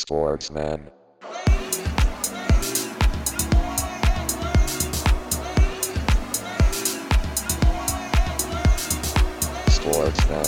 [0.00, 0.80] Sportsman.
[9.68, 10.42] Sportsman.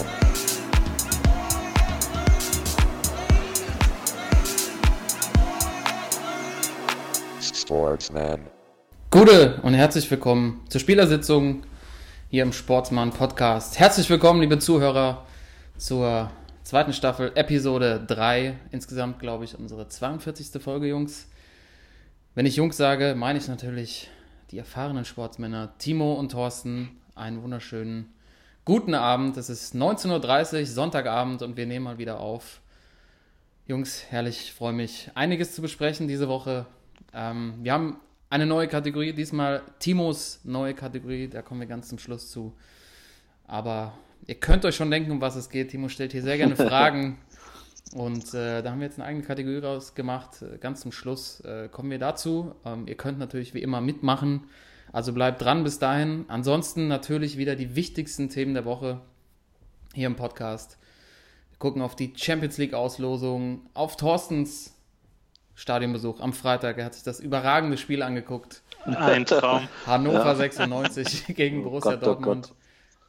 [7.43, 8.41] Sportsman.
[9.11, 11.65] Gute und herzlich willkommen zur Spielersitzung
[12.29, 13.81] hier im Sportsmann Podcast.
[13.81, 15.27] Herzlich willkommen, liebe Zuhörer,
[15.77, 16.31] zur
[16.71, 18.57] zweiten Staffel, Episode 3.
[18.71, 20.63] Insgesamt, glaube ich, unsere 42.
[20.63, 21.27] Folge, Jungs.
[22.37, 24.09] Wenn ich Jungs sage, meine ich natürlich
[24.53, 26.91] die erfahrenen Sportsmänner Timo und Thorsten.
[27.17, 28.15] Einen wunderschönen
[28.65, 29.37] guten Abend.
[29.37, 32.61] Es ist 19.30 Uhr, Sonntagabend und wir nehmen mal wieder auf.
[33.67, 36.67] Jungs, herrlich, ich freue mich, einiges zu besprechen diese Woche.
[37.13, 37.97] Ähm, wir haben
[38.29, 42.57] eine neue Kategorie, diesmal Timos neue Kategorie, da kommen wir ganz zum Schluss zu.
[43.49, 43.93] Aber
[44.31, 45.73] ihr könnt euch schon denken, um was es geht.
[45.73, 47.19] Timo stellt hier sehr gerne Fragen.
[47.93, 50.43] Und äh, da haben wir jetzt eine eigene Kategorie rausgemacht.
[50.43, 52.55] Äh, Ganz zum Schluss äh, kommen wir dazu.
[52.65, 54.45] Ähm, ihr könnt natürlich wie immer mitmachen.
[54.93, 56.27] Also bleibt dran bis dahin.
[56.29, 59.01] Ansonsten natürlich wieder die wichtigsten Themen der Woche
[59.95, 60.79] hier im Podcast.
[61.51, 64.77] Wir gucken auf die Champions League Auslosung, auf Thorstens
[65.57, 66.79] Stadionbesuch am Freitag.
[66.79, 68.63] Er hat sich das überragende Spiel angeguckt.
[68.85, 69.69] Ein Traum.
[69.87, 70.35] Hannover Ja.
[70.37, 72.47] 96 gegen Borussia Gott, oh Dortmund.
[72.49, 72.57] Gott.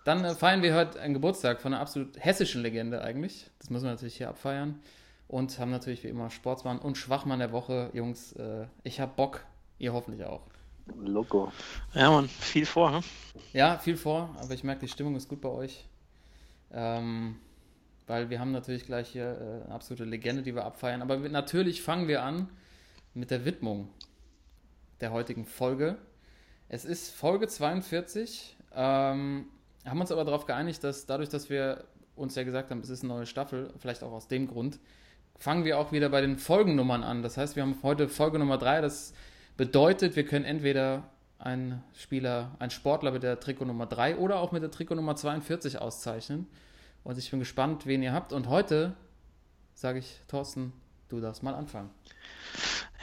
[0.04, 3.50] Dann äh, feiern wir heute einen Geburtstag von einer absolut hessischen Legende eigentlich.
[3.60, 4.80] Das müssen wir natürlich hier abfeiern.
[5.28, 7.90] Und haben natürlich wie immer Sportsmann und Schwachmann der Woche.
[7.94, 9.46] Jungs, äh, ich hab Bock.
[9.78, 10.42] Ihr hoffentlich auch.
[11.00, 11.52] Loco.
[11.94, 12.94] Ja, man, viel vor.
[12.96, 13.04] Hm?
[13.54, 15.88] Ja, viel vor, aber ich merke, die Stimmung ist gut bei euch.
[16.72, 17.38] Ähm,
[18.08, 21.02] weil wir haben natürlich gleich hier äh, eine absolute Legende, die wir abfeiern.
[21.02, 22.50] Aber wir, natürlich fangen wir an
[23.14, 23.90] mit der Widmung
[25.00, 25.98] der heutigen Folge.
[26.68, 28.58] Es ist Folge 42.
[28.74, 29.46] Ähm,
[29.86, 33.04] haben uns aber darauf geeinigt, dass dadurch, dass wir uns ja gesagt haben, es ist
[33.04, 34.80] eine neue Staffel, vielleicht auch aus dem Grund,
[35.38, 37.24] fangen wir auch wieder bei den Folgennummern an.
[37.24, 38.82] Das heißt, wir haben heute Folge Nummer 3.
[38.82, 39.14] Das
[39.58, 41.10] bedeutet, wir können entweder
[41.40, 45.16] einen Spieler, einen Sportler mit der Trikot Nummer 3 oder auch mit der Trikot Nummer
[45.16, 46.48] 42 auszeichnen.
[47.04, 48.32] Und ich bin gespannt, wen ihr habt.
[48.34, 48.94] Und heute
[49.74, 50.74] sage ich, Thorsten,
[51.10, 51.90] du darfst mal anfangen.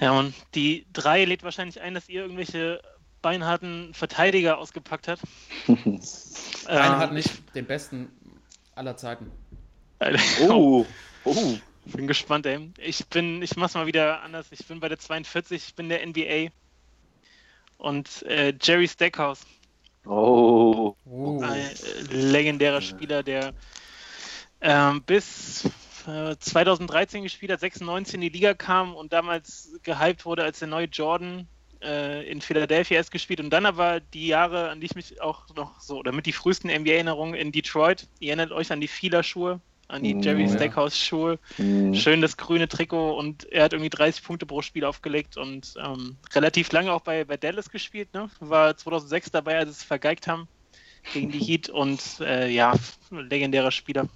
[0.01, 2.81] Ja, und die drei lädt wahrscheinlich ein, dass ihr irgendwelche
[3.23, 5.21] beinharten Verteidiger ausgepackt hat
[6.71, 8.11] Ähm, nicht den besten
[8.75, 9.31] aller Zeiten.
[10.49, 10.85] Oh,
[11.25, 11.59] oh.
[11.87, 12.71] Bin gespannt, ey.
[12.79, 14.47] Ich bin, ich mach's mal wieder anders.
[14.51, 16.53] Ich bin bei der 42, ich bin der NBA.
[17.79, 19.47] Und äh, Jerry Stackhouse,
[20.09, 20.97] Oh.
[21.05, 23.53] Uh, ein äh, legendärer Spieler, der
[24.61, 25.67] ähm, bis
[26.07, 30.69] äh, 2013 gespielt hat, 96 in die Liga kam und damals gehypt wurde als der
[30.69, 31.47] neue Jordan
[31.83, 35.45] äh, in Philadelphia erst gespielt und dann aber die Jahre, an die ich mich auch
[35.57, 38.09] noch so, oder mit die frühesten NBA-Erinnerungen in Detroit.
[38.21, 40.49] Ihr erinnert euch an die Fieler-Schuhe, an die Mm, Jerry ja.
[40.49, 41.39] Stackhouse-Schuhe.
[41.57, 41.95] Hm.
[41.95, 46.17] Schön das grüne Trikot und er hat irgendwie 30 Punkte pro Spiel aufgelegt und ähm,
[46.35, 48.13] relativ lange auch bei, bei Dallas gespielt.
[48.15, 48.31] Ne?
[48.41, 50.49] War 2006 dabei, als sie es vergeigt haben
[51.13, 52.75] gegen die Heat und äh, ja,
[53.11, 54.09] legendärer Spieler.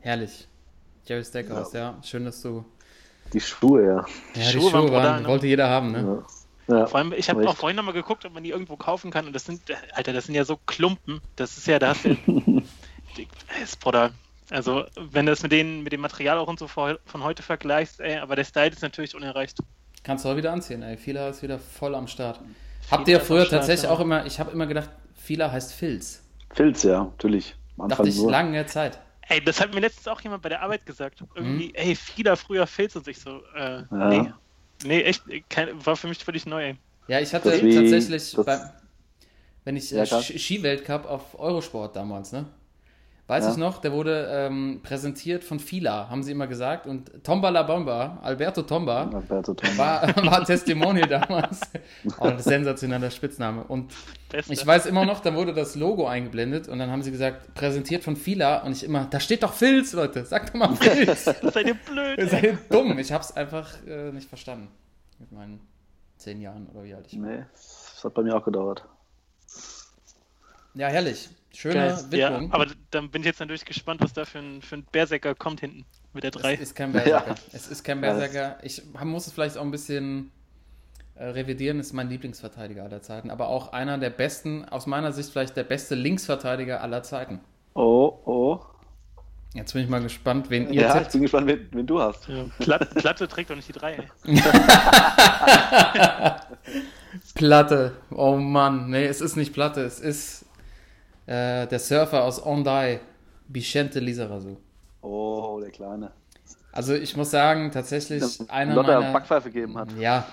[0.00, 0.48] herrlich.
[1.04, 1.98] Jerry Stackhouse, ja.
[2.02, 2.64] Schön, dass du.
[3.32, 3.96] Die Schuhe, ja.
[3.96, 4.04] Ja,
[4.34, 5.28] die Schuhe Schuhe waren waren, ne?
[5.28, 6.22] wollte jeder haben, ne?
[6.68, 6.78] Ja.
[6.78, 6.86] ja.
[6.86, 9.32] Vor allem, ich habe auch vorhin nochmal geguckt, ob man die irgendwo kaufen kann und
[9.32, 9.62] das sind,
[9.94, 11.20] Alter, das sind ja so Klumpen.
[11.36, 12.16] Das ist ja, da hast du.
[13.62, 13.78] ist.
[14.50, 18.00] Also, wenn du das mit, denen, mit dem Material auch und so von heute vergleichst,
[18.00, 19.58] ey, aber der Style ist natürlich unerreicht.
[20.02, 20.96] Kannst du auch wieder anziehen, ey.
[20.96, 22.36] Fila ist wieder voll am Start.
[22.36, 23.90] Fila Habt ihr am früher Start, tatsächlich ja.
[23.90, 26.22] auch immer, ich habe immer gedacht, Fila heißt Filz.
[26.52, 27.54] Filz, ja, natürlich.
[27.78, 28.30] Am Dachte ich nur.
[28.30, 28.98] lange Zeit.
[29.28, 31.24] Ey, das hat mir letztens auch jemand bei der Arbeit gesagt.
[31.34, 32.66] Irgendwie, ey, vieler früher
[32.96, 34.08] und sich so, äh, Ja.
[34.08, 34.32] nee.
[34.84, 36.76] Nee, echt, kein, war für mich völlig neu, ey.
[37.06, 38.70] Ja, ich hatte Das wie- tatsächlich, das- beim,
[39.64, 42.46] wenn ich Ja, äh, Skiweltcup auf Eurosport damals, ne?
[43.32, 43.50] Weiß Ja.
[43.52, 46.86] ich noch, der wurde ähm, präsentiert von Fila, haben sie immer gesagt.
[46.86, 49.78] Und Tomba La Bomba, Alberto Tomba, Alberto Tom.
[49.78, 51.60] war, war Testimonial damals.
[52.20, 53.64] Oh, ein sensationeller Spitzname.
[53.64, 53.90] Und
[54.28, 54.52] Beste.
[54.52, 58.04] ich weiß immer noch, da wurde das Logo eingeblendet und dann haben sie gesagt, präsentiert
[58.04, 58.58] von Fila.
[58.64, 61.24] Und ich immer, da steht doch Filz, Leute, sagt doch mal Filz.
[61.24, 62.98] Seid ihr blöd, Ihr seid dumm.
[62.98, 64.68] Ich hab's einfach äh, nicht verstanden.
[65.18, 65.58] Mit meinen
[66.18, 67.28] zehn Jahren oder wie alt ich war.
[67.30, 68.84] Nee, das hat bei mir auch gedauert.
[70.74, 71.30] Ja, herrlich.
[71.54, 71.98] Schöne Geil.
[72.18, 75.34] Ja, aber dann bin ich jetzt natürlich gespannt, was da für ein, für ein Berserker
[75.34, 76.54] kommt hinten mit der 3.
[76.54, 77.28] es ist kein Berserker.
[77.28, 77.34] Ja.
[77.52, 78.58] Es ist kein Berserker.
[78.62, 80.30] Ich muss es vielleicht auch ein bisschen
[81.14, 81.78] äh, revidieren.
[81.78, 83.30] Ist mein Lieblingsverteidiger aller Zeiten.
[83.30, 87.40] Aber auch einer der besten, aus meiner Sicht vielleicht der beste Linksverteidiger aller Zeiten.
[87.74, 88.60] Oh, oh.
[89.54, 91.12] Jetzt bin ich mal gespannt, wen ihr Ja, ich tippt.
[91.12, 92.26] bin gespannt, wen, wen du hast.
[92.28, 94.08] Ja, Platte, Platte trägt doch nicht die 3, ey.
[97.34, 97.92] Platte.
[98.10, 98.90] Oh Mann.
[98.90, 99.82] Nee, es ist nicht Platte.
[99.82, 100.46] Es ist
[101.26, 103.00] äh, der Surfer aus Ondai.
[103.48, 104.56] Vicente Lizarazu.
[105.02, 106.12] Oh, der Kleine.
[106.72, 109.12] Also ich muss sagen, tatsächlich einer Lotta meiner...
[109.12, 109.88] Backpfeife gegeben hat.
[109.98, 110.26] Ja,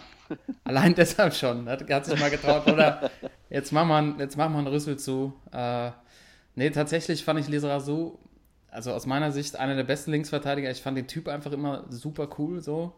[0.64, 1.68] allein deshalb schon.
[1.68, 2.66] Hat, hat sich mal getraut.
[2.68, 3.10] Oder
[3.50, 5.34] jetzt machen wir, einen- jetzt machen wir einen Rüssel zu.
[5.52, 5.92] Äh,
[6.56, 8.20] nee, tatsächlich fand ich Lisa Razou,
[8.72, 10.72] also aus meiner Sicht, einer der besten Linksverteidiger.
[10.72, 12.94] Ich fand den Typ einfach immer super cool so.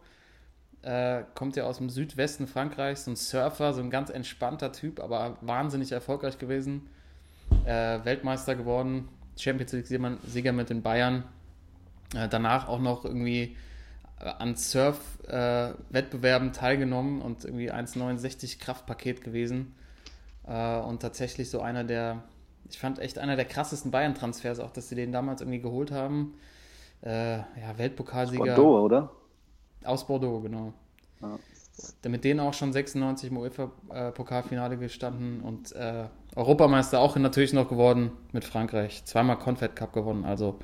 [0.84, 5.00] Äh, kommt ja aus dem Südwesten Frankreichs, so ein Surfer, so ein ganz entspannter Typ,
[5.00, 6.90] aber wahnsinnig erfolgreich gewesen.
[7.66, 11.24] Äh, Weltmeister geworden, Champions League-Sieger mit den Bayern.
[12.16, 13.56] Äh, danach auch noch irgendwie
[14.18, 19.74] an Surf-Wettbewerben teilgenommen und irgendwie 1,69 Kraftpaket gewesen.
[20.48, 22.24] Äh, und tatsächlich so einer der,
[22.69, 26.36] ich fand echt einer der krassesten Bayern-Transfers, auch dass sie den damals irgendwie geholt haben.
[27.02, 29.12] Äh, ja, Weltpokalsieger Bordeaux, oder?
[29.84, 30.74] aus Bordeaux, genau.
[31.22, 31.40] Ja.
[32.04, 36.06] Der Mit denen auch schon 96 im UEFA-Pokalfinale gestanden und äh,
[36.36, 39.04] Europameister auch natürlich noch geworden mit Frankreich.
[39.06, 40.24] Zweimal Confed Cup gewonnen.
[40.25, 40.60] Also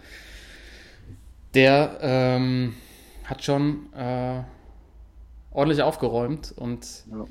[1.53, 2.75] der ähm,
[3.25, 4.41] hat schon äh,
[5.51, 7.25] ordentlich aufgeräumt und Ja.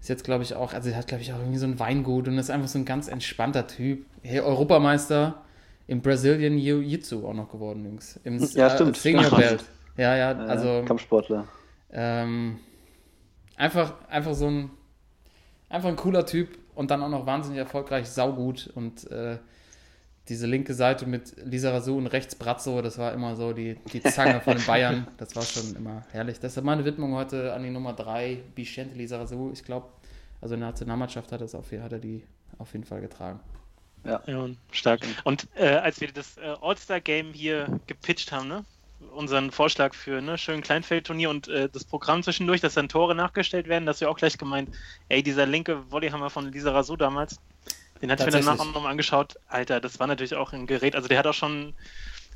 [0.00, 2.28] ist jetzt, glaube ich, auch, also er hat, glaube ich, auch irgendwie so ein Weingut
[2.28, 4.04] und ist einfach so ein ganz entspannter Typ.
[4.22, 5.42] Hey, Europameister
[5.88, 8.20] im Brazilian Jiu-Jitsu auch noch geworden, Jungs.
[8.24, 8.96] Im Ja, stimmt.
[8.96, 9.38] Senior Ach, was.
[9.40, 9.64] Belt.
[9.96, 11.46] Ja, ja, Äh, also Kampfsportler.
[11.90, 12.58] ähm,
[13.56, 14.70] einfach, einfach so ein,
[15.68, 19.38] einfach ein cooler Typ und dann auch noch wahnsinnig erfolgreich, saugut und äh,
[20.28, 24.02] diese linke Seite mit Lisa Razou und rechts Brazzo, das war immer so die, die
[24.02, 26.38] Zange von den Bayern, das war schon immer herrlich.
[26.38, 29.50] Deshalb meine Widmung heute an die Nummer 3, Bichente Lisa Razou.
[29.52, 29.88] Ich glaube,
[30.40, 32.24] also in der Nationalmannschaft hat, es auf, hat er die
[32.58, 33.40] auf jeden Fall getragen.
[34.04, 34.20] Ja,
[34.70, 35.00] stark.
[35.24, 38.64] Und äh, als wir das äh, All-Star-Game hier gepitcht haben, ne?
[39.14, 43.68] Unseren Vorschlag für ne, schön Kleinfeldturnier und äh, das Programm zwischendurch, dass dann Tore nachgestellt
[43.68, 44.70] werden, dass wir auch gleich gemeint,
[45.08, 47.38] ey, dieser linke Volleyhammer von Lisa Razou damals,
[48.00, 49.36] den hatte ich mir danach auch nochmal angeschaut.
[49.48, 50.96] Alter, das war natürlich auch ein Gerät.
[50.96, 51.74] Also der hat auch schon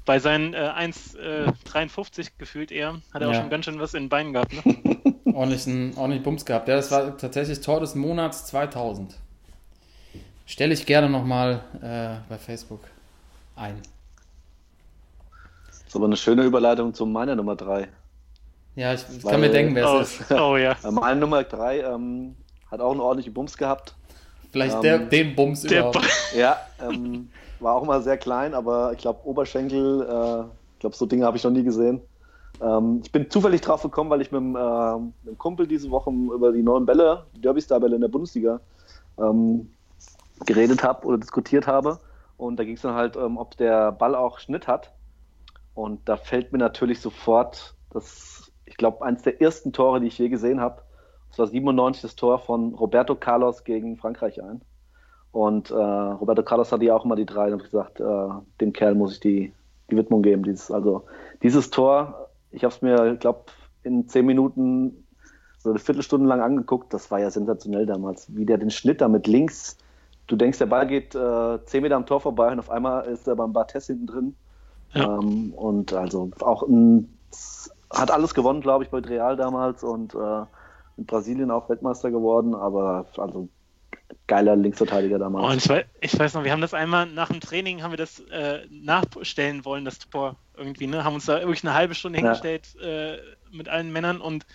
[0.05, 3.41] bei seinen äh, 1,53 gefühlt eher, hat er auch Ja.
[3.41, 4.53] schon ganz schön was in den Beinen gehabt.
[4.53, 5.15] Ne?
[5.35, 6.69] ordentlichen, ordentlich Bums gehabt.
[6.69, 9.17] Ja, das war tatsächlich Tor des Monats 2000.
[10.47, 12.85] Stelle ich gerne nochmal äh, bei Facebook
[13.57, 13.83] ein.
[15.87, 17.89] Das ist aber eine schöne Überleitung zu meiner Nummer 3.
[18.75, 20.31] Ja, ich, ich Weil- kann mir denken, wer Oh, es ist.
[20.39, 20.73] oh ja.
[20.85, 22.35] Äh, Meine Nummer 3 ähm,
[22.71, 23.95] hat auch einen ordentlichen Bums gehabt.
[24.51, 26.01] Vielleicht Ähm, der, den Bums Der überhaupt.
[26.37, 27.31] Ja, ähm,
[27.61, 30.41] war auch mal sehr klein, aber ich glaube Oberschenkel, äh,
[30.75, 32.01] ich glaube so Dinge habe ich noch nie gesehen.
[32.61, 35.91] Ähm, ich bin zufällig drauf gekommen, weil ich mit, dem, äh, mit dem Kumpel diese
[35.91, 38.61] Woche über die neuen Bälle, die Derby-Star-Bälle in der Bundesliga,
[39.19, 39.71] ähm,
[40.45, 41.99] geredet habe oder diskutiert habe.
[42.37, 44.93] Und da ging es dann halt, ähm, ob der Ball auch Schnitt hat.
[45.77, 50.19] Und da fällt mir natürlich sofort das, ich glaube, eins der ersten Tore, die ich
[50.19, 50.81] je gesehen habe.
[51.29, 54.63] Das war 97 das Tor von Roberto Carlos gegen Frankreich ein.
[55.33, 58.29] Und äh, Roberto Carlos hatte ja auch immer die drei und gesagt, äh,
[58.59, 59.53] dem Kerl muss ich die,
[59.91, 60.45] die Widmung geben.
[60.45, 61.05] Dieses, also
[61.43, 63.41] dieses Tor, ich habe es mir, ich glaube,
[63.83, 65.05] in zehn Minuten
[65.59, 66.95] so eine Viertelstunde lang angeguckt.
[66.95, 69.77] Das war ja sensationell damals, wie der den Schnitt da mit links.
[70.27, 73.29] Du denkst, der Ball geht äh, zehn Meter am Tor vorbei und auf einmal ist
[73.29, 74.37] er beim Bartes hinten drin.
[74.97, 75.19] Ja.
[75.19, 77.19] Ähm, und also auch ein,
[77.91, 80.43] hat alles gewonnen, glaube ich, bei Real damals und äh,
[80.97, 83.49] in Brasilien auch Weltmeister geworden, aber also
[84.27, 85.53] geiler Linksverteidiger damals.
[85.53, 87.99] Und ich weiß, ich weiß noch, wir haben das einmal nach dem Training, haben wir
[87.99, 91.05] das äh, nachstellen wollen, das Tor irgendwie, ne?
[91.05, 92.25] Haben uns da wirklich eine halbe Stunde Ja.
[92.25, 93.19] hingestellt äh,
[93.51, 94.47] mit allen Männern und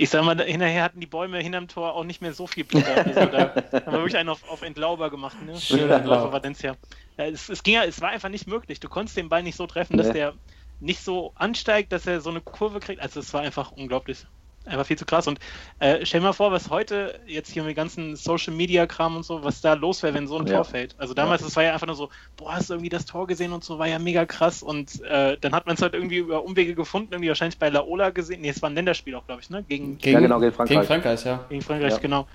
[0.00, 3.04] ich sag mal, hinterher hatten die Bäume hinterm Tor auch nicht mehr so viel Blätter.
[3.04, 5.60] Also da haben wir wirklich einen auf, auf Entlauber gemacht, ne?
[5.60, 6.32] Schön Für Entlauber.
[6.32, 6.76] Valencia.
[7.16, 8.78] Ja, es, es ging ja, es war einfach nicht möglich.
[8.78, 10.12] Du konntest den Ball nicht so treffen, dass Nee.
[10.12, 10.34] der
[10.78, 13.02] nicht so ansteigt, dass er so eine Kurve kriegt.
[13.02, 14.24] Also es war einfach unglaublich.
[14.68, 15.26] Einfach viel zu krass.
[15.26, 15.38] Und
[15.78, 19.16] äh, stell dir mal vor, was heute jetzt hier mit dem ganzen Social Media Kram
[19.16, 20.56] und so, was da los wäre, wenn so ein Ja.
[20.56, 20.94] Tor fällt.
[20.98, 23.52] Also damals, das war ja einfach nur so, boah, hast du irgendwie das Tor gesehen
[23.52, 24.62] und so, war ja mega krass.
[24.62, 28.10] Und äh, dann hat man es halt irgendwie über Umwege gefunden, irgendwie wahrscheinlich bei Laola
[28.10, 28.42] gesehen.
[28.42, 29.64] Nee, es war ein Länderspiel auch, glaube ich, ne?
[29.68, 30.76] Gegen, Gegen, Ja, genau, gegen Frankreich.
[30.76, 31.44] Gegen Frankreich, ja.
[31.48, 31.98] gegen Frankreich, Ja.
[31.98, 32.26] genau.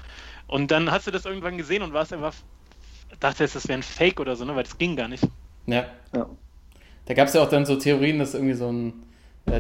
[0.48, 2.34] Und dann hast du das irgendwann gesehen und warst einfach,
[3.20, 4.56] dachtest, das wäre ein Fake oder so, ne?
[4.56, 5.24] Weil das ging gar nicht.
[5.68, 5.86] ja.
[6.16, 6.28] Ja.
[7.06, 9.04] Da gab es ja auch dann so Theorien, dass irgendwie so ein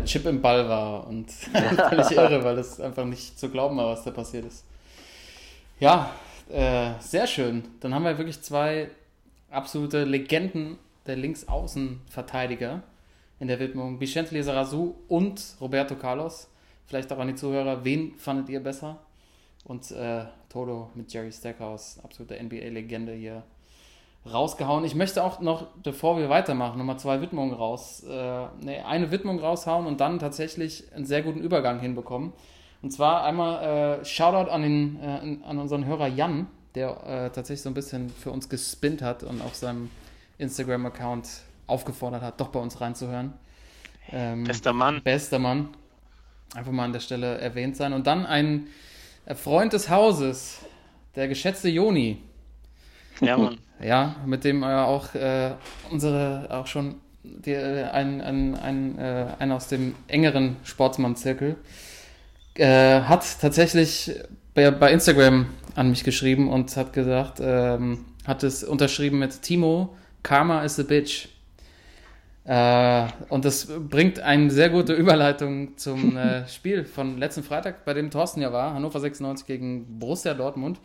[0.06, 1.32] Chip im Ball war und
[1.90, 4.66] völlig irre, weil das einfach nicht zu glauben war, was da passiert ist.
[5.80, 6.12] Ja,
[6.50, 7.64] äh, sehr schön.
[7.80, 8.90] Dann haben wir wirklich zwei
[9.50, 12.84] absolute Legenden der Linksaußenverteidiger
[13.40, 14.00] in der Widmung.
[14.00, 16.50] Vicente Lizarazu und Roberto Carlos.
[16.86, 19.00] Vielleicht auch an die Zuhörer, wen fandet ihr besser?
[19.64, 23.44] Und äh, Toto mit Jerry Stackhouse, absolute NBA-Legende hier
[24.32, 24.86] rausgehauen.
[24.86, 29.40] Ich möchte auch noch, bevor wir weitermachen, nochmal zwei Widmungen raus, äh, nee, eine Widmung
[29.40, 32.34] raushauen und dann tatsächlich einen sehr guten Übergang hinbekommen.
[32.82, 37.62] Und zwar einmal äh, Shoutout an, den, äh, an unseren Hörer Jan, der äh, tatsächlich
[37.62, 39.90] so ein bisschen für uns gespinnt hat und auf seinem
[40.38, 41.30] Instagram-Account
[41.68, 43.34] aufgefordert hat, doch bei uns reinzuhören.
[44.12, 45.02] Ähm, Bester Mann.
[45.02, 45.70] Bester Mann.
[46.56, 47.94] Einfach mal an der Stelle erwähnt sein.
[47.94, 48.68] Und dann ein
[49.34, 50.60] Freund des Hauses,
[51.16, 52.22] der geschätzte Joni.
[53.22, 53.58] Ja, Mann.
[53.84, 55.52] Ja, mit dem äh, auch äh,
[55.92, 61.58] unsere, auch schon die, äh, ein, ein, ein, äh, ein aus dem engeren Sportsmann-Zirkel,
[62.56, 64.12] äh, hat tatsächlich
[64.54, 69.96] bei, bei Instagram an mich geschrieben und hat gesagt, ähm, hat es unterschrieben mit Timo,
[70.22, 71.28] Karma is a bitch.
[72.46, 77.94] Äh, und das bringt eine sehr gute Überleitung zum äh, Spiel von letzten Freitag, bei
[77.94, 80.80] dem Thorsten ja war, Hannover 96 gegen Borussia Dortmund.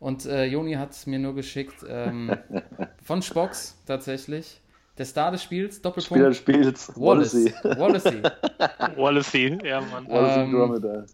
[0.00, 2.36] Und äh, Joni hat mir nur geschickt ähm,
[3.02, 4.60] von Spox tatsächlich.
[4.96, 6.06] Der Star des Spiels, Doppelpunkt.
[6.06, 7.34] Spieler des Spiels, Wallace.
[7.34, 8.22] Wallacey.
[8.22, 8.22] Wallacey.
[8.96, 10.08] Wallacey, ja, Mann.
[10.08, 11.06] Wallacey Ähm.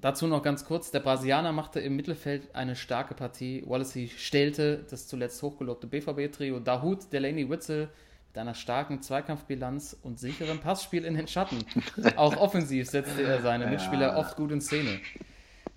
[0.00, 3.64] Dazu noch ganz kurz, der Brasilianer machte im Mittelfeld eine starke Partie.
[3.66, 7.88] Wallacey stellte das zuletzt hochgelobte BVB-Trio Dahut, Delaney, Witzel
[8.28, 11.64] mit einer starken Zweikampfbilanz und sicheren Passspiel in den Schatten.
[12.16, 15.00] Auch offensiv setzte er seine Mitspieler oft gut in Szene.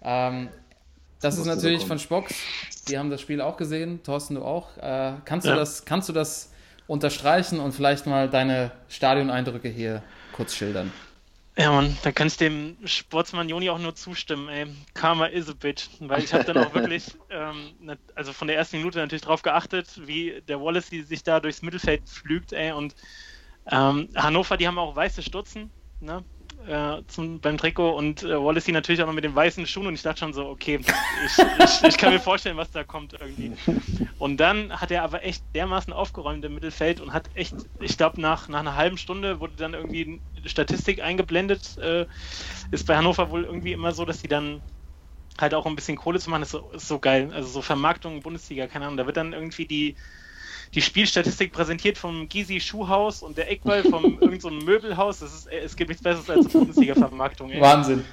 [0.04, 0.50] Ähm,
[1.22, 2.00] das ist natürlich von.
[2.00, 2.34] Spox.
[2.88, 4.02] Die haben das Spiel auch gesehen.
[4.04, 4.76] Thorsten, du auch.
[4.78, 5.56] Äh, kannst, du Ja.
[5.56, 6.52] das, kannst du das
[6.88, 10.92] unterstreichen und vielleicht mal deine Stadioneindrücke hier kurz schildern?
[11.58, 14.68] Ja, Mann, da kann ich dem Sportsmann Joni auch nur zustimmen, ey.
[14.94, 15.90] Karma is a bitch.
[16.00, 19.42] Weil ich habe dann auch wirklich, ähm, ne- also von der ersten Minute natürlich drauf
[19.42, 22.72] geachtet, wie der Wallacey sich da durchs Mittelfeld pflügt, ey.
[22.72, 22.96] Und
[23.70, 26.24] ähm, Hannover, die haben auch weiße Stutzen, ne?
[26.68, 29.96] Äh, zum, beim Trikot und äh, Wallacey natürlich auch noch mit den weißen Schuhen und
[29.96, 30.80] ich dachte schon so, okay,
[31.26, 33.54] ich, ich, ich kann mir vorstellen, was da kommt irgendwie.
[34.20, 38.22] Und dann hat er aber echt dermaßen aufgeräumt im Mittelfeld und hat echt, ich glaube,
[38.22, 41.78] nach, nach einer halben Stunde wurde dann irgendwie eine Statistik eingeblendet.
[41.80, 42.06] Äh,
[42.70, 44.62] ist bei Hannover wohl irgendwie immer so, dass die dann
[45.40, 47.32] halt auch ein bisschen Kohle zu machen, ist so, ist so geil.
[47.34, 48.98] Also so Vermarktung Bundesliga, keine Ahnung.
[48.98, 49.96] Da wird dann irgendwie die,
[50.74, 55.20] die Spielstatistik präsentiert vom Gysi Schuhhaus und der Eckball vom irgendeinem so Möbelhaus.
[55.20, 57.52] Das ist, es gibt nichts Besseres als Bundesliga-Vermarktung.
[57.60, 58.06] Wahnsinn.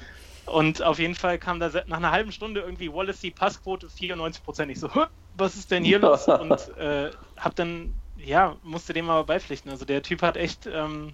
[0.45, 4.69] Und auf jeden Fall kam da nach einer halben Stunde irgendwie Wallacey Passquote 94%.
[4.69, 5.05] Ich so, "Hä,
[5.37, 6.27] was ist denn hier los?
[6.27, 9.71] Und äh, hab dann, ja, musste dem aber beipflichten.
[9.71, 11.13] Also der Typ hat echt ähm,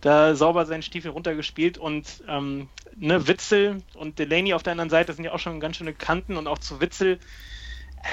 [0.00, 5.12] da sauber seinen Stiefel runtergespielt und ähm, ne, Witzel und Delaney auf der anderen Seite
[5.12, 7.18] sind ja auch schon ganz schöne Kanten und auch zu Witzel.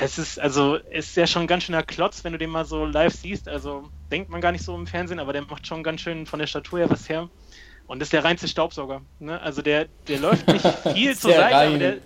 [0.01, 2.85] Es ist also ist ja schon ein ganz schöner Klotz, wenn du den mal so
[2.85, 3.49] live siehst.
[3.49, 6.39] Also denkt man gar nicht so im Fernsehen, aber der macht schon ganz schön von
[6.39, 7.29] der Statur her was her.
[7.87, 9.01] Und ist der reinste Staubsauger.
[9.19, 9.41] Ne?
[9.41, 11.79] Also der, der läuft nicht viel zur Seite, aber rein.
[11.79, 11.97] der,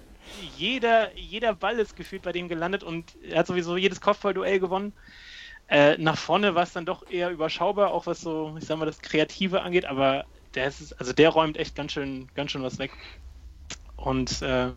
[0.58, 4.94] jeder, jeder Ball ist gefühlt bei dem gelandet und er hat sowieso jedes Kopfballduell gewonnen.
[5.68, 8.86] Äh, nach vorne war es dann doch eher überschaubar, auch was so, ich sag mal,
[8.86, 10.26] das Kreative angeht, aber
[10.56, 12.92] der ist, also der räumt echt ganz schön, ganz schön was weg.
[13.96, 14.72] Und äh,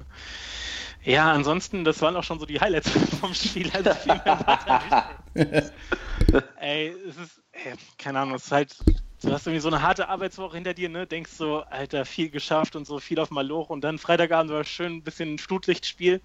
[1.07, 3.71] ja, ansonsten, das waren auch schon so die Highlights vom Spiel.
[3.73, 3.91] Also.
[6.61, 8.77] Ey, es ist, ey, keine Ahnung, es ist halt,
[9.23, 11.07] du hast irgendwie so eine harte Arbeitswoche hinter dir, ne?
[11.07, 14.95] Denkst so, Alter, viel geschafft und so, viel auf Maloch und dann Freitagabend war schön
[14.95, 16.21] ein bisschen Flutlichtspiel.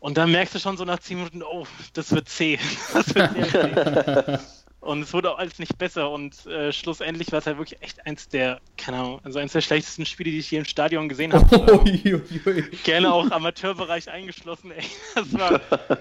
[0.00, 2.58] Und dann merkst du schon so nach 10 Minuten, oh, das wird zäh.
[2.94, 4.38] Das wird sehr zäh.
[4.82, 8.04] Und es wurde auch alles nicht besser und äh, schlussendlich war es halt wirklich echt
[8.04, 11.32] eins der, keine Ahnung, also eins der schlechtesten Spiele, die ich hier im Stadion gesehen
[11.32, 11.46] habe.
[11.84, 12.62] Uiuiui.
[12.82, 14.82] Gerne auch Amateurbereich eingeschlossen, ey.
[15.14, 15.60] Das war,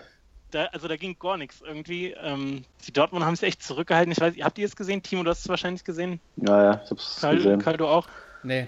[0.52, 2.16] da, also da ging gar nichts irgendwie.
[2.24, 4.14] Ähm, die Dortmund haben es echt zurückgehalten.
[4.14, 5.04] Ich weiß, habt ihr es gesehen?
[5.04, 6.20] Timo, du hast es wahrscheinlich gesehen.
[6.38, 7.60] Ja, ja, ich hab's Karl, gesehen.
[7.60, 8.08] Karl du auch?
[8.42, 8.68] Nee.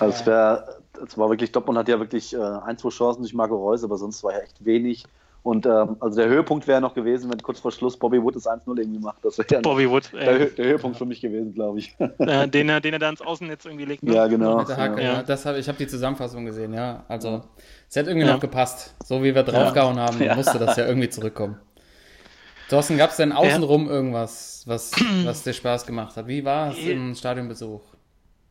[0.00, 3.32] Also es, wär, es war wirklich, Dortmund hat ja wirklich äh, ein, zwei Chancen durch
[3.32, 5.04] Marco Reus, aber sonst war ja echt wenig.
[5.42, 8.46] Und ähm, also der Höhepunkt wäre noch gewesen, wenn kurz vor Schluss Bobby Wood das
[8.46, 9.24] 1-0 irgendwie macht.
[9.24, 11.96] Das wäre Bobby Wood, der, Hö- äh, der Höhepunkt für mich gewesen, glaube ich.
[11.98, 14.02] äh, den, er, den er da ins Außennetz irgendwie legt.
[14.02, 14.14] Ne?
[14.14, 14.58] ja, genau.
[14.58, 15.12] Mit der Hacke, Ja.
[15.14, 15.22] ja.
[15.22, 17.04] Das hab, ich habe die Zusammenfassung gesehen, ja.
[17.08, 17.42] Also,
[17.88, 18.34] es hätte irgendwie Ja.
[18.34, 18.94] noch gepasst.
[19.02, 20.34] So wie wir draufgehauen haben, Ja.
[20.34, 21.56] musste das ja irgendwie zurückkommen.
[22.68, 24.92] Thorsten, gab es denn außenrum irgendwas, was,
[25.24, 26.26] was dir Spaß gemacht hat?
[26.26, 27.80] Wie war es im Stadionbesuch?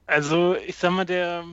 [0.08, 1.43] Also, ich sag mal, der,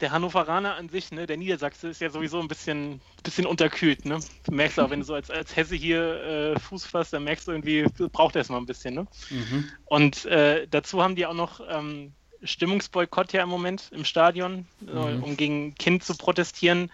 [0.00, 4.20] der Hannoveraner an sich, ne, der Niedersachse ist ja sowieso ein bisschen, bisschen unterkühlt, ne?
[4.44, 6.22] Du merkst auch, wenn du so als, als Hesse hier
[6.54, 9.06] äh, Fuß fasst, dann merkst du irgendwie, braucht erstmal ein bisschen, ne?
[9.30, 9.68] Mhm.
[9.86, 12.12] Und äh, dazu haben die auch noch ähm,
[12.42, 15.22] Stimmungsboykott ja im Moment im Stadion, äh, Mhm.
[15.22, 16.92] um gegen Kind zu protestieren.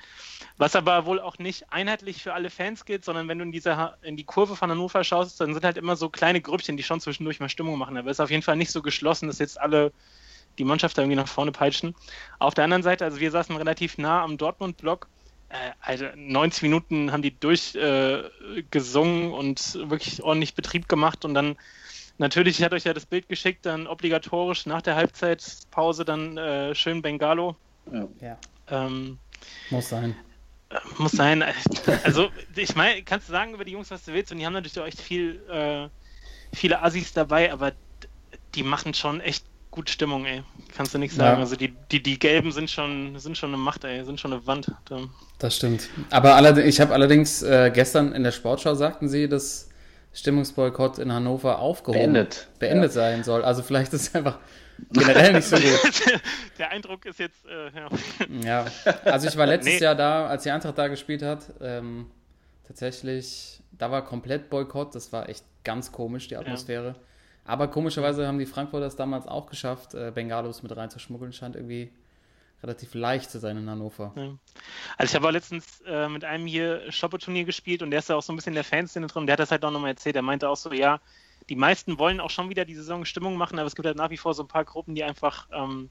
[0.56, 3.94] Was aber wohl auch nicht einheitlich für alle Fans gilt, sondern wenn du in, diese,
[4.02, 7.00] in die Kurve von Hannover schaust, dann sind halt immer so kleine Grüppchen, die schon
[7.00, 7.96] zwischendurch mal Stimmung machen.
[7.96, 9.92] Aber es ist auf jeden Fall nicht so geschlossen, dass jetzt alle
[10.58, 11.94] die Mannschaft da irgendwie nach vorne peitschen.
[12.38, 15.08] Auf der anderen Seite, also wir saßen relativ nah am Dortmund-Block.
[15.48, 21.56] Äh, also 90 Minuten haben die durchgesungen äh, und wirklich ordentlich Betrieb gemacht und dann
[22.18, 26.74] Natürlich, ich hatte euch ja das Bild geschickt, dann obligatorisch nach der Halbzeitpause dann äh,
[26.74, 27.56] schön Bengalo.
[27.90, 28.06] Ja,
[28.68, 29.18] Ähm,
[29.70, 30.14] muss sein.
[30.70, 31.42] äh, muss sein.
[32.04, 34.52] Also, ich meine, kannst du sagen über die Jungs, was du willst, und die haben
[34.52, 35.88] natürlich auch echt viel, äh,
[36.54, 37.72] viele Assis dabei, aber
[38.54, 40.44] die machen schon echt gut Stimmung, ey.
[40.76, 41.38] Kannst du nichts sagen.
[41.38, 41.42] Ja.
[41.42, 44.46] Also die, die, die Gelben sind schon, sind schon eine Macht, ey, sind schon eine
[44.46, 44.70] Wand.
[44.84, 45.00] Da-
[45.40, 45.88] Das stimmt.
[46.10, 49.68] Aber allerdings, ich habe allerdings äh, gestern in der Sportschau sagten sie, dass
[50.12, 52.48] Stimmungsboykott in Hannover aufgehoben Beendet.
[52.58, 53.42] beendet sein soll.
[53.42, 54.38] Also vielleicht ist es einfach
[54.92, 56.20] generell nicht so gut.
[56.58, 57.88] Der Eindruck ist jetzt, äh, ja.
[58.44, 58.64] Ja,
[59.10, 59.80] also ich war letztes Nee.
[59.80, 61.44] Jahr da, als die Eintracht da gespielt hat.
[61.62, 62.06] Ähm,
[62.66, 64.94] tatsächlich, da war komplett Boykott.
[64.94, 66.94] Das war echt ganz komisch, die Atmosphäre.
[67.44, 71.32] Aber komischerweise haben die Frankfurter es damals auch geschafft, äh, Bengalos mit reinzuschmuggeln.
[71.32, 71.92] Scheint irgendwie
[72.62, 74.12] relativ leicht zu sein in Hannover.
[74.96, 78.16] Also ich habe auch letztens äh, mit einem hier Shopper-Turnier gespielt und der ist ja
[78.16, 79.26] auch so ein bisschen in der Fanszene drin.
[79.26, 80.14] Der hat das halt auch nochmal erzählt.
[80.14, 81.00] Er meinte auch so, ja,
[81.48, 84.10] die meisten wollen auch schon wieder die Saison Stimmung machen, aber es gibt halt nach
[84.10, 85.90] wie vor so ein paar Gruppen, die einfach ähm,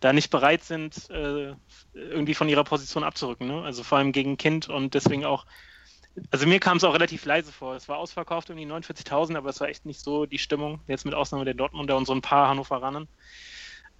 [0.00, 1.54] da nicht bereit sind, äh,
[1.92, 3.46] irgendwie von ihrer Position abzurücken.
[3.46, 3.62] Ne?
[3.62, 5.44] Also vor allem gegen Kind und deswegen auch.
[6.30, 7.74] Also mir kam es auch relativ leise vor.
[7.74, 10.80] Es war ausverkauft, irgendwie 49.000, aber es war echt nicht so die Stimmung.
[10.86, 13.08] Jetzt mit Ausnahme der Dortmunder und so ein paar Hannoveranen.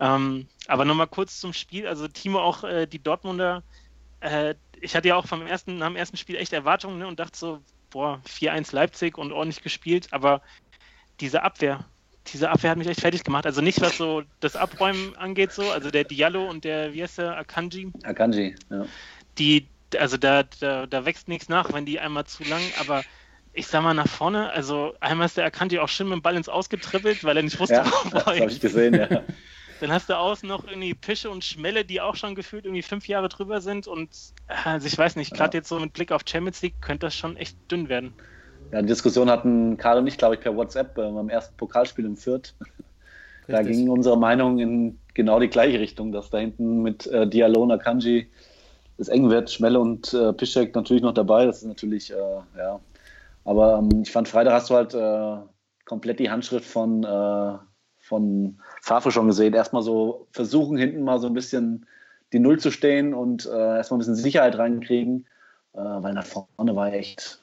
[0.00, 1.86] Ähm, aber nochmal kurz zum Spiel.
[1.86, 3.62] Also Timo auch äh, die Dortmunder.
[4.20, 7.18] Äh, ich hatte ja auch vom ersten, nach dem ersten Spiel echt Erwartungen ne, und
[7.18, 7.60] dachte so,
[7.90, 10.08] boah, 4-1 Leipzig und ordentlich gespielt.
[10.12, 10.42] Aber
[11.20, 11.84] diese Abwehr,
[12.32, 13.46] diese Abwehr hat mich echt fertig gemacht.
[13.46, 15.70] Also nicht was so das Abräumen angeht, so.
[15.70, 18.86] Also der Diallo und der, wie heißt der, Akanji, Akanji, ja.
[19.38, 23.02] die, also da, da, da wächst nichts nach, wenn die einmal zu lang, aber
[23.52, 26.36] ich sag mal nach vorne, also einmal ist der Akanji auch schön mit dem Ball
[26.36, 29.08] ins Ausgetribbelt, weil er nicht wusste, Ja, wo das er habe ich gesehen, ja.
[29.80, 33.08] dann hast du außen noch irgendwie Pische und Schmelle, die auch schon gefühlt irgendwie fünf
[33.08, 33.86] Jahre drüber sind.
[33.86, 34.10] Und
[34.48, 37.14] äh, also ich weiß nicht, gerade jetzt so mit Blick auf Champions League könnte das
[37.16, 38.14] schon echt dünn werden.
[38.72, 42.04] Ja, die Diskussion hatten Karl und ich, glaube ich, per WhatsApp äh, beim ersten Pokalspiel
[42.04, 42.54] in Fürth.
[43.46, 43.76] Da Richtig.
[43.76, 47.70] ging unsere Meinung in genau die gleiche Richtung, dass da hinten mit äh, Diallo und
[47.72, 48.30] Akanji
[48.98, 49.50] es eng wird.
[49.50, 51.46] Schmelle und äh, Piszczek natürlich noch dabei.
[51.46, 52.80] Das ist natürlich, äh, ja.
[53.44, 55.36] Aber ähm, ich fand, Freitag hast du halt äh,
[55.84, 57.58] komplett die Handschrift von, äh,
[58.00, 59.54] von Favre schon gesehen.
[59.54, 61.86] Erstmal so versuchen, hinten mal so ein bisschen
[62.32, 65.26] die Null zu stehen und äh, erstmal ein bisschen Sicherheit reinkriegen,
[65.72, 67.42] äh, weil nach vorne war echt,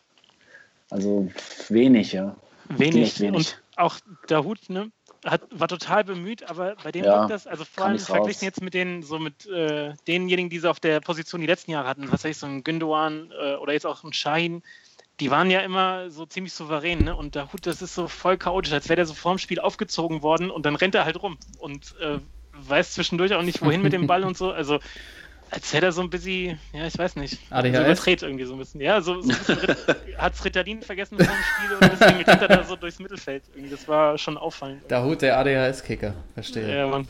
[0.92, 1.28] also
[1.70, 2.36] wenig, ja.
[2.70, 3.20] Wenig.
[3.20, 3.56] Wenig.
[3.56, 4.92] Und auch der Hut, ne?
[5.26, 8.42] Hat, war total bemüht, aber bei dem Ja, wirkt das, also vor allem verglichen raus.
[8.42, 11.88] jetzt mit den, so mit äh, denjenigen, die sie auf der Position die letzten Jahre
[11.88, 14.62] hatten, was weiß ich, so ein Gündogan äh, oder jetzt auch ein Shahin,
[15.20, 17.16] die waren ja immer so ziemlich souverän, ne?
[17.16, 20.22] Und der Hut, das ist so voll chaotisch, als wäre der so vorm Spiel aufgezogen
[20.22, 22.20] worden und dann rennt er halt rum und äh,
[22.54, 24.52] weiß zwischendurch auch nicht, wohin mit dem Ball und so.
[24.52, 24.80] Also
[25.56, 27.76] als hätte er so ein bisschen, ja, ich weiß nicht, ADHS?
[27.76, 28.82] so überdreht irgendwie so ein bisschen.
[28.82, 29.76] Ja, so, so ein bisschen
[30.18, 33.44] hat's Ritalin vergessen vor dem Spiel und deswegen rennt er da so durchs Mittelfeld.
[33.54, 34.82] Irgendwie, das war schon auffallend.
[34.90, 36.78] Dahut, der ADHS-Kicker, verstehe.
[36.78, 37.08] Ja, Mann.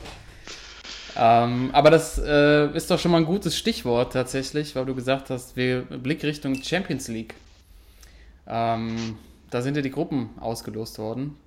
[1.18, 5.30] Ähm, aber das äh, ist doch schon mal ein gutes Stichwort tatsächlich, weil du gesagt
[5.30, 7.34] hast, wir Blick Richtung Champions League.
[8.48, 9.18] Ähm,
[9.50, 11.38] da sind ja die Gruppen ausgelost worden.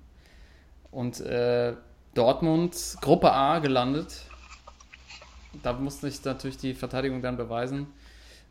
[0.91, 1.73] Und äh,
[2.13, 4.25] Dortmund, Gruppe A gelandet.
[5.63, 7.87] Da musste sich natürlich die Verteidigung dann beweisen.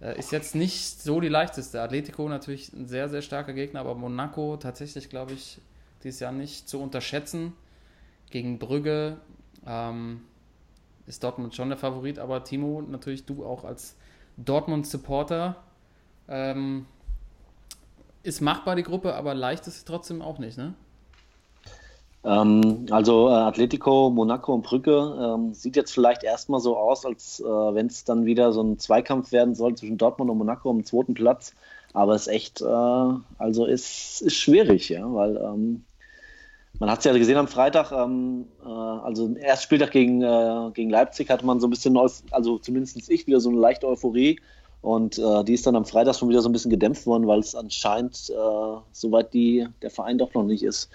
[0.01, 1.81] Äh, ist jetzt nicht so die leichteste.
[1.81, 5.61] Atletico natürlich ein sehr, sehr starker Gegner, aber Monaco tatsächlich, glaube ich,
[6.03, 7.53] dieses Jahr nicht zu unterschätzen.
[8.31, 9.17] Gegen Brügge
[9.67, 10.23] ähm,
[11.07, 13.97] ist Dortmund schon der Favorit, aber Timo, natürlich du auch als
[14.37, 15.57] Dortmund-Supporter.
[16.29, 16.87] Ähm,
[18.23, 20.75] ist machbar die Gruppe, aber leicht ist sie trotzdem auch nicht, ne?
[22.25, 27.41] Ähm, also äh, Atletico, Monaco und Brügge ähm, sieht jetzt vielleicht erstmal so aus, als
[27.41, 30.79] äh, wenn es dann wieder so ein Zweikampf werden soll zwischen Dortmund und Monaco um
[30.79, 31.55] den zweiten Platz.
[31.95, 35.85] Aber es ist echt, äh, also ist, ist schwierig, ja, weil ähm,
[36.79, 40.71] man hat es ja gesehen am Freitag, ähm, äh, also im ersten Spieltag gegen, äh,
[40.75, 44.39] gegen Leipzig hatte man so ein bisschen, also zumindest ich, wieder so eine leichte Euphorie.
[44.81, 47.41] Und äh, die ist dann am Freitag schon wieder so ein bisschen gedämpft worden, weil
[47.41, 50.89] es anscheinend äh, soweit die, der Verein doch noch nicht ist.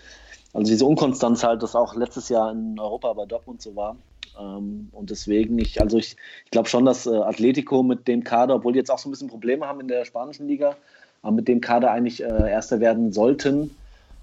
[0.53, 3.97] Also diese Unkonstanz halt, das auch letztes Jahr in Europa bei Dortmund so war.
[4.39, 8.55] Ähm, und deswegen, ich, also ich, ich glaube schon, dass äh, Atletico mit dem Kader,
[8.55, 10.75] obwohl die jetzt auch so ein bisschen Probleme haben in der spanischen Liga,
[11.21, 13.75] aber mit dem Kader eigentlich äh, Erster werden sollten.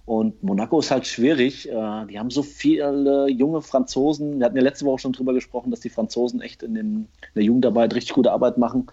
[0.07, 1.69] Und Monaco ist halt schwierig.
[1.69, 4.38] Äh, die haben so viele junge Franzosen.
[4.38, 7.35] Wir hatten ja letzte Woche schon drüber gesprochen, dass die Franzosen echt in, dem, in
[7.35, 8.88] der Jugendarbeit richtig gute Arbeit machen.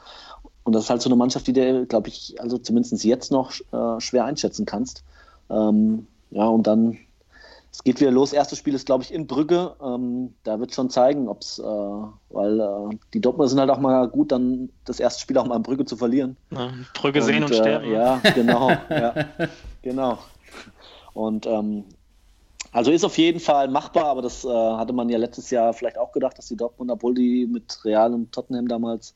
[0.63, 3.53] Und das ist halt so eine Mannschaft, die du, glaube ich, also zumindest jetzt noch
[3.71, 5.03] äh, schwer einschätzen kannst.
[5.49, 6.97] Ähm, ja, und dann,
[7.77, 8.33] es geht wieder los.
[8.33, 9.75] Erstes Spiel ist, glaube ich, in Brügge.
[9.83, 13.77] Ähm, da wird schon zeigen, ob es, äh, weil äh, die Dortmunder sind halt auch
[13.77, 16.37] mal gut, dann das erste Spiel auch mal in Brügge zu verlieren.
[16.49, 17.91] Ja, Brügge sehen und, äh, sterben.
[17.91, 18.71] Ja, genau.
[18.89, 19.13] ja,
[19.83, 20.17] genau.
[21.13, 21.83] Und ähm,
[22.71, 25.99] also ist auf jeden Fall machbar, aber das äh, hatte man ja letztes Jahr vielleicht
[25.99, 29.13] auch gedacht, dass die Dortmund, obwohl die mit Real und Tottenham damals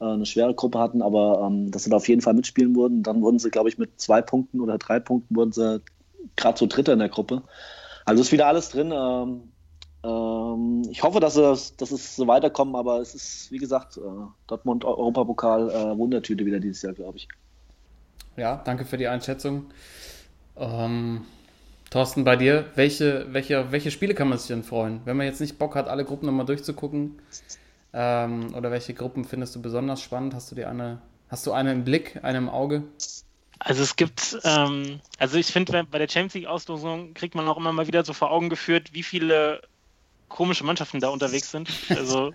[0.00, 3.02] äh, eine schwere Gruppe hatten, aber ähm, dass sie da auf jeden Fall mitspielen wurden.
[3.02, 5.82] Dann wurden sie, glaube ich, mit zwei Punkten oder drei Punkten wurden sie
[6.36, 7.42] gerade so Dritter in der Gruppe.
[8.08, 8.92] Also ist wieder alles drin.
[8.92, 9.52] Ähm,
[10.04, 14.00] Ähm, ich hoffe, dass es, dass es so weiterkommt, aber es ist, wie gesagt, äh,
[14.46, 17.28] Dortmund Europapokal äh, Wundertüte wieder dieses Jahr, glaube ich.
[18.36, 19.66] Ja, danke für die Einschätzung.
[20.56, 21.26] Ähm,
[21.90, 25.00] Thorsten, bei dir, welche, welche, welche Spiele kann man sich denn freuen?
[25.04, 27.18] Wenn man jetzt nicht Bock hat, alle Gruppen nochmal durchzugucken,
[27.92, 30.34] ähm, oder welche Gruppen findest du besonders spannend?
[30.34, 32.84] Hast du dir eine, hast du eine im Blick, eine im Auge?
[33.58, 37.56] Also es gibt, ähm, also ich finde, bei der Champions League Auslosung kriegt man auch
[37.56, 39.62] immer mal wieder so vor Augen geführt, wie viele
[40.28, 41.70] komische Mannschaften da unterwegs sind.
[41.90, 42.32] Also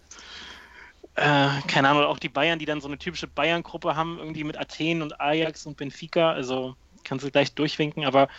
[1.15, 4.57] äh, keine Ahnung, auch die Bayern, die dann so eine typische Bayern-Gruppe haben, irgendwie mit
[4.57, 6.31] Athen und Ajax und Benfica.
[6.31, 8.29] Also kannst du gleich durchwinken, aber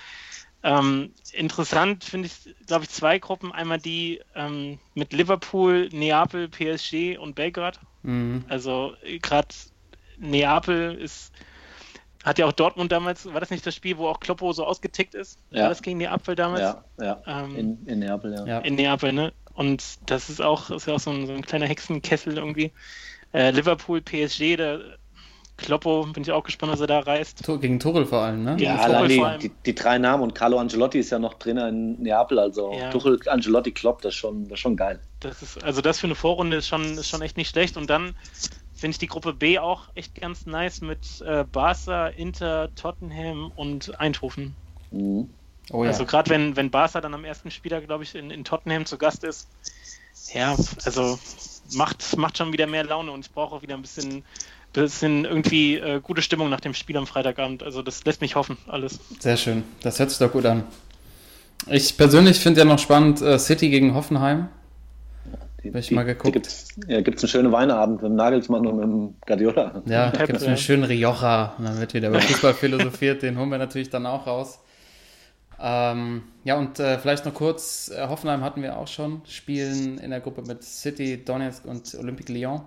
[0.62, 3.52] ähm, interessant finde ich, glaube ich, zwei Gruppen.
[3.52, 7.78] Einmal die ähm, mit Liverpool, Neapel, PSG und Belgrad.
[8.02, 8.44] Mhm.
[8.48, 9.54] Also gerade
[10.16, 11.32] Neapel ist
[12.24, 15.14] hat ja auch Dortmund damals, war das nicht das Spiel, wo auch Kloppo so ausgetickt
[15.14, 15.38] ist?
[15.50, 15.64] Ja.
[15.64, 16.60] War das gegen Neapel damals?
[16.60, 17.22] Ja, ja.
[17.26, 18.46] Ähm, in, in, Neapel, ja.
[18.46, 18.58] ja.
[18.60, 19.32] In Neapel, ne?
[19.54, 22.72] Und das ist auch, ist ja auch so ein, so ein kleiner Hexenkessel irgendwie.
[23.32, 24.78] Äh, Liverpool, PSG, da
[25.56, 27.44] Kloppo, bin ich auch gespannt, was er da reißt.
[27.60, 28.56] Gegen Tuchel vor allem, ne?
[28.58, 32.02] Ja, allein die, die, die, drei Namen und Carlo Angelotti ist ja noch Trainer in
[32.02, 32.90] Neapel, also ja.
[32.90, 34.98] Tuchel, Angelotti, Klopp, das ist schon, das ist schon geil.
[35.20, 37.88] Das ist, also das für eine Vorrunde ist schon, ist schon echt nicht schlecht und
[37.88, 38.16] dann
[38.84, 43.98] finde ich die Gruppe B auch echt ganz nice mit äh, Barca, Inter, Tottenham und
[43.98, 44.54] Eindhoven.
[44.90, 45.30] Mhm.
[45.72, 45.90] Oh, ja.
[45.90, 48.98] Also gerade wenn, wenn Barca dann am ersten Spieltag, glaube ich, in, in Tottenham zu
[48.98, 49.48] Gast ist,
[50.34, 51.18] ja, also
[51.72, 54.22] macht, macht schon wieder mehr Laune und ich brauche auch wieder ein bisschen,
[54.74, 57.62] bisschen irgendwie äh, gute Stimmung nach dem Spiel am Freitagabend.
[57.62, 59.00] Also das lässt mich hoffen, alles.
[59.18, 60.62] Sehr schön, das hört sich doch gut an.
[61.68, 64.48] Ich persönlich finde ja noch spannend äh, City gegen Hoffenheim.
[65.64, 66.34] Die, Hab ich die, mal geguckt.
[66.34, 69.82] Gibt's, ja, gibt es einen schönen Weinabend mit dem Nagelsmann und mit dem Guardiola.
[69.86, 73.22] Ja, gibt es einen schönen Rioja und dann wird wieder über Fußball philosophiert.
[73.22, 74.60] Den holen wir natürlich dann auch raus.
[75.58, 80.10] Ähm, ja, und äh, vielleicht noch kurz, äh, Hoffenheim hatten wir auch schon, spielen in
[80.10, 82.60] der Gruppe mit City, Donetsk und Olympique Lyon.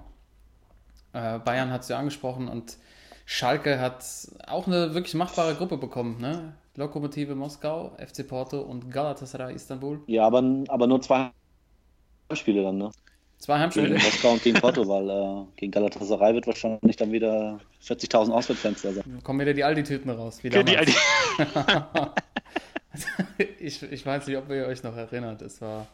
[1.14, 2.78] Äh, Bayern hat es ja angesprochen und
[3.26, 4.06] Schalke hat
[4.48, 6.54] auch eine wirklich machbare Gruppe bekommen, ne?
[6.76, 10.00] Lokomotive Moskau, FC Porto und Galatasaray Istanbul.
[10.08, 11.32] Ja, aber, aber nur zwei
[12.30, 12.92] Heimspiele dann, ne?
[13.40, 13.90] Zwei Heimspiele?
[13.90, 18.82] Gegen Moskau und gegen Porto, weil äh, gegen Galatasaray wird wahrscheinlich dann wieder 40.000 Auswärtsfans
[18.82, 19.20] da sein.
[19.24, 20.40] Kommen wieder die Aldi-Tüten raus.
[20.42, 20.94] Wie die Aldi.
[23.60, 25.42] ich, ich weiß nicht, ob ihr euch noch erinnert.
[25.44, 25.88] Es war.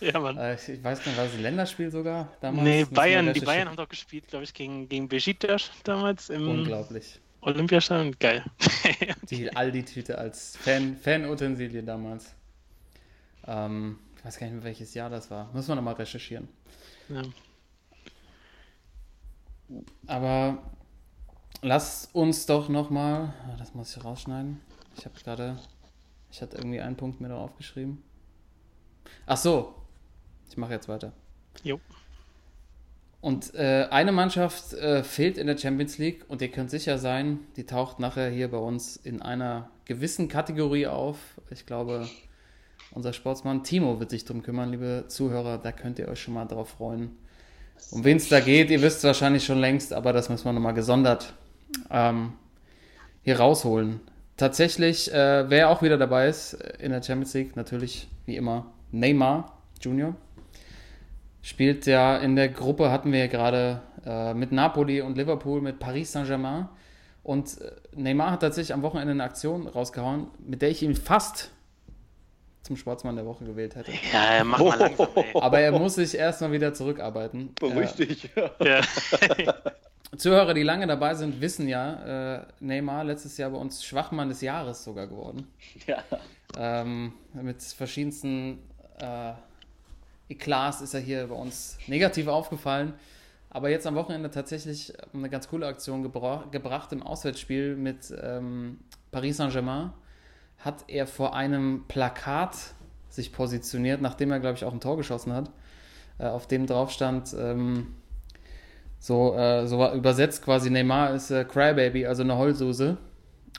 [0.00, 0.36] Ja, Mann.
[0.36, 2.64] Äh, ich weiß nicht, war es ein Länderspiel sogar damals?
[2.64, 7.20] Nee, Bayern, die Bayern haben doch gespielt, glaube ich, gegen, gegen Besiktas damals im Unglaublich.
[7.42, 8.16] Olympiastadion.
[8.18, 8.44] Geil.
[9.30, 12.34] die Aldi-Tüte als Fan, Fan-Utensilie damals.
[13.46, 15.50] Ähm, ich weiß gar nicht mehr, welches Jahr das war.
[15.52, 16.46] Müssen wir nochmal recherchieren.
[17.08, 17.22] Ja.
[20.06, 20.58] Aber
[21.62, 23.32] lass uns doch nochmal.
[23.48, 24.60] Ah, das muss ich rausschneiden.
[24.96, 25.58] Ich habe gerade
[26.30, 28.02] ich hatte irgendwie einen Punkt mir da aufgeschrieben.
[29.26, 29.74] Ach so.
[30.48, 31.12] Ich mache jetzt weiter.
[31.62, 31.80] Jo.
[33.20, 37.40] Und äh, eine Mannschaft äh, fehlt in der Champions League und ihr könnt sicher sein,
[37.56, 41.18] die taucht nachher hier bei uns in einer gewissen Kategorie auf.
[41.50, 42.08] Ich glaube,
[42.92, 45.58] unser Sportsmann Timo wird sich drum kümmern, liebe Zuhörer.
[45.58, 47.16] Da könnt ihr euch schon mal drauf freuen.
[47.90, 50.52] Um wen es da geht, ihr wisst es wahrscheinlich schon längst, aber das müssen wir
[50.52, 51.32] nochmal gesondert
[51.90, 52.34] ähm,
[53.22, 54.00] hier rausholen.
[54.36, 58.72] Tatsächlich, äh, wer auch wieder dabei ist äh, in der Champions League, natürlich wie immer
[58.90, 60.14] Neymar Junior.
[61.42, 65.78] Spielt ja in der Gruppe, hatten wir ja gerade äh, mit Napoli und Liverpool, mit
[65.78, 66.68] Paris Saint-Germain.
[67.22, 71.50] Und äh, Neymar hat tatsächlich am Wochenende eine Aktion rausgehauen, mit der ich ihn fast
[72.70, 73.90] zum Sportsmann der Woche gewählt hätte.
[74.12, 75.34] Ja, mach mal langsam, ey.
[75.34, 77.52] Aber er muss sich erstmal wieder zurückarbeiten.
[77.56, 78.30] Beruhig dich.
[78.60, 78.80] Ja.
[80.16, 84.40] Zuhörer, die lange dabei sind, wissen ja, äh, Neymar letztes Jahr bei uns Schwachmann des
[84.40, 85.48] Jahres sogar geworden.
[85.88, 86.04] Ja.
[86.56, 88.60] Ähm, mit verschiedensten
[89.00, 89.32] äh,
[90.28, 92.94] Eklats ist er hier bei uns negativ aufgefallen.
[93.48, 98.78] Aber jetzt am Wochenende tatsächlich eine ganz coole Aktion gebra gebracht im Auswärtsspiel mit ähm,
[99.10, 99.92] Paris Saint-Germain.
[100.60, 102.56] Hat er vor einem Plakat
[103.08, 105.50] sich positioniert, nachdem er, glaube ich, auch ein Tor geschossen hat,
[106.18, 107.94] äh, auf dem drauf stand, ähm,
[108.98, 112.98] so, äh, so übersetzt quasi Neymar ist äh, Crybaby, also eine Heulsuse.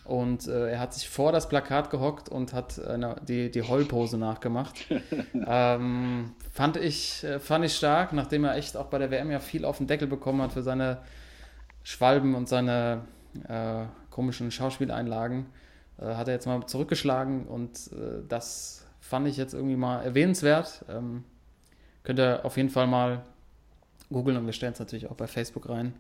[0.03, 4.17] Und äh, er hat sich vor das Plakat gehockt und hat eine, die, die Heulpose
[4.17, 4.75] nachgemacht.
[5.47, 9.39] ähm, fand, ich, äh, fand ich stark, nachdem er echt auch bei der WM ja
[9.39, 10.99] viel auf den Deckel bekommen hat für seine
[11.83, 13.01] Schwalben und seine
[13.47, 15.45] äh, komischen Schauspieleinlagen.
[16.01, 20.85] Äh, hat er jetzt mal zurückgeschlagen und äh, das fand ich jetzt irgendwie mal erwähnenswert.
[20.89, 21.23] Ähm,
[22.03, 23.23] könnt ihr auf jeden Fall mal
[24.09, 25.93] googeln und wir stellen es natürlich auch bei Facebook rein.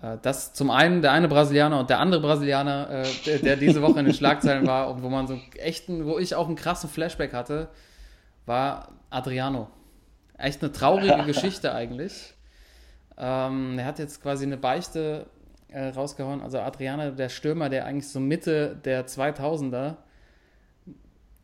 [0.00, 3.98] Äh, das zum einen der eine Brasilianer und der andere Brasilianer, der, der, diese Woche
[3.98, 7.32] in den Schlagzeilen war und wo man so echten, wo ich auch einen krassen Flashback
[7.32, 7.68] hatte,
[8.46, 9.68] war Adriano.
[10.38, 12.34] echt eine traurige Geschichte eigentlich.
[13.16, 15.26] Ähm, er hat jetzt quasi eine Beichte
[15.74, 16.40] äh, rausgehauen.
[16.40, 19.96] Also Adriano, der Stürmer, der eigentlich so Mitte der 2000er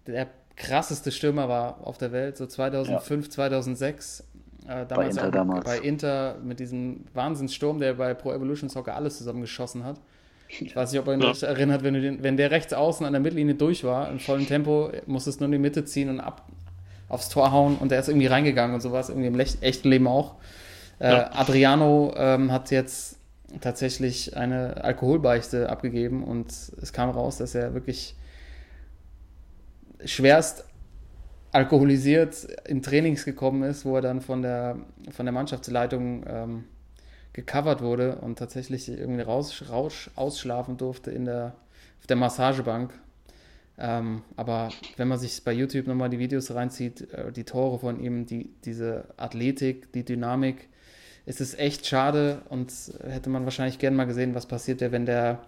[0.07, 3.31] der krasseste Stürmer war auf der Welt, so 2005, ja.
[3.31, 4.25] 2006.
[4.69, 5.64] Äh, damals bei Inter, damals.
[5.64, 9.97] bei Inter mit diesem Wahnsinnssturm, der bei Pro Evolution Soccer alles zusammengeschossen hat.
[10.49, 11.49] Ich weiß nicht, ob er sich ja.
[11.49, 14.90] erinnert, wenn, den, wenn der rechts außen an der Mittellinie durch war, im vollen Tempo,
[15.07, 16.47] musste es nur in die Mitte ziehen und ab
[17.09, 20.35] aufs Tor hauen und der ist irgendwie reingegangen und sowas, irgendwie im echten Leben auch.
[20.99, 21.31] Äh, ja.
[21.33, 23.20] Adriano ähm, hat jetzt
[23.61, 28.15] tatsächlich eine Alkoholbeichte abgegeben und es kam raus, dass er wirklich
[30.05, 30.65] schwerst
[31.53, 34.77] alkoholisiert in Trainings gekommen ist, wo er dann von der,
[35.11, 36.65] von der Mannschaftsleitung ähm,
[37.33, 41.55] gecovert wurde und tatsächlich irgendwie raus, raus, ausschlafen durfte in der,
[41.99, 42.93] auf der Massagebank.
[43.79, 47.99] Ähm, aber wenn man sich bei YouTube nochmal die Videos reinzieht, äh, die Tore von
[48.01, 50.69] ihm, die, diese Athletik, die Dynamik,
[51.31, 52.73] ist es echt schade und
[53.05, 55.40] hätte man wahrscheinlich gern mal gesehen, was passiert wäre, wenn der,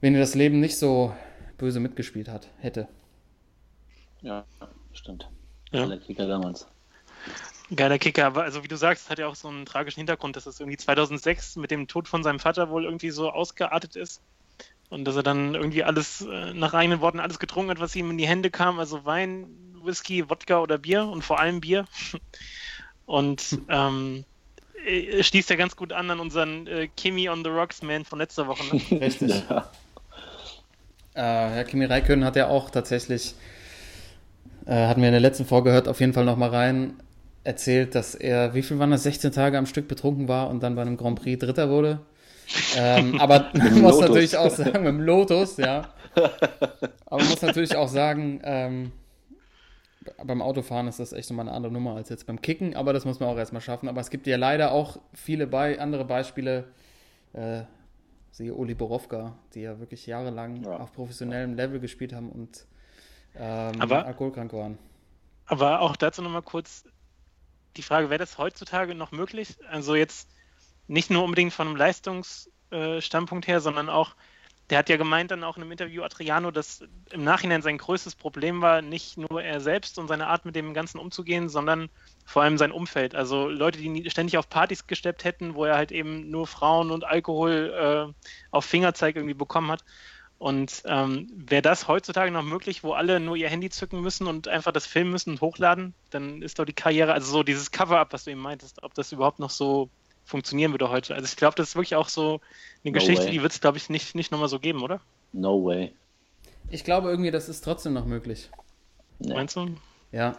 [0.00, 1.12] wenn er das Leben nicht so
[1.58, 2.86] böse mitgespielt hat, hätte.
[4.22, 4.44] Ja,
[4.92, 5.28] stimmt.
[5.72, 5.80] Ja.
[5.80, 6.68] Geiler Kicker damals.
[7.74, 10.46] Geiler Kicker, aber also wie du sagst, hat ja auch so einen tragischen Hintergrund, dass
[10.46, 14.22] es irgendwie 2006 mit dem Tod von seinem Vater wohl irgendwie so ausgeartet ist.
[14.90, 18.10] Und dass er dann irgendwie alles, äh, nach eigenen Worten, alles getrunken hat, was ihm
[18.12, 18.78] in die Hände kam.
[18.78, 19.48] Also Wein,
[19.82, 21.84] Whisky, Wodka oder Bier und vor allem Bier.
[23.06, 24.24] Und ähm,
[25.20, 28.46] schließt ja ganz gut an an unseren äh, Kimi on the Rocks Man von letzter
[28.46, 28.76] Woche.
[28.76, 28.82] Ne?
[29.00, 29.42] Richtig.
[29.48, 29.70] Ja.
[31.14, 33.34] Äh, Herr Kimi Räikkönen hat ja auch tatsächlich
[34.68, 36.94] äh, hatten wir in der letzten Folge gehört, auf jeden Fall nochmal rein,
[37.42, 40.74] erzählt, dass er, wie viel waren das, 16 Tage am Stück betrunken war und dann
[40.74, 42.00] bei einem Grand Prix Dritter wurde.
[42.76, 45.88] ähm, aber man muss natürlich auch sagen, mit dem Lotus, ja.
[47.06, 48.92] Aber man muss natürlich auch sagen, ähm,
[50.24, 53.04] beim Autofahren ist das echt nochmal eine andere Nummer als jetzt beim Kicken, aber das
[53.04, 53.88] muss man auch erstmal schaffen.
[53.88, 56.64] Aber es gibt ja leider auch viele Be andere Beispiele,
[57.32, 57.62] äh,
[58.30, 60.76] siehe Oli Borowka, die ja wirklich jahrelang ja.
[60.76, 62.66] auf professionellem Level gespielt haben und
[63.36, 64.78] ähm, aber, alkoholkrank waren.
[65.46, 66.84] Aber auch dazu nochmal kurz
[67.76, 69.56] die Frage, wäre das heutzutage noch möglich?
[69.68, 70.28] Also jetzt
[70.88, 74.14] nicht nur unbedingt von einem Leistungsstandpunkt her, sondern auch,
[74.70, 78.14] der hat ja gemeint dann auch in einem Interview Adriano, dass im Nachhinein sein größtes
[78.14, 81.88] Problem war, nicht nur er selbst und seine Art mit dem Ganzen umzugehen, sondern
[82.26, 83.14] vor allem sein Umfeld.
[83.14, 87.04] Also Leute, die ständig auf Partys gesteppt hätten, wo er halt eben nur Frauen und
[87.04, 89.84] Alkohol äh, auf Fingerzeig irgendwie bekommen hat.
[90.38, 94.46] Und ähm, wäre das heutzutage noch möglich, wo alle nur ihr Handy zücken müssen und
[94.46, 98.12] einfach das filmen müssen und hochladen, dann ist doch die Karriere, also so dieses Cover-up,
[98.12, 99.90] was du eben meintest, ob das überhaupt noch so
[100.28, 101.14] funktionieren würde heute.
[101.14, 102.40] Also ich glaube, das ist wirklich auch so
[102.84, 103.30] eine no Geschichte, way.
[103.30, 105.00] die wird es, glaube ich, nicht, nicht nochmal so geben, oder?
[105.32, 105.92] No way.
[106.70, 108.50] Ich glaube irgendwie, das ist trotzdem noch möglich.
[109.18, 109.32] Nee.
[109.32, 109.70] Meinst du?
[110.12, 110.36] Ja.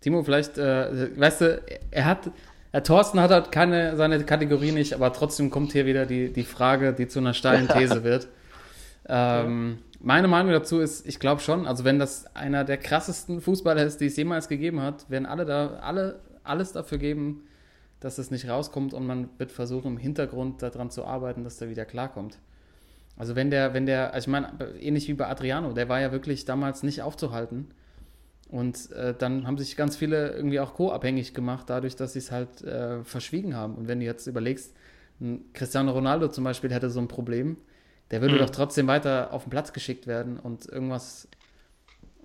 [0.00, 2.30] Timo, vielleicht, äh, weißt du, er hat,
[2.72, 6.42] Herr Thorsten hat halt keine, seine Kategorie nicht, aber trotzdem kommt hier wieder die, die
[6.42, 8.28] Frage, die zu einer steilen These wird.
[9.08, 9.78] Ähm.
[10.04, 14.00] Meine Meinung dazu ist, ich glaube schon, also wenn das einer der krassesten Fußballer ist,
[14.00, 17.44] die es jemals gegeben hat, werden alle da, alle alles dafür geben,
[18.04, 21.70] dass es nicht rauskommt und man wird versuchen, im Hintergrund daran zu arbeiten, dass der
[21.70, 22.38] wieder klarkommt.
[23.16, 26.12] Also wenn der, wenn der, also ich meine, ähnlich wie bei Adriano, der war ja
[26.12, 27.68] wirklich damals nicht aufzuhalten.
[28.48, 32.30] Und äh, dann haben sich ganz viele irgendwie auch co-abhängig gemacht, dadurch, dass sie es
[32.30, 33.76] halt äh, verschwiegen haben.
[33.76, 34.74] Und wenn du jetzt überlegst,
[35.52, 37.56] Cristiano Ronaldo zum Beispiel hätte so ein Problem,
[38.10, 38.40] der würde mhm.
[38.40, 41.28] doch trotzdem weiter auf den Platz geschickt werden und irgendwas,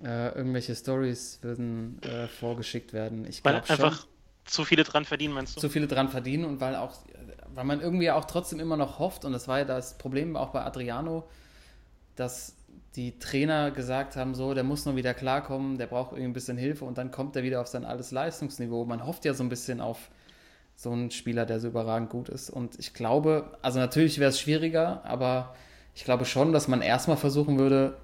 [0.02, 3.24] äh, irgendwelche Stories würden äh, vorgeschickt werden.
[3.26, 4.08] Ich einfach schon,
[4.48, 5.60] zu viele dran verdienen, meinst du?
[5.60, 6.94] Zu viele dran verdienen und weil auch,
[7.54, 10.50] weil man irgendwie auch trotzdem immer noch hofft, und das war ja das Problem auch
[10.50, 11.28] bei Adriano,
[12.16, 12.54] dass
[12.96, 16.56] die Trainer gesagt haben, so, der muss nur wieder klarkommen, der braucht irgendwie ein bisschen
[16.56, 18.84] Hilfe und dann kommt er wieder auf sein altes Leistungsniveau.
[18.86, 20.10] Man hofft ja so ein bisschen auf
[20.74, 22.50] so einen Spieler, der so überragend gut ist.
[22.50, 25.54] Und ich glaube, also natürlich wäre es schwieriger, aber
[25.94, 27.96] ich glaube schon, dass man erstmal versuchen würde,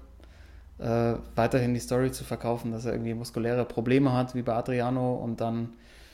[0.77, 5.15] äh, weiterhin die Story zu verkaufen, dass er irgendwie muskuläre Probleme hat, wie bei Adriano
[5.15, 5.73] und dann.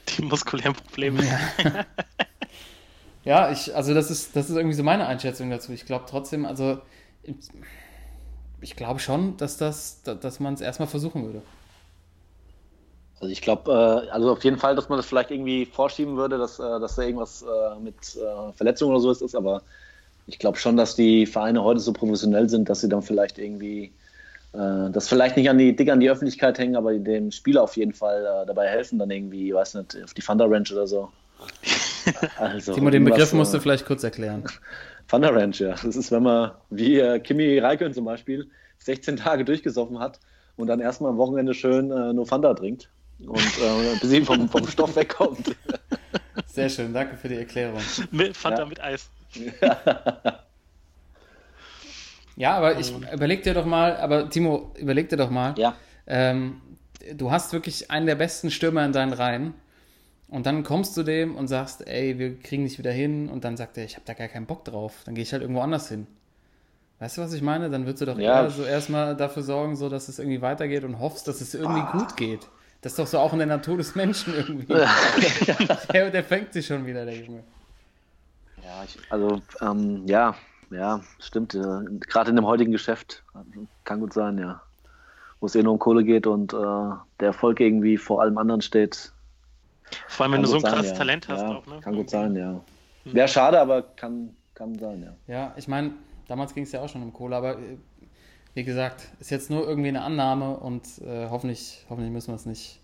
[0.09, 1.23] Die muskulären Probleme.
[1.23, 1.85] Ja,
[3.23, 5.71] ja ich, also das ist, das ist irgendwie so meine Einschätzung dazu.
[5.71, 6.81] Ich glaube trotzdem, also
[8.61, 11.41] ich glaube schon, dass das, dass man es erstmal versuchen würde.
[13.19, 16.37] Also ich glaube, äh, also auf jeden Fall, dass man das vielleicht irgendwie vorschieben würde,
[16.39, 19.61] dass, äh, dass da irgendwas äh, mit äh, Verletzungen oder so ist, aber
[20.25, 23.93] ich glaube schon, dass die Vereine heute so professionell sind, dass sie dann vielleicht irgendwie
[24.53, 27.93] das vielleicht nicht an die dick an die Öffentlichkeit hängen, aber dem Spieler auf jeden
[27.93, 31.09] Fall äh, dabei helfen, dann irgendwie, weiß nicht, auf die Thunder Ranch oder so.
[32.37, 34.43] Also, Timo, den Begriff musst du äh, vielleicht kurz erklären.
[35.07, 35.75] Thunder Ranch, ja.
[35.83, 40.19] Das ist, wenn man, wie äh, Kimi Räikkönen zum Beispiel, 16 Tage durchgesoffen hat
[40.55, 42.89] und dann erstmal am Wochenende schön äh, nur Fanta trinkt.
[43.19, 45.55] und äh, bis sie vom, vom Stoff wegkommt.
[46.47, 47.79] Sehr schön, danke für die Erklärung.
[48.09, 48.65] Mit Fanta Ja.
[48.65, 49.09] mit Eis.
[52.35, 55.75] Ja, aber ich überleg dir doch mal, aber Timo, überleg dir doch mal, ja,
[56.07, 56.61] ähm,
[57.13, 59.53] du hast wirklich einen der besten Stürmer in deinen Reihen
[60.29, 63.57] und dann kommst du dem und sagst, ey, wir kriegen dich wieder hin und dann
[63.57, 65.89] sagt er, ich habe da gar keinen Bock drauf, dann gehe ich halt irgendwo anders
[65.89, 66.07] hin.
[66.99, 67.69] Weißt du, was ich meine?
[67.71, 68.43] Dann würdest du doch Ja.
[68.43, 71.81] eher so erstmal dafür sorgen, so dass es irgendwie weitergeht und hoffst, dass es irgendwie
[71.97, 72.47] gut geht.
[72.81, 74.73] Das ist doch so auch in der Natur des Menschen irgendwie.
[75.93, 77.43] der, der fängt sich schon wieder, der Junge.
[78.63, 80.35] ja ich, also ähm, ja,
[80.71, 81.53] ja, stimmt.
[81.53, 83.23] Gerade in dem heutigen Geschäft
[83.83, 84.61] kann gut sein, ja.
[85.39, 86.57] Wo es eh nur um Kohle geht und äh,
[87.19, 89.11] der Erfolg irgendwie vor allem anderen steht.
[90.07, 90.97] Vor allem, wenn du so ein sein, krasses ja.
[90.97, 91.79] Talent hast ja, auch, ne?
[91.81, 92.61] Kann gut sein, ja.
[93.05, 95.15] Wäre schade, aber kann, kann sein, ja.
[95.27, 95.91] Ja, ich meine,
[96.27, 97.77] damals ging es ja auch schon um Kohle, aber äh,
[98.53, 102.45] wie gesagt, ist jetzt nur irgendwie eine Annahme und äh, hoffentlich, hoffentlich müssen wir es
[102.45, 102.79] nicht,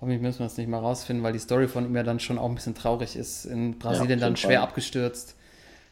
[0.00, 2.38] hoffentlich müssen wir es nicht mal rausfinden, weil die Story von ihm ja dann schon
[2.38, 3.44] auch ein bisschen traurig ist.
[3.44, 4.68] In Brasilien jeden dann schwer Fall.
[4.68, 5.35] abgestürzt,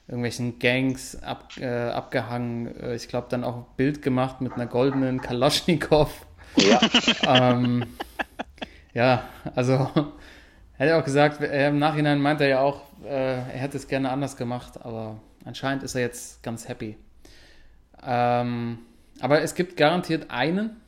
[0.07, 4.67] irgendwelchen Gangs ab, äh, abgehangen, äh, ich glaube dann auch ein Bild gemacht mit einer
[4.67, 6.27] goldenen Kalaschnikow.
[6.57, 6.81] Ja,
[7.27, 7.85] ähm,
[8.93, 13.35] ja, also er hat ja auch gesagt, er, im Nachhinein meint er ja auch, äh,
[13.35, 16.97] er hätte es gerne anders gemacht, aber anscheinend ist er jetzt ganz happy.
[18.03, 18.79] Ähm,
[19.21, 20.81] aber es gibt garantiert einen,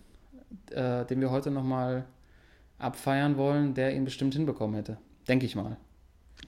[0.71, 2.05] äh, den wir heute nochmal
[2.79, 4.99] abfeiern wollen, der ihn bestimmt hinbekommen hätte.
[5.27, 5.77] Denke ich mal.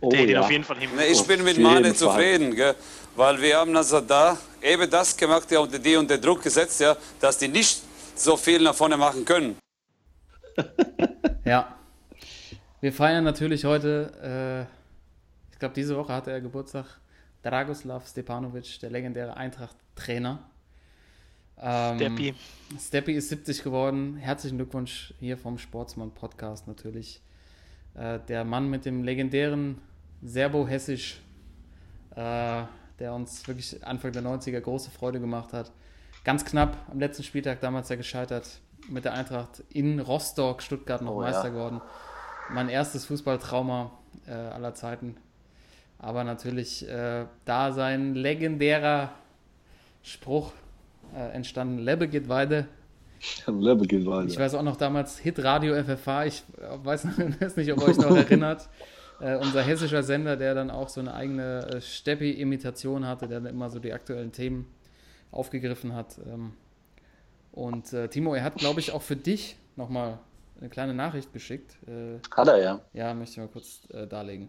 [0.00, 0.40] Oh, den ja.
[0.40, 1.10] auf jeden Fall hinbekommt.
[1.10, 2.74] Ich bin mit Mane zufrieden, gell?
[3.16, 6.96] weil wir haben also da eben das gemacht, ja, unter die unter Druck gesetzt, ja,
[7.20, 7.82] dass die nicht
[8.14, 9.56] so viel nach vorne machen können.
[11.44, 11.74] Ja.
[12.80, 16.84] Wir feiern natürlich heute, äh, ich glaube, diese Woche hatte er Geburtstag,
[17.42, 20.40] Dragoslav Stepanovic, der legendäre Eintracht-Trainer.
[21.60, 22.34] Ähm, Steppi.
[22.78, 24.16] Steppi ist 70 geworden.
[24.16, 27.22] Herzlichen Glückwunsch hier vom Sportsmann-Podcast natürlich.
[27.98, 29.80] Äh, der Mann mit dem legendären
[30.22, 31.20] Serbo-Hessisch,
[32.14, 32.62] äh,
[32.98, 35.72] der uns wirklich Anfang der 90er große Freude gemacht hat.
[36.24, 41.14] Ganz knapp am letzten Spieltag damals ja gescheitert mit der Eintracht in Rostock, Stuttgart noch
[41.14, 41.50] Oh, Meister ja.
[41.50, 41.80] geworden.
[42.50, 43.92] Mein erstes Fußballtrauma
[44.26, 45.16] äh, aller Zeiten.
[45.98, 49.12] Aber natürlich äh, da sein legendärer
[50.02, 50.52] Spruch
[51.14, 52.66] äh, entstanden, Lebbe geht weiter.
[53.46, 54.28] Level geht weiter.
[54.28, 56.42] Ich weiß auch noch damals Hit Radio FFH, ich
[56.84, 57.06] weiß
[57.40, 58.68] weiß nicht, ob ihr euch noch erinnert.
[59.20, 63.52] Äh, unser hessischer Sender, der dann auch so eine eigene äh, Steppi-Imitation hatte, der dann
[63.52, 64.66] immer so die aktuellen Themen
[65.32, 66.20] aufgegriffen hat.
[66.24, 66.52] Ähm,
[67.50, 70.20] und äh, Timo, er hat, glaube ich, auch für dich nochmal
[70.60, 71.76] eine kleine Nachricht geschickt.
[71.88, 72.80] Äh, Hat er, ja.
[72.92, 74.48] ja, möchte ich mal kurz äh, darlegen.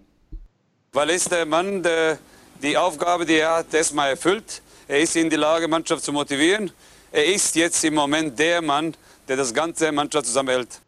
[0.93, 2.17] Weil ist der Mann, der
[2.61, 4.61] die Aufgabe, die er hat, erstmal erfüllt.
[4.87, 6.71] Er ist in die Lage, Mannschaft zu motivieren.
[7.11, 8.95] Er ist jetzt im Moment der Mann,
[9.27, 10.79] der das ganze Mannschaft zusammenhält.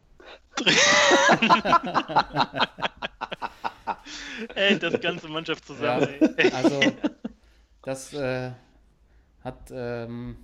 [4.54, 6.36] Ey, das ganze Mannschaft Ja, zusammen.
[6.36, 6.52] ey.
[6.52, 6.80] also
[7.82, 8.50] das äh,
[9.42, 10.36] hat, ähm,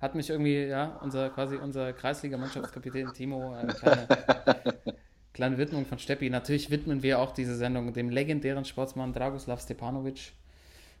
[0.00, 4.08] hat mich irgendwie, ja, unser quasi unser Kreisliga-Mannschaftskapitän Timo, eine kleine,
[5.34, 6.30] kleine Widmung von Steppi.
[6.30, 10.32] Natürlich widmen wir auch diese Sendung dem legendären Sportsmann Dragoslav Stepanovic.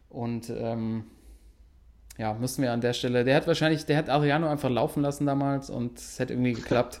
[0.08, 1.04] Und ähm,
[2.18, 5.26] ja, müssen wir an der Stelle, der hat wahrscheinlich, der hat Adriano einfach laufen lassen
[5.26, 7.00] damals und es hätte irgendwie geklappt.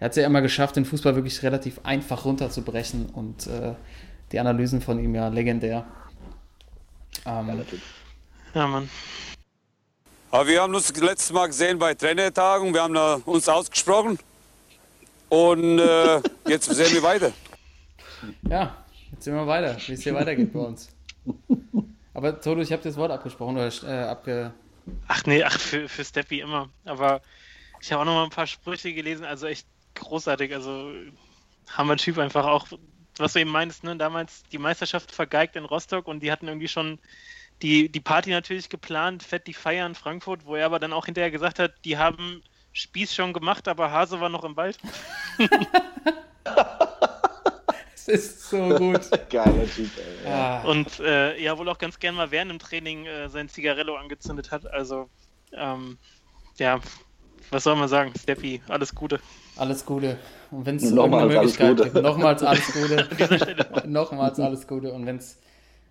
[0.00, 3.74] Er hat es ja immer geschafft, den Fußball wirklich relativ einfach runterzubrechen und äh,
[4.32, 5.86] die Analysen von ihm ja legendär.
[7.26, 7.64] Ähm,
[8.54, 8.88] Ja, Mann.
[10.30, 12.74] Aber wir haben uns das letzte Mal gesehen bei Trainertagen.
[12.74, 14.18] Wir haben da uns ausgesprochen.
[15.28, 17.32] Und äh, jetzt sehen wir weiter.
[18.48, 18.76] ja,
[19.10, 20.90] jetzt sehen wir weiter, wie es hier weitergeht bei uns.
[22.18, 24.52] Aber Toto, ich habe das Wort abgesprochen oder äh, abge.
[25.06, 26.68] Ach nee, ach, für, für Steppi immer.
[26.84, 27.22] Aber
[27.80, 30.52] ich habe auch noch mal ein paar Sprüche gelesen, also echt großartig.
[30.52, 30.90] Also
[31.68, 32.66] haben wir Typ einfach auch,
[33.18, 33.94] was du eben meinst, ne?
[33.94, 36.98] damals die Meisterschaft vergeigt in Rostock und die hatten irgendwie schon
[37.62, 41.06] die, die Party natürlich geplant, fett die Feier in Frankfurt, wo er aber dann auch
[41.06, 44.76] hinterher gesagt hat, die haben Spieß schon gemacht, aber Hase war noch im Wald.
[48.06, 49.00] Es ist so gut.
[49.30, 49.90] Geiler Typ,
[50.24, 50.30] ey.
[50.30, 53.96] Ah, Und äh, ja, wohl auch ganz gern mal während dem Training äh, sein Zigarello
[53.96, 54.66] angezündet hat.
[54.72, 55.08] Also,
[55.52, 55.98] ähm,
[56.58, 56.80] ja,
[57.50, 58.12] was soll man sagen?
[58.20, 59.20] Steffi, alles Gute.
[59.56, 60.18] alles Gute.
[60.50, 61.90] Und wenn es alles Möglichkeit Gute.
[61.90, 63.08] gibt, nochmals alles Gute.
[63.86, 64.92] nochmals alles Gute.
[64.92, 65.38] Und wenn's,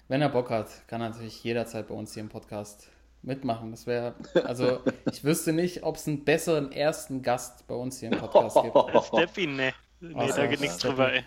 [0.08, 2.89] wenn er Bock hat, kann er natürlich jederzeit bei uns hier im Podcast
[3.24, 3.72] mitmachen.
[3.72, 4.80] Das wäre, also
[5.12, 9.05] ich wüsste nicht, ob es einen besseren ersten Gast bei uns hier im Podcast gibt.
[9.05, 9.74] Steffi, ne.
[9.99, 11.24] Nee, so, da geht nichts drüber, ey.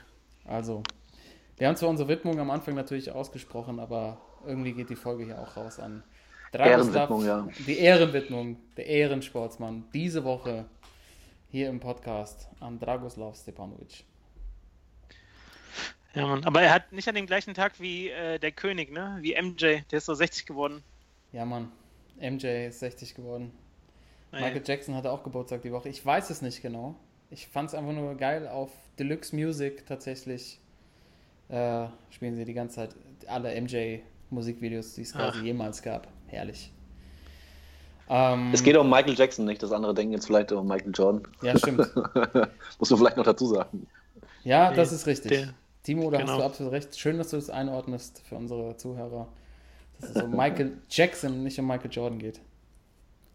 [0.51, 0.83] Also,
[1.59, 5.39] wir haben zwar unsere Widmung am Anfang natürlich ausgesprochen, aber irgendwie geht die Folge hier
[5.39, 6.03] auch raus an
[6.51, 7.09] Dragoslav.
[7.09, 7.49] Ehrenwidmung, ja.
[7.67, 9.85] Die Ehrenwidmung, der Ehrensportsmann.
[9.95, 10.65] Diese Woche
[11.51, 14.05] hier im Podcast an Dragoslav Stepanovic.
[16.15, 16.45] Ja, Mann.
[16.45, 19.19] Aber er hat nicht an dem gleichen Tag wie äh, der König, ne?
[19.21, 19.83] Wie MJ.
[19.93, 20.83] Der ist so 60 geworden.
[21.33, 21.71] Ja, Mann.
[22.21, 23.53] MJ ist 60 geworden.
[24.33, 25.89] Michael Jackson hatte auch Geburtstag die Woche.
[25.89, 26.97] Ich weiß es nicht genau.
[27.31, 28.49] Ich fand es einfach nur geil.
[28.49, 30.59] Auf Deluxe Music tatsächlich
[31.49, 32.97] äh, spielen sie die ganze Zeit
[33.29, 36.09] alle MJ-Musikvideos, die es quasi jemals gab.
[36.27, 36.73] Herrlich.
[38.09, 39.63] Ähm, Es geht um Michael Jackson, nicht?
[39.63, 41.23] Das andere denken jetzt vielleicht um Michael Jordan.
[41.43, 41.79] Ja, stimmt.
[42.79, 43.87] Muss man vielleicht noch dazu sagen.
[44.43, 45.31] Ja, Nee, das ist richtig.
[45.31, 46.39] der- Timo, da hast genau.
[46.39, 46.99] du absolut recht.
[46.99, 49.29] Schön, dass du das einordnest für unsere Zuhörer.
[49.99, 52.39] Dass es um Michael Jackson, nicht um Michael Jordan geht.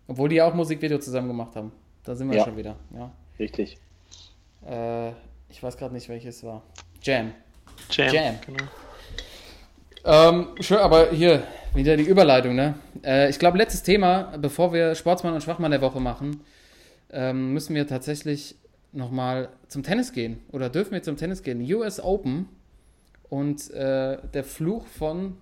[0.07, 1.71] Obwohl die ja auch Musikvideo zusammen gemacht haben.
[2.03, 2.43] Da sind wir Ja.
[2.45, 2.75] schon wieder.
[2.93, 3.11] Ja.
[3.39, 3.77] Richtig.
[4.67, 5.09] Äh,
[5.49, 6.63] ich weiß gerade nicht, welches war.
[7.01, 7.33] Jam.
[7.91, 8.13] Jam.
[8.13, 8.35] Jam.
[8.45, 8.63] Genau.
[10.05, 11.43] Ähm, schön, aber hier
[11.73, 12.75] wieder die Überleitung, ne?
[13.03, 16.41] Äh, ich glaube, letztes Thema, bevor wir Sportsmann und Schwachmann der Woche machen,
[17.11, 18.55] ähm, müssen wir tatsächlich
[18.91, 20.41] nochmal zum Tennis gehen.
[20.51, 21.61] Oder dürfen wir zum Tennis gehen?
[21.73, 22.47] US Open
[23.29, 25.37] und äh, der Fluch von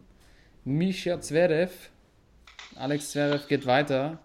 [0.65, 1.71] Misha Zverev.
[2.76, 4.19] Alex Zverev geht weiter.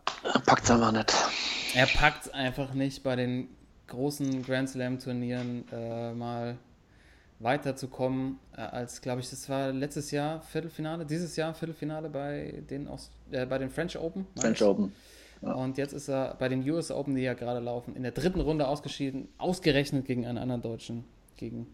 [0.47, 1.13] Packt's aber nicht.
[1.75, 3.49] Er packt einfach nicht bei den
[3.89, 6.57] großen Grand Slam Turnieren äh, mal
[7.41, 12.89] weiterzukommen, äh, als glaube ich, das war letztes Jahr Viertelfinale, dieses Jahr Viertelfinale bei den,
[12.89, 14.27] Aus äh, bei den French Open.
[14.37, 14.63] French.
[14.63, 14.93] Open.
[15.43, 15.53] Ja.
[15.53, 18.41] Und jetzt ist er bei den US Open, die ja gerade laufen, in der dritten
[18.41, 21.05] Runde ausgeschieden, ausgerechnet gegen einen anderen Deutschen,
[21.37, 21.69] gegen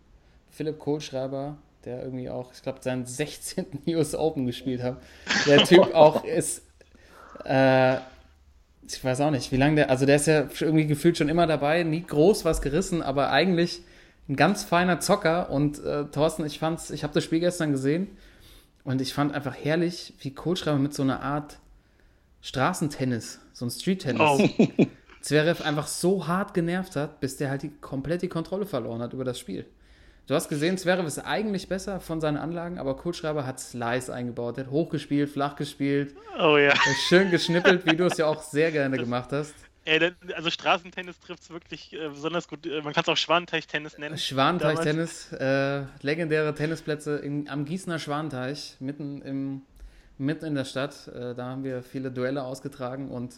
[0.51, 3.67] Philipp Kohlschreiber, der irgendwie auch, ich glaube, seinen 16.
[3.89, 4.99] US Open gespielt hat.
[5.47, 6.63] Der Typ auch ist,
[7.45, 7.97] äh,
[8.87, 11.47] ich weiß auch nicht, wie lange der, also der ist ja irgendwie gefühlt schon immer
[11.47, 13.83] dabei, nie groß was gerissen, aber eigentlich
[14.29, 15.51] ein ganz feiner Zocker.
[15.51, 18.09] Und äh, Thorsten, ich fand's, ich habe das Spiel gestern gesehen
[18.85, 21.59] und ich fand einfach herrlich, wie Kohlschreiber mit so einer Art
[22.43, 24.49] Straßentennis, so ein Street-Tennis, Oh,
[25.23, 29.15] Zverev einfach so hart genervt hat, bis der halt die, komplett die Kontrolle verloren hat
[29.15, 29.65] über das Spiel.
[30.27, 34.57] Du hast gesehen, Zverev ist eigentlich besser von seinen Anlagen, aber Kohlschreiber hat Slice eingebaut,
[34.57, 36.73] der hat hochgespielt, flach gespielt, oh ja.
[37.09, 39.55] schön geschnippelt, wie du es ja auch sehr gerne gemacht hast.
[39.85, 42.65] Ey, also Straßentennis trifft es wirklich äh, besonders gut.
[42.65, 44.17] Äh, Man kann es auch Schwanenteich-Tennis nennen.
[44.17, 49.61] Schwanenteich-Tennis, äh, legendäre Tennisplätze in, am Gießener Schwanenteich, mitten, im,
[50.17, 51.07] mitten in der Stadt.
[51.09, 53.35] Äh, da haben wir viele Duelle ausgetragen und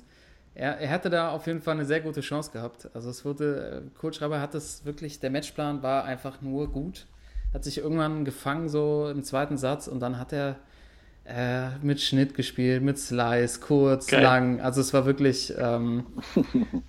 [0.56, 2.88] er, er hatte da auf jeden Fall eine sehr gute Chance gehabt.
[2.94, 7.06] Also es wurde, äh, Kurt Schreiber hat es wirklich, der Matchplan war einfach nur gut.
[7.52, 10.56] Hat sich irgendwann gefangen, so im zweiten Satz und dann hat er
[11.24, 14.22] äh, mit Schnitt gespielt, mit Slice, kurz, Geil.
[14.22, 14.60] lang.
[14.60, 16.06] Also es war wirklich ähm,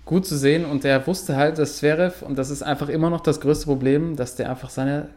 [0.04, 3.20] gut zu sehen und der wusste halt, dass Zverev, und das ist einfach immer noch
[3.20, 5.08] das größte Problem, dass der einfach seine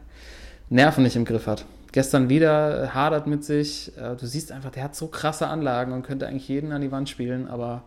[0.70, 1.66] Nerven nicht im Griff hat.
[1.92, 3.92] Gestern wieder hadert mit sich.
[3.98, 6.92] Äh, du siehst einfach, der hat so krasse Anlagen und könnte eigentlich jeden an die
[6.92, 7.84] Wand spielen, aber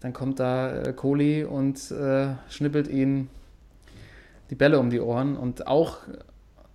[0.00, 3.28] dann kommt da äh, Kohli und äh, schnippelt ihn
[4.50, 5.36] die Bälle um die Ohren.
[5.36, 5.98] Und auch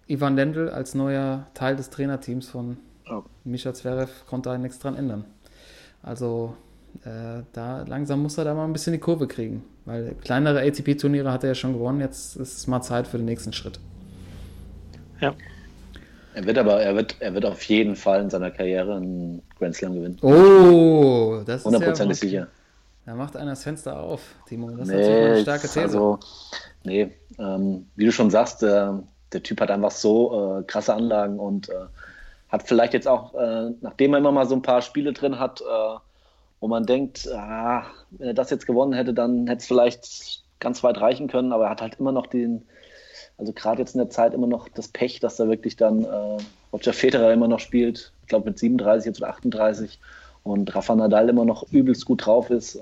[0.08, 2.78] Ivan Lendl als neuer Teil des Trainerteams von
[3.10, 3.24] Oh.
[3.44, 5.26] Mischa Zverev konnte da nichts dran ändern.
[6.02, 6.56] Also
[7.04, 9.64] äh, da langsam muss er da mal ein bisschen die Kurve kriegen.
[9.86, 12.00] Weil kleinere ATP-Turniere hat er ja schon gewonnen.
[12.00, 13.80] Jetzt ist es mal Zeit für den nächsten Schritt.
[15.20, 15.34] Ja.
[16.36, 19.76] Er wird aber, er wird, er wird auf jeden Fall in seiner Karriere einen Grand
[19.76, 20.18] Slam gewinnen.
[20.22, 22.48] Oh, das ist Hundertprozentig ja, sicher.
[23.06, 24.72] Da macht einer das Fenster auf, Timo.
[24.72, 25.82] Das ist natürlich mal eine Nee, starke These.
[25.82, 26.20] also,
[26.84, 28.92] nee, ähm, wie du schon sagst, äh,
[29.34, 31.74] der Typ hat einfach so äh, krasse Anlagen und äh,
[32.50, 35.62] hat vielleicht jetzt auch, äh, nachdem er immer mal so ein paar Spiele drin hat,
[35.62, 35.98] äh,
[36.62, 40.82] wo man denkt, ah, wenn er das jetzt gewonnen hätte, dann hätte es vielleicht ganz
[40.84, 42.66] weit reichen können, aber er hat halt immer noch den,
[43.38, 46.38] also gerade jetzt in der Zeit immer noch das Pech, dass er wirklich dann äh,
[46.72, 50.00] Roger Federer immer noch spielt, ich glaube mit 37 jetzt oder 38
[50.44, 52.76] und Rafa Nadal immer noch übelst gut drauf ist.
[52.76, 52.82] Äh,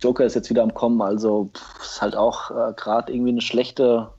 [0.00, 3.42] Joker ist jetzt wieder am Kommen, also pff, ist halt auch äh, gerade irgendwie eine
[3.42, 4.10] schlechte,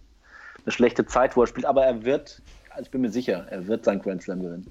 [0.65, 3.67] eine schlechte Zeit, wo er spielt, aber er wird, also ich bin mir sicher, er
[3.67, 4.67] wird seinen Grand Slam gewinnen.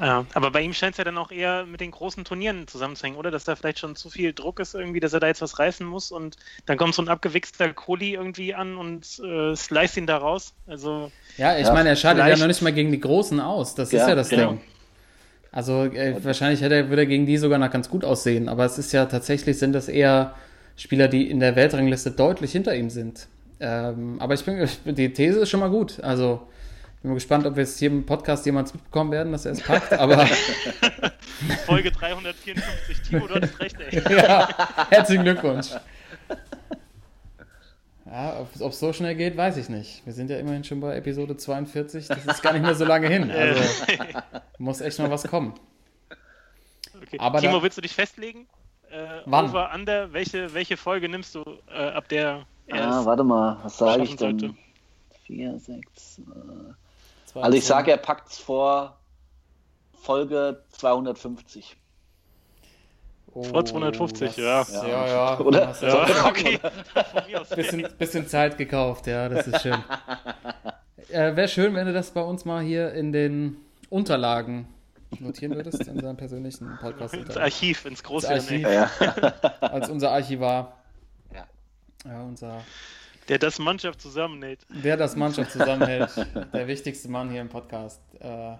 [0.00, 3.18] Ja, aber bei ihm scheint es ja dann auch eher mit den großen Turnieren zusammenzuhängen,
[3.18, 3.30] oder?
[3.30, 5.86] Dass da vielleicht schon zu viel Druck ist irgendwie, dass er da jetzt was reißen
[5.86, 10.16] muss und dann kommt so ein abgewichster Kohli irgendwie an und äh, slice ihn da
[10.16, 10.54] raus.
[10.66, 13.74] Also, Ja, ich Ja, meine, er scheidet ja noch nicht mal gegen die Großen aus.
[13.74, 14.52] Das ist Ja, ja das genau.
[14.52, 14.60] Ding.
[15.52, 18.48] Also äh, wahrscheinlich hätte er, würde er gegen die sogar noch ganz gut aussehen.
[18.48, 20.34] Aber es ist ja tatsächlich, sind das eher
[20.76, 23.28] Spieler, die in der Weltrangliste deutlich hinter ihm sind.
[23.60, 26.00] Ähm, aber ich bin, die These ist schon mal gut.
[26.02, 26.48] Also
[27.02, 29.60] bin mal gespannt, ob wir jetzt hier im Podcast jemals mitbekommen werden, dass er es
[29.60, 29.92] packt.
[29.98, 30.26] Aber
[31.66, 33.02] Folge 354.
[33.02, 34.02] Timo, du hattest recht, ey.
[34.16, 34.48] ja,
[34.88, 35.68] herzlichen Glückwunsch.
[38.12, 40.04] Ja, ob es so schnell geht, weiß ich nicht.
[40.04, 42.08] Wir sind ja immerhin schon bei Episode 42.
[42.08, 43.30] Das ist gar nicht mehr so lange hin.
[43.30, 43.62] Also
[44.58, 45.54] muss echt noch was kommen.
[47.02, 47.16] Okay.
[47.18, 48.46] Aber Timo, da- willst du dich festlegen?
[48.90, 49.46] äh, Wann?
[49.48, 51.42] over, under, welche, welche Folge nimmst du,
[51.72, 54.38] äh, ab der er Ah, warte mal, was sage ich denn?
[54.38, 54.54] sollte?
[55.24, 56.18] 4, 6.
[56.18, 57.38] Äh.
[57.40, 58.98] Also ich sage, er packt es vor
[59.94, 61.76] Folge 250.
[63.34, 64.86] Oh, Vor 250, das- ja.
[64.86, 65.40] Ja, ja.
[65.40, 65.74] Oder?
[65.80, 66.26] Ja, ja.
[66.26, 66.58] okay.
[67.56, 69.82] Bisschen, bisschen Zeit gekauft, ja, das ist schön.
[71.10, 73.56] äh, Wäre schön, wenn du das bei uns mal hier in den
[73.90, 74.68] Unterlagen
[75.20, 78.66] notieren würdest, in seinem persönlichen podcast Ins Archiv, ins große Ins Archiv.
[78.66, 79.22] Archiv.
[79.22, 79.50] Ja.
[79.60, 80.78] als unser Archivar.
[81.34, 81.46] Ja.
[82.04, 82.60] Ja, unser,
[83.28, 84.60] Der das Mannschaft zusammenhält.
[84.70, 86.10] der das Mannschaft zusammenhält,
[86.52, 88.00] der wichtigste Mann hier im Podcast.
[88.20, 88.54] Äh,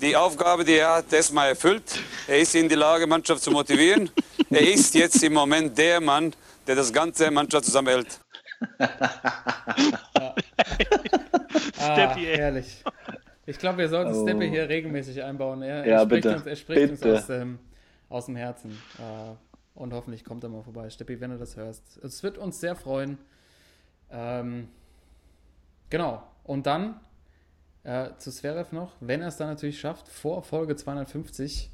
[0.00, 2.00] Die Aufgabe, die er hat, erstmal erfüllt.
[2.28, 4.10] Er ist in die Lage, Mannschaft zu motivieren.
[4.50, 6.34] Er ist jetzt im Moment der Mann,
[6.66, 8.20] der das ganze Mannschaft zusammenhält.
[8.78, 10.34] ah,
[11.74, 12.36] Steffi, ey.
[12.36, 12.82] herrlich.
[13.46, 14.22] Ich glaube, wir sollten Oh.
[14.26, 15.62] Steppi hier regelmäßig einbauen.
[15.62, 16.36] Er, Ja, er spricht, bitte.
[16.36, 17.14] Uns, er spricht uns Bitte.
[17.18, 17.58] aus dem,
[18.08, 18.70] aus dem Herzen.
[18.98, 19.34] Äh,
[19.78, 20.90] und hoffentlich kommt er mal vorbei.
[20.90, 21.82] Steppi, wenn du das hörst.
[22.02, 23.18] Es wird uns sehr freuen.
[24.10, 24.68] Ähm,
[25.90, 26.22] genau.
[26.44, 27.00] Und dann
[27.86, 31.70] äh, zu Zverev noch, wenn er es dann natürlich schafft, vor Folge 250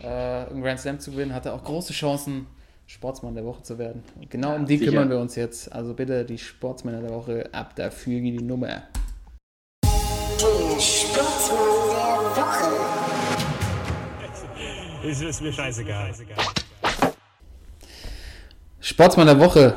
[0.00, 2.46] äh, einen Grand Slam zu gewinnen, hat er auch große Chancen,
[2.86, 4.04] Sportsmann der Woche zu werden.
[4.16, 4.92] Und genau um die sicher.
[4.92, 5.70] kümmern wir uns jetzt.
[5.72, 8.84] Also bitte die Sportsmänner der Woche ab dafür die Nummer.
[9.82, 11.58] Der Sportsmann
[11.90, 12.68] der Woche.
[15.04, 16.14] Ist, ist mir scheißegal.
[18.80, 19.74] Sportsmann der Woche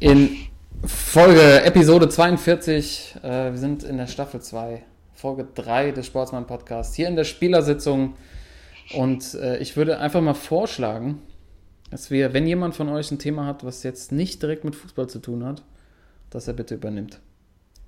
[0.00, 0.36] in
[0.84, 3.16] Folge Episode 42.
[3.22, 4.82] Äh, wir sind in der Staffel 2,
[5.20, 8.14] Folge 3 des Sportsmann Podcasts, hier in der Spielersitzung.
[8.94, 11.22] Und äh, ich würde einfach mal vorschlagen,
[11.90, 15.08] dass wir, wenn jemand von euch ein Thema hat, was jetzt nicht direkt mit Fußball
[15.08, 15.62] zu tun hat,
[16.30, 17.20] dass er bitte übernimmt.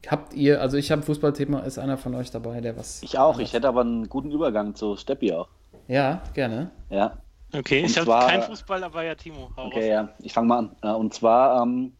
[0.06, 3.02] Habt ihr, also ich habe ein Fußballthema, ist einer von euch dabei, der was.
[3.02, 5.48] Ich auch, ich hätte aber einen guten Übergang zu Steppi auch.
[5.88, 6.70] Ja, gerne.
[6.90, 7.18] Ja,
[7.54, 10.08] Okay, Und ich habe keinen Fußball, aber ja, Timo, hau okay, raus.
[10.08, 10.94] ja, ich fange mal an.
[10.96, 11.92] Und zwar ähm,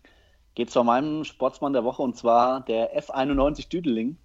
[0.55, 4.17] geht es bei meinem Sportsmann der Woche und zwar der F91 Düdeling.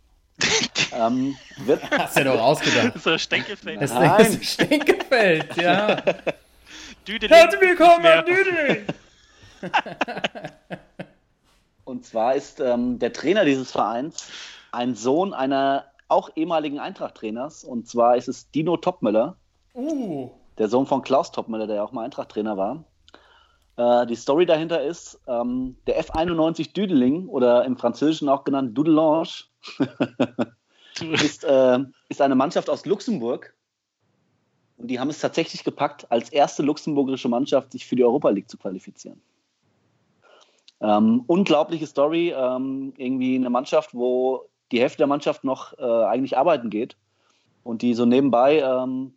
[0.94, 2.88] Ähm, wird, Hast du ja doch ausgedacht.
[2.88, 3.82] Das ist so Stenkelfeld.
[3.82, 4.22] Das Nein.
[4.26, 5.96] Ist Stenkefeld, ja.
[7.08, 7.36] Düdeling.
[7.36, 8.20] Herzlich willkommen Mehr.
[8.20, 8.86] am Düdeling.
[11.86, 14.28] Und zwar ist ähm, der Trainer dieses Vereins
[14.72, 17.64] ein Sohn einer auch ehemaligen Eintracht-Trainers.
[17.64, 19.38] Und zwar ist es Dino Topmöller,
[19.74, 20.32] Uh.
[20.58, 22.84] der Sohn von Klaus Topmöller, der ja auch mal Eintracht-Trainer war.
[23.78, 29.30] Äh, die Story dahinter ist, ähm, der F91 Düdeling oder im Französischen auch genannt Dudelange
[31.14, 33.54] ist, äh, ist eine Mannschaft aus Luxemburg.
[34.78, 38.50] Und die haben es tatsächlich gepackt, als erste luxemburgische Mannschaft sich für die Europa League
[38.50, 39.22] zu qualifizieren.
[40.80, 46.38] Ähm, unglaubliche Story, ähm, irgendwie eine Mannschaft, wo die Hälfte der Mannschaft noch äh, eigentlich
[46.38, 46.96] arbeiten geht
[47.64, 49.14] und die so nebenbei ähm,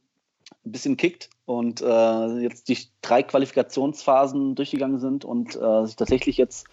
[0.64, 6.36] ein bisschen kickt und äh, jetzt die drei Qualifikationsphasen durchgegangen sind und äh, sich tatsächlich
[6.36, 6.68] jetzt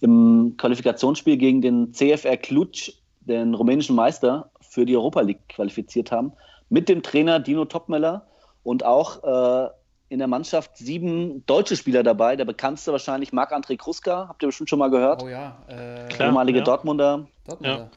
[0.00, 2.92] im Qualifikationsspiel gegen den CFR Cluj,
[3.22, 6.34] den rumänischen Meister, für die Europa League qualifiziert haben.
[6.68, 8.28] Mit dem Trainer Dino Topmeller
[8.62, 9.70] und auch äh,
[10.08, 12.36] in der Mannschaft sieben deutsche Spieler dabei.
[12.36, 15.24] Der bekannteste wahrscheinlich Marc-André Kruska, habt ihr bestimmt schon mal gehört.
[15.24, 15.56] Oh ja.
[15.66, 16.28] Äh, Klar.
[16.28, 16.64] ehemalige ja.
[16.64, 17.26] Dortmunder.
[17.44, 17.90] Dortmunder.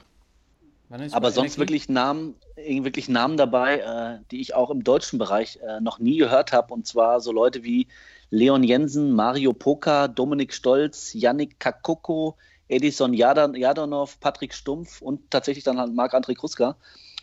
[1.12, 5.82] Aber sonst wirklich Namen, wirklich Namen dabei, äh, die ich auch im deutschen Bereich äh,
[5.82, 6.74] noch nie gehört habe.
[6.74, 7.88] Und zwar so Leute wie
[8.30, 12.36] Leon Jensen, Mario Poka, Dominik Stolz, Yannick Kakoko,
[12.68, 16.76] Edison Jadonov, Patrick Stumpf und tatsächlich dann halt Marc-André Kruska.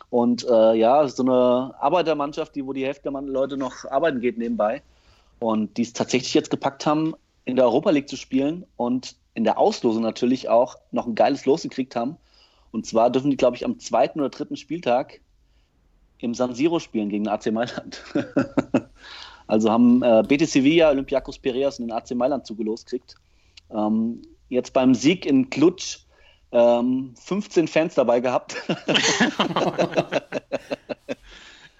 [0.09, 4.37] Und äh, ja, so eine Arbeitermannschaft, die, wo die Hälfte der Leute noch arbeiten geht
[4.37, 4.81] nebenbei.
[5.39, 9.43] Und die es tatsächlich jetzt gepackt haben, in der Europa League zu spielen und in
[9.43, 12.17] der Auslosung natürlich auch noch ein geiles Los gekriegt haben.
[12.73, 15.21] Und zwar dürfen die, glaube ich, am zweiten oder dritten Spieltag
[16.17, 18.03] im San Siro spielen gegen den AC Mailand.
[19.47, 23.15] also haben äh, Betis Sevilla, Olympiakos Piraeus und den AC Mailand zugelost kriegt.
[23.69, 25.99] Ähm, jetzt beim Sieg in Klutsch
[26.51, 28.55] ähm, 15 Fans dabei gehabt.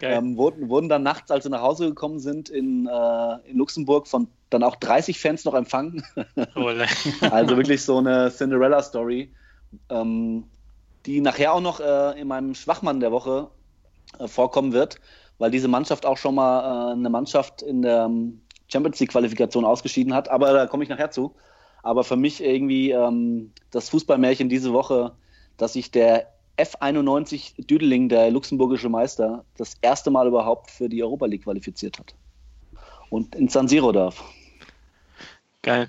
[0.06, 4.06] Ähm, wurden, wurden dann nachts, als sie nach Hause gekommen sind, in, äh, in Luxemburg
[4.06, 6.04] von dann auch 30 Fans noch empfangen.
[7.32, 9.32] Also wirklich so eine Cinderella-Story,
[9.90, 10.44] ähm,
[11.06, 13.50] die nachher auch noch äh, in meinem Schwachmann der Woche
[14.20, 15.00] äh, vorkommen wird,
[15.38, 20.14] weil diese Mannschaft auch schon mal äh, eine Mannschaft in der ähm, Champions League-Qualifikation ausgeschieden
[20.14, 20.30] hat.
[20.30, 21.36] Aber da komme ich nachher zu.
[21.82, 25.14] Aber für mich irgendwie ähm, das Fußballmärchen diese Woche,
[25.58, 31.26] dass sich der F91 Düdeling, der luxemburgische Meister, das erste Mal überhaupt für die Europa
[31.26, 32.16] League qualifiziert hat.
[33.10, 34.24] Und in San Siro darf.
[35.62, 35.88] Geil.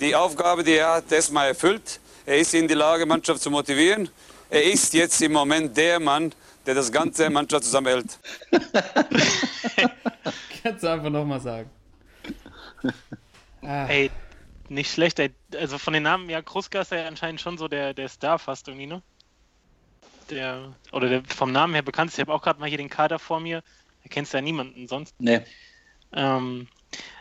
[0.00, 2.00] Die Aufgabe, die er hat, erstmal erfüllt.
[2.26, 4.08] Er ist in die Lage, Mannschaft zu motivieren.
[4.50, 6.32] Er ist jetzt im Moment der Mann,
[6.64, 8.18] der das ganze Mannschaft zusammenhält.
[10.62, 11.70] Kannst du einfach nochmal sagen.
[13.62, 14.10] Ah, Ey,
[14.68, 15.30] nicht schlecht, ey.
[15.56, 18.68] Also von den Namen, ja, Kruska ist ja anscheinend schon so der, der Star fast
[18.68, 19.02] irgendwie, ne?
[20.30, 22.18] Der, oder der vom Namen her bekannt ist.
[22.18, 23.62] Ich habe auch gerade mal hier den Kader vor mir.
[24.02, 25.14] Da kennst du ja niemanden sonst.
[25.18, 25.40] Nee.
[26.12, 26.68] Ähm,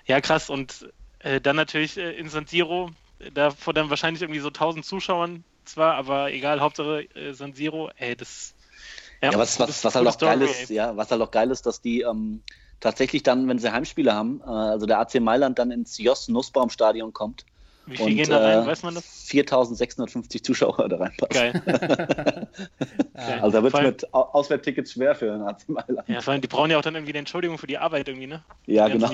[0.05, 0.49] ja, krass.
[0.49, 2.91] Und äh, dann natürlich äh, in San Siro,
[3.33, 7.89] da vor dann wahrscheinlich irgendwie so 1000 Zuschauern zwar, aber egal, Hauptsache äh, San Siro,
[7.97, 8.53] ey, das.
[9.21, 11.31] Ja, was, das was, ist was eine halt auch geil ist, ja, was halt auch
[11.31, 12.43] geil ist, dass die ähm,
[12.79, 16.69] tatsächlich dann, wenn sie Heimspiele haben, äh, also der AC Mailand dann ins Jos Nussbaum
[16.69, 17.43] Stadion kommt
[17.87, 19.05] Wie viel und gehen da rein, äh, weiß man das?
[19.25, 21.29] 4650 Zuschauer da reinpassen.
[21.33, 21.61] Geil.
[23.15, 23.39] Geil.
[23.41, 26.07] Also da wird allem- mit Au- Auswärtstickets schwer für den AC Mailand.
[26.07, 28.27] Ja, vor allem, die brauchen ja auch dann irgendwie eine Entschuldigung für die Arbeit irgendwie,
[28.27, 28.43] ne?
[28.67, 29.11] Ja, genau.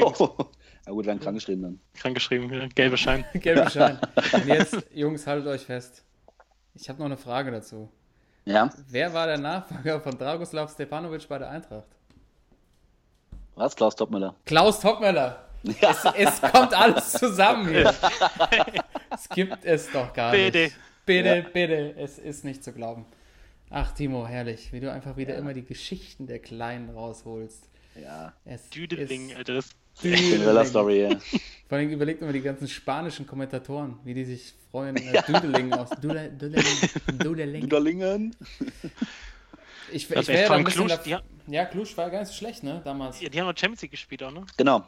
[0.85, 1.79] Ja gut, werden krankgeschrieben dann.
[1.93, 3.23] Krankgeschrieben, ja, gelbe Schein.
[3.35, 3.97] gelber Schein.
[4.33, 6.03] Und jetzt, Jungs, haltet euch fest.
[6.75, 7.89] Ich habe noch eine Frage dazu.
[8.45, 11.87] Ja, Wer war der Nachfolger von Dragoslav Stepanovic bei der Eintracht?
[13.55, 13.75] was?
[13.75, 14.35] Klaus Topmüller.
[14.45, 15.47] Klaus Topmöller.
[15.63, 17.93] Es, es kommt alles zusammen hier.
[19.11, 20.57] es gibt es doch gar Bitte.
[20.63, 20.75] nicht.
[21.05, 21.95] Bitte, bitte.
[21.97, 23.05] Es ist nicht zu glauben.
[23.69, 27.69] Ach, Timo, herrlich, wie du einfach wieder immer die Geschichten der Kleinen rausholst.
[27.95, 29.53] Ja, Es Düdeling, ist Alter.
[29.53, 31.09] Das, Cinderella Story, ja.
[31.69, 34.95] Vor allem überlegt immer die ganzen spanischen Kommentatoren, wie die sich freuen.
[34.97, 36.65] Äh, Düdeling aus Dudel- Dudeling.
[37.19, 37.61] Dudeling.
[37.69, 38.35] Duderlingen.
[39.91, 40.87] Ich, ich wär wäre da bisschen.
[40.87, 42.81] Klusch, die ha- ja, Klusch war gar nicht so schlecht, ne?
[42.83, 43.21] Damals.
[43.21, 44.45] ja, die haben noch Champions League gespielt auch, ne?
[44.57, 44.83] Genau.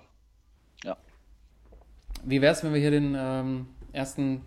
[2.28, 4.42] Wie wäre es, wenn wir hier den ähm, ersten,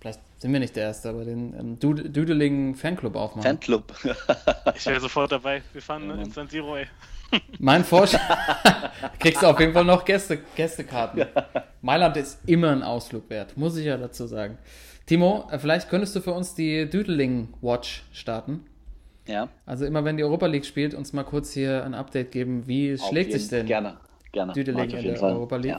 [0.00, 3.42] vielleicht sind wir nicht der erste, aber den ähm, Dud- Dudeling Fanclub aufmachen?
[3.48, 3.94] Fanclub.
[4.74, 5.62] Ich wäre sofort dabei.
[5.72, 6.24] Wir fahren Ja, ne, Mann.
[6.24, 6.86] ins San Siro, ey.
[7.58, 8.20] Mein Vorschlag.
[9.18, 11.26] Kriegst du auf jeden Fall noch Gäste, Gästekarten.
[11.82, 14.58] Mailand ist immer ein Ausflug wert, muss ich ja dazu sagen.
[15.06, 18.64] Timo, äh, vielleicht könntest du für uns die Dudeling Watch starten.
[19.26, 19.48] ja.
[19.66, 22.94] Also immer wenn die Europa League spielt, uns mal kurz hier ein Update geben, wie
[22.94, 23.96] auf schlägt jeden- sich denn Gerne,
[24.32, 24.52] gerne.
[24.52, 25.32] Düdeling auf in der Fall.
[25.32, 25.70] Europa League?
[25.72, 25.78] Ja.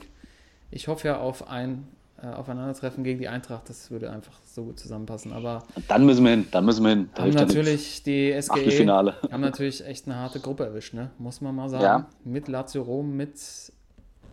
[0.71, 1.87] Ich hoffe ja auf ein
[2.23, 5.33] äh, Aufeinandertreffen gegen die Eintracht, das würde einfach so gut zusammenpassen.
[5.33, 7.09] Aber Dann müssen wir hin, dann müssen wir hin.
[7.15, 8.87] Da haben natürlich die SGE
[9.31, 11.11] haben natürlich echt eine harte Gruppe erwischt, ne?
[11.17, 11.83] muss man mal sagen.
[11.83, 12.05] Ja.
[12.23, 13.33] Mit Lazio Rom, mit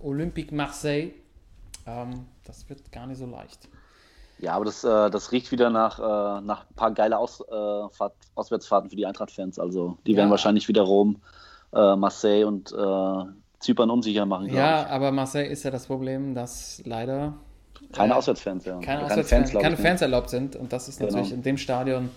[0.03, 1.13] Olympique Marseille.
[1.87, 3.69] Ähm, das wird gar nicht so leicht.
[4.41, 7.89] Ja, aber das, äh, das riecht wieder nach, äh, nach ein paar geile Aus, äh,
[7.91, 9.59] Fahrt, Auswärtsfahrten für die Eintracht-Fans.
[9.59, 10.19] Also die Ja.
[10.19, 11.21] werden wahrscheinlich wieder Rom,
[11.73, 13.25] äh, Marseille und äh,
[13.59, 17.35] Zypern unsicher machen, Ja, aber Marseille ist ja das Problem, dass leider.
[17.93, 18.79] Keine äh, Auswärtsfans, ja.
[18.81, 19.83] keine, Auswärtsfans, glaub keine ne?
[19.83, 20.57] Fans erlaubt sind.
[20.57, 21.13] Und das ist Genau.
[21.13, 22.11] natürlich in dem Stadion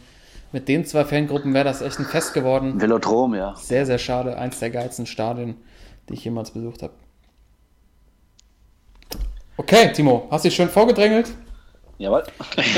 [0.52, 2.82] mit den zwei Fangruppen wäre das echt ein Fest geworden.
[2.82, 3.56] Velodrom, ja.
[3.56, 4.38] Sehr, sehr schade.
[4.38, 5.56] Eins der geilsten Stadien,
[6.10, 6.94] die ich jemals besucht habe.
[9.58, 11.32] Okay, Timo, hast dich schön vorgedrängelt,
[12.02, 12.24] Jawohl.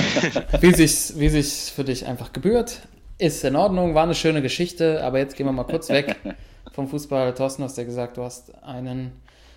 [0.60, 2.82] wie sich's, wie sich's für dich einfach gebührt.
[3.18, 6.18] Ist in Ordnung, war eine schöne Geschichte, aber jetzt gehen wir mal kurz weg
[6.74, 7.34] vom Fußball.
[7.34, 9.14] Thorsten, hast ja gesagt, du hast einen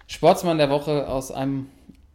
[0.06, 1.66] Sportsmann der Woche aus einem,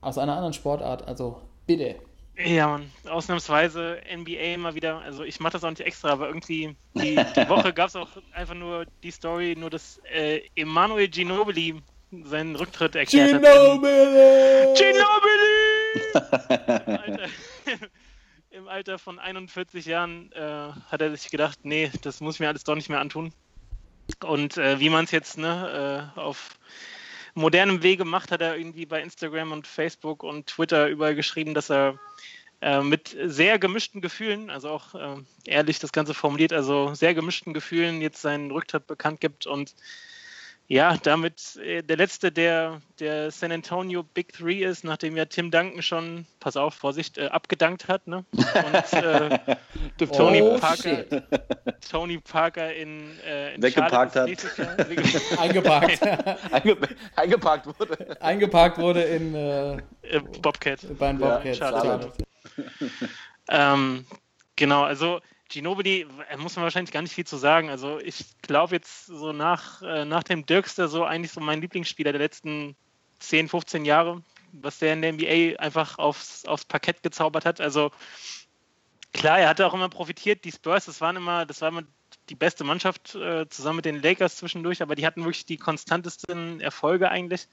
[0.02, 1.96] aus einer anderen Sportart, also bitte.
[2.38, 2.92] Ja, Mann.
[3.08, 5.00] Ausnahmsweise NBA mal wieder.
[5.00, 8.10] Also ich mache das auch nicht extra, aber irgendwie die, die Woche gab es auch
[8.34, 11.82] einfach nur die Story, nur dass äh, Emanuel Ginobili
[12.24, 13.42] seinen Rücktritt erklärt hat.
[13.42, 13.92] Ginobili!
[16.88, 17.28] Im Alter,
[18.50, 22.48] Im Alter von 41 Jahren äh, hat er sich gedacht, nee, das muss ich mir
[22.48, 23.34] alles doch nicht mehr antun.
[24.24, 26.50] Und äh, wie man es jetzt ne, äh, auf
[27.34, 31.70] modernem Wege macht, hat er irgendwie bei Instagram und Facebook und Twitter überall geschrieben, dass
[31.70, 32.00] er
[32.62, 35.16] äh, mit sehr gemischten Gefühlen, also auch äh,
[35.46, 39.74] ehrlich das Ganze formuliert, also sehr gemischten Gefühlen jetzt seinen Rücktritt bekannt gibt und
[40.72, 45.52] ja, damit äh, der letzte der, der San Antonio Big Three ist, nachdem ja Tim
[45.52, 48.24] Duncan schon, pass auf, Vorsicht, äh, abgedankt hat, ne?
[48.32, 49.38] Und äh,
[50.16, 51.24] Tony Oh, Parker, shit.
[51.92, 54.30] Tony Parker in, äh, in Weggeparkt hat.
[55.38, 56.02] Eingeparkt.
[56.54, 56.78] Einge
[57.18, 58.22] eingeparkt wurde.
[58.22, 60.80] Eingeparkt wurde in äh, äh, Bobcat.
[60.98, 61.58] bei den Ja, Bobcats.
[61.58, 62.14] Charlotte.
[63.50, 64.06] Ähm,
[64.56, 65.20] genau, also
[65.52, 67.70] Ginobili, äh, muss man wahrscheinlich gar nicht viel zu sagen.
[67.70, 72.12] Also ich glaube jetzt so nach, äh, nach dem Dirkster so eigentlich so mein Lieblingsspieler
[72.12, 72.76] der letzten
[73.20, 74.24] 10, 15 Jahre,
[74.54, 77.62] was der in der NBA einfach aufs, aufs Parkett gezaubert hat.
[77.62, 77.92] Also
[79.14, 80.46] klar, er hatte auch immer profitiert.
[80.46, 81.84] Die Spurs, das waren immer, das war immer
[82.30, 86.62] die beste Mannschaft äh, zusammen mit den Lakers zwischendurch, aber die hatten wirklich die konstantesten
[86.62, 87.48] Erfolge eigentlich.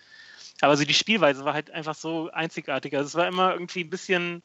[0.60, 2.94] Aber so die Spielweise war halt einfach so einzigartig.
[2.94, 4.42] Also es war immer irgendwie ein bisschen,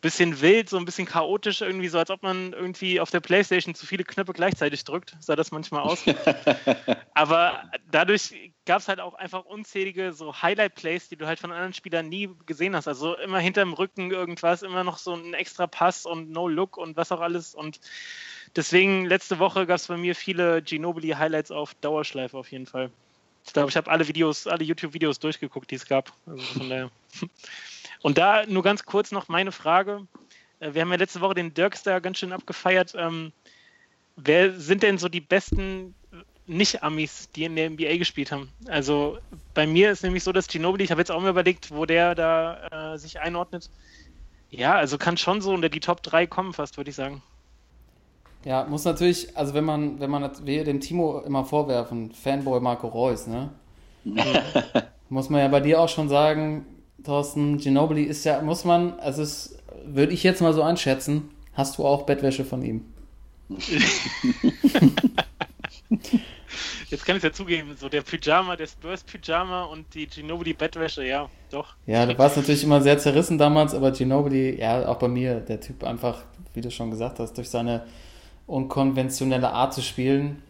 [0.00, 3.74] bisschen wild, so ein bisschen chaotisch, irgendwie so, als ob man irgendwie auf der Playstation
[3.74, 6.04] zu viele Knöpfe gleichzeitig drückt, sah das manchmal aus.
[7.14, 11.74] Aber dadurch gab es halt auch einfach unzählige so Highlight-Plays, die du halt von anderen
[11.74, 12.86] Spielern nie gesehen hast.
[12.86, 17.10] Also immer hinterm Rücken irgendwas, immer noch so ein extra Pass und No-Look und was
[17.10, 17.56] auch alles.
[17.56, 17.80] Und
[18.54, 22.90] deswegen, letzte Woche gab es bei mir viele Ginobili-Highlights auf Dauerschleife auf jeden Fall.
[23.44, 26.12] Ich glaube, ich habe alle Videos, alle YouTube-Videos durchgeguckt, die es gab.
[26.26, 26.90] Also von daher.
[28.02, 30.06] Und da nur ganz kurz noch meine Frage.
[30.60, 32.94] Äh, Wir haben ja letzte Woche den Dirkstar ganz schön abgefeiert.
[32.96, 33.32] Ähm,
[34.16, 35.94] wer sind denn so die besten
[36.46, 38.50] Nicht-Amis, die in der NBA gespielt haben?
[38.68, 39.18] Also
[39.54, 42.14] bei mir ist nämlich so, dass Ginobili, ich habe jetzt auch mal überlegt, wo der
[42.14, 43.70] da äh, sich einordnet.
[44.50, 47.22] Ja, also kann schon so unter die Top 3 kommen, fast, würde ich sagen.
[48.44, 52.86] Ja, muss natürlich, also wenn man, wenn man wir dem Timo immer vorwerfen, Fanboy Marco
[52.88, 53.50] Reus, ne?
[55.10, 56.64] muss man ja bei dir auch schon sagen,
[57.04, 61.78] Thorsten, Ginobili ist ja, muss man, also es würde ich jetzt mal so einschätzen, hast
[61.78, 62.84] du auch Bettwäsche von ihm.
[66.90, 71.28] Jetzt kann ich es ja zugeben, so der Pyjama, der Spurs-Pyjama und die Ginobili-Bettwäsche, ja,
[71.50, 71.74] doch.
[71.86, 75.60] Ja, du warst natürlich immer sehr zerrissen damals, aber Ginobili, ja, auch bei mir, der
[75.60, 76.22] Typ einfach,
[76.54, 77.84] wie du schon gesagt hast, durch seine
[78.46, 80.42] unkonventionelle Art zu spielen,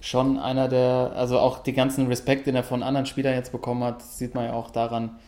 [0.00, 3.82] schon einer der, also auch die ganzen Respekt, den er von anderen Spielern jetzt bekommen
[3.82, 5.18] hat, sieht man ja auch daran,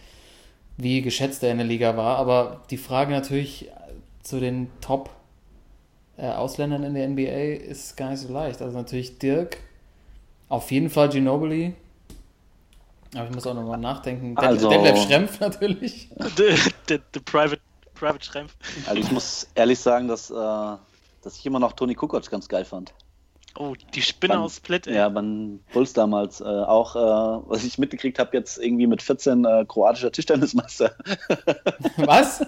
[0.77, 2.17] wie geschätzt er in der Liga war.
[2.19, 3.71] Aber die Frage natürlich
[4.23, 5.11] zu den Top
[6.17, 8.63] äh, Ausländern in der NBA ist gar nicht so leicht.
[8.63, 9.59] Also natürlich Dirk,
[10.49, 11.75] auf jeden Fall Ginobili.
[13.15, 14.37] Aber ich muss auch nochmal nachdenken.
[14.37, 16.09] Also- Detlef Schrempf natürlich.
[16.89, 17.61] Der Private,
[17.95, 18.57] Private Schrempf.
[18.87, 22.65] Also ich muss ehrlich sagen, dass, äh, dass ich immer noch Toni Kukoc ganz geil
[22.65, 22.93] fand.
[23.57, 24.97] Oh, die Spinne aus Split, ey.
[24.97, 26.41] Ja, beim Bulls damals.
[26.41, 30.95] Äh, auch, äh, was ich mitgekriegt habe, jetzt irgendwie mit 14 äh, kroatischer Tischtennismeister.
[31.99, 32.45] Was?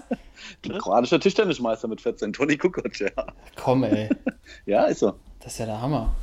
[0.79, 3.09] kroatischer Tischtennismeister mit 14, Toni Kukoc, ja.
[3.55, 4.09] Komm, ey.
[4.65, 5.13] Ja, ist so.
[5.39, 6.13] Das ist ja der Hammer.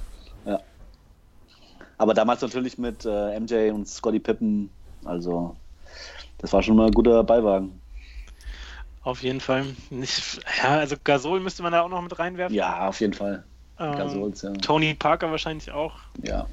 [1.99, 4.71] Aber damals natürlich mit äh, MJ und Scotty Pippen.
[5.05, 5.57] Also,
[6.39, 7.81] das war schon mal ein guter Beiwagen.
[9.03, 9.67] Auf jeden Fall.
[9.91, 12.55] Nicht, ja, also Gasol müsste man da auch noch mit reinwerfen.
[12.55, 13.45] Ja, auf jeden Fall.
[13.79, 14.53] Ähm, Gasols, ja.
[14.55, 15.95] Tony Parker wahrscheinlich auch.
[16.23, 16.47] Ja.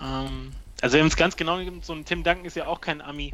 [0.00, 3.00] Ähm, also wir haben es ganz genau, so ein Tim Duncan ist ja auch kein
[3.00, 3.32] Ami.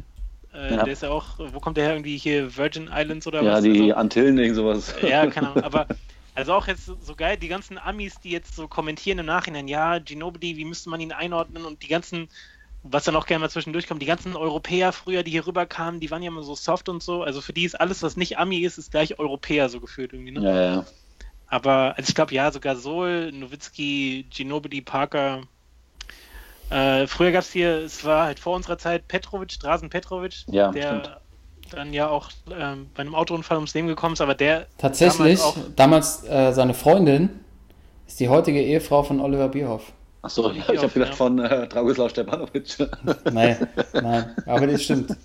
[0.53, 0.83] Äh, Ja.
[0.83, 1.93] Der ist ja auch, wo kommt der her?
[1.95, 3.63] Irgendwie hier Virgin Islands oder Ja, was?
[3.63, 4.93] die Also, Antillen, irgend sowas.
[5.01, 5.63] ja, keine Ahnung.
[5.63, 5.87] Aber
[6.35, 9.67] also auch jetzt so- so geil, die ganzen Amis, die jetzt so kommentieren im Nachhinein,
[9.67, 11.65] ja, Ginobili, wie müsste man ihn einordnen?
[11.65, 12.29] Und die ganzen,
[12.83, 16.11] was dann auch gerne mal zwischendurch kommt, die ganzen Europäer früher, die hier rüberkamen, die
[16.11, 17.23] waren ja immer so soft und so.
[17.23, 20.31] Also für die ist alles, was nicht Ami ist, ist gleich Europäer so gefühlt irgendwie.
[20.31, 20.41] Ne?
[20.43, 20.85] Ja, ja.
[21.47, 25.41] Aber also ich glaube, ja, sogar Sol, Nowitzki, Ginobili, Parker.
[26.69, 30.71] Äh, früher gab es hier, es war halt vor unserer Zeit Petrovic, Drasen Petrovic, Ja,
[30.71, 31.17] der stimmt.
[31.71, 35.39] dann ja auch ähm, bei einem Autounfall ums Leben gekommen ist, aber der Tatsächlich,
[35.75, 37.29] damals damals, äh, seine Freundin
[38.07, 39.91] ist die heutige Ehefrau von Oliver Bierhoff.
[40.23, 41.15] Achso, Ich ich habe auch, gedacht ja.
[41.15, 42.77] von äh, Dragoslav Stepanovic.
[43.31, 45.15] Nein, nein, aber das stimmt.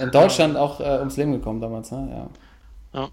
[0.00, 2.28] In Deutschland auch äh, ums Leben gekommen damals, ne?
[2.94, 3.08] Ja.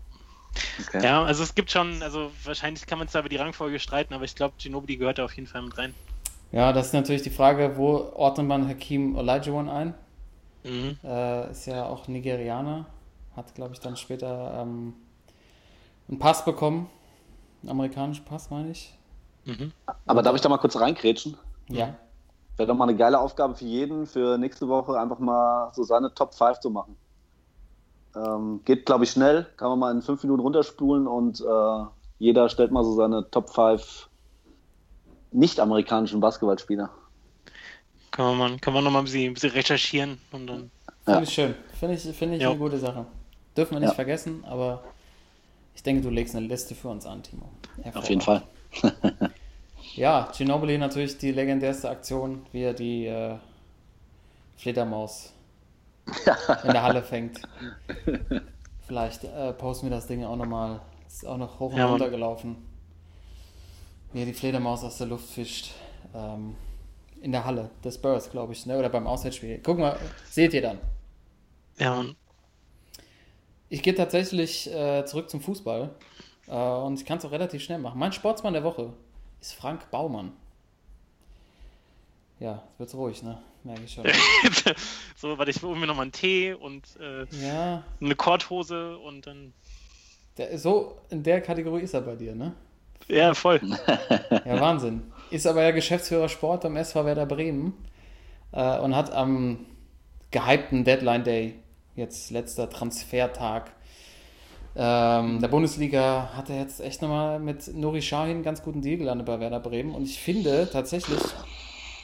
[0.88, 1.04] Okay.
[1.04, 4.14] Ja, also es gibt schon, also wahrscheinlich kann man es da über die Rangfolge streiten,
[4.14, 5.94] aber ich glaube, Ginobili gehört da auf jeden Fall mit rein.
[6.52, 9.94] ja, das ist natürlich die Frage, wo ordnet man Hakim Olajuwon ein?
[10.64, 10.98] Mhm.
[11.04, 12.86] Äh, ist ja auch Nigerianer,
[13.36, 14.94] hat, glaube ich, dann später ähm,
[16.08, 16.90] einen Pass bekommen.
[17.62, 18.94] Einen amerikanischen Pass, meine ich.
[19.46, 19.72] Mhm.
[20.06, 21.38] Aber darf ich da mal kurz reinkrätschen?
[21.70, 21.96] Ja.
[22.58, 26.14] Wäre doch mal eine geile Aufgabe für jeden, für nächste Woche einfach mal so seine
[26.14, 26.96] Top 5 zu machen.
[28.16, 29.46] Ähm, geht, glaube ich, schnell.
[29.58, 31.86] Kann man mal in fünf Minuten runterspulen und äh,
[32.18, 34.10] jeder stellt mal so seine Top 5
[35.32, 36.90] nicht-amerikanischen Basketballspieler.
[38.12, 40.72] Kann man, mal- kann man nochmal ein bisschen, ein bisschen recherchieren und dann.
[41.06, 41.22] Finde Ja.
[41.22, 41.56] ich schön.
[41.80, 42.50] Finde ich, finde ich Ja.
[42.50, 43.06] eine gute Sache.
[43.56, 43.96] Dürfen wir nicht Ja.
[43.96, 44.84] vergessen, aber
[45.76, 47.50] ich denke, du legst eine Liste für uns an, Timo.
[47.94, 48.44] Auf jeden Fall.
[49.96, 53.36] Ja, Ginobili natürlich die legendärste Aktion, wie er die äh,
[54.58, 55.34] Fledermaus
[56.64, 57.42] in der Halle fängt.
[58.88, 60.82] Vielleicht äh, posten wir das Ding auch nochmal.
[61.08, 61.92] Ist auch noch hoch und Ja, Mann.
[61.94, 62.58] runter gelaufen.
[64.14, 65.72] Wie er die Fledermaus aus der Luft fischt.
[66.14, 66.56] Ähm,
[67.22, 68.78] in der Halle des Spurs, glaube ich, ne?
[68.80, 69.60] oder beim Auswärtsspiel.
[69.64, 70.00] Guck mal,
[70.30, 70.80] seht ihr dann.
[71.78, 72.16] Ja, und
[73.70, 75.90] Ich gehe tatsächlich äh, zurück zum Fußball
[76.48, 78.00] äh, und ich kann es auch relativ schnell machen.
[78.00, 78.94] Mein Sportsmann der Woche
[79.42, 80.32] ist Frank Baumann.
[82.40, 83.38] Ja, jetzt wird's ruhig, ne?
[83.70, 84.04] Merke ich schon.
[85.16, 89.54] so, warte, ich hole mir nochmal einen Tee und äh, ja, eine Korthose und dann.
[90.38, 92.54] der, so in der Kategorie ist er bei dir, ne?
[93.08, 93.62] Ja, voll.
[94.46, 95.04] Ja, Wahnsinn.
[95.30, 97.74] Ist aber ja Geschäftsführer Sport beim SV Werder Bremen
[98.54, 99.68] äh, und hat am
[100.32, 101.54] gehypten Deadline Day,
[101.96, 103.72] jetzt letzter Transfertag,
[104.76, 108.98] ähm, der Bundesliga hat er jetzt echt nochmal mit Nuri Sahin einen ganz guten Deal
[108.98, 111.22] gelandet bei Werder Bremen und ich finde tatsächlich,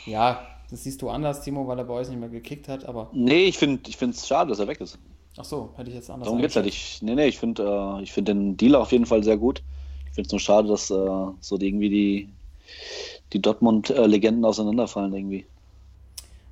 [0.05, 3.11] ja, das siehst du anders, Timo, weil er bei euch nicht mehr gekickt hat, aber
[3.11, 4.99] Nee, ich finde es schade, dass er weg ist.
[5.37, 6.63] ach so, hätte ich jetzt anders Darum geht's ja eingeschätzt.
[6.63, 7.01] nicht.
[7.03, 7.63] Nee, nee, ich finde
[7.99, 9.63] äh, ich find den Deal auf jeden Fall sehr gut.
[10.09, 10.95] Ich finde es nur schade, dass äh,
[11.41, 12.29] so die, irgendwie die,
[13.33, 15.47] die Dortmund-Legenden auseinanderfallen irgendwie.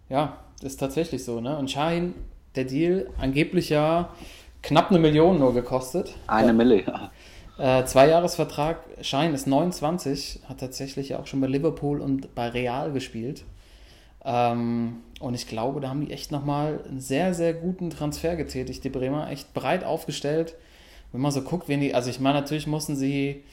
[0.10, 1.58] ja, ist tatsächlich so, ne?
[1.58, 2.14] Und Shahin,
[2.56, 4.14] der Deal, angeblich ja
[4.62, 6.16] knapp eine Million nur gekostet.
[6.28, 7.12] Eine Mille, ja.
[7.58, 13.46] Äh, Zweijahresvertrag, Schein ist 29, hat tatsächlich auch schon bei Liverpool und bei Real gespielt.
[14.26, 18.84] Ähm, und ich glaube, da haben die echt nochmal einen sehr, sehr guten Transfer getätigt,
[18.84, 19.30] die Bremer.
[19.30, 20.56] Echt breit aufgestellt.
[21.12, 23.44] Wenn man so guckt, wen die, also ich meine, natürlich mussten sie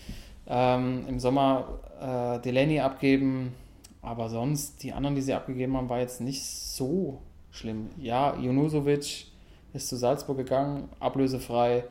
[0.46, 3.54] ähm, im Sommer äh, Delaney abgeben,
[4.02, 7.90] aber sonst, die anderen, die sie abgegeben haben, war jetzt nicht so schlimm.
[7.98, 9.26] Ja, Junusovic
[9.74, 11.84] ist zu Salzburg gegangen, ablösefrei.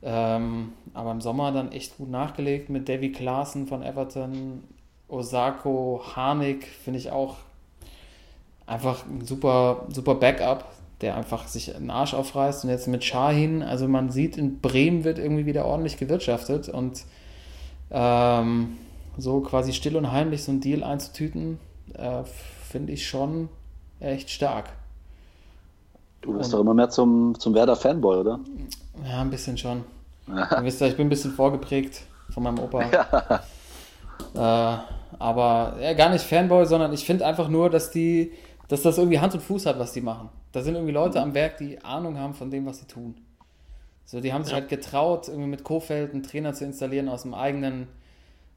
[0.00, 4.62] Ähm, aber im Sommer dann echt gut nachgelegt mit Davy Klaassen von Everton,
[5.08, 7.36] Osako, Harnik, finde ich auch
[8.68, 10.64] einfach ein super, super Backup,
[11.00, 12.64] der einfach sich einen Arsch aufreißt.
[12.64, 17.04] Und jetzt mit Shahin, also man sieht, in Bremen wird irgendwie wieder ordentlich gewirtschaftet und
[17.90, 18.76] ähm,
[19.16, 21.58] so quasi still und heimlich so einen Deal einzutüten,
[21.94, 22.22] äh,
[22.68, 23.48] finde ich schon
[24.00, 24.70] echt stark.
[26.20, 28.40] Du bist doch immer mehr zum, zum Werder-Fanboy, oder?
[29.04, 29.84] Ja, ein bisschen schon.
[30.28, 33.40] Ihr wisst ja, ich bin ein bisschen vorgeprägt von meinem Opa.
[34.34, 34.74] Ja.
[34.74, 34.78] Äh,
[35.18, 38.32] aber ja, gar nicht Fanboy, sondern ich finde einfach nur, dass die,
[38.68, 40.28] dass das irgendwie Hand und Fuß hat, was die machen.
[40.52, 43.16] Da sind irgendwie Leute am Werk, die Ahnung haben von dem, was sie tun.
[44.04, 44.60] So, die haben sich ja.
[44.60, 47.88] halt getraut, irgendwie mit Kofeld einen Trainer zu installieren aus dem eigenen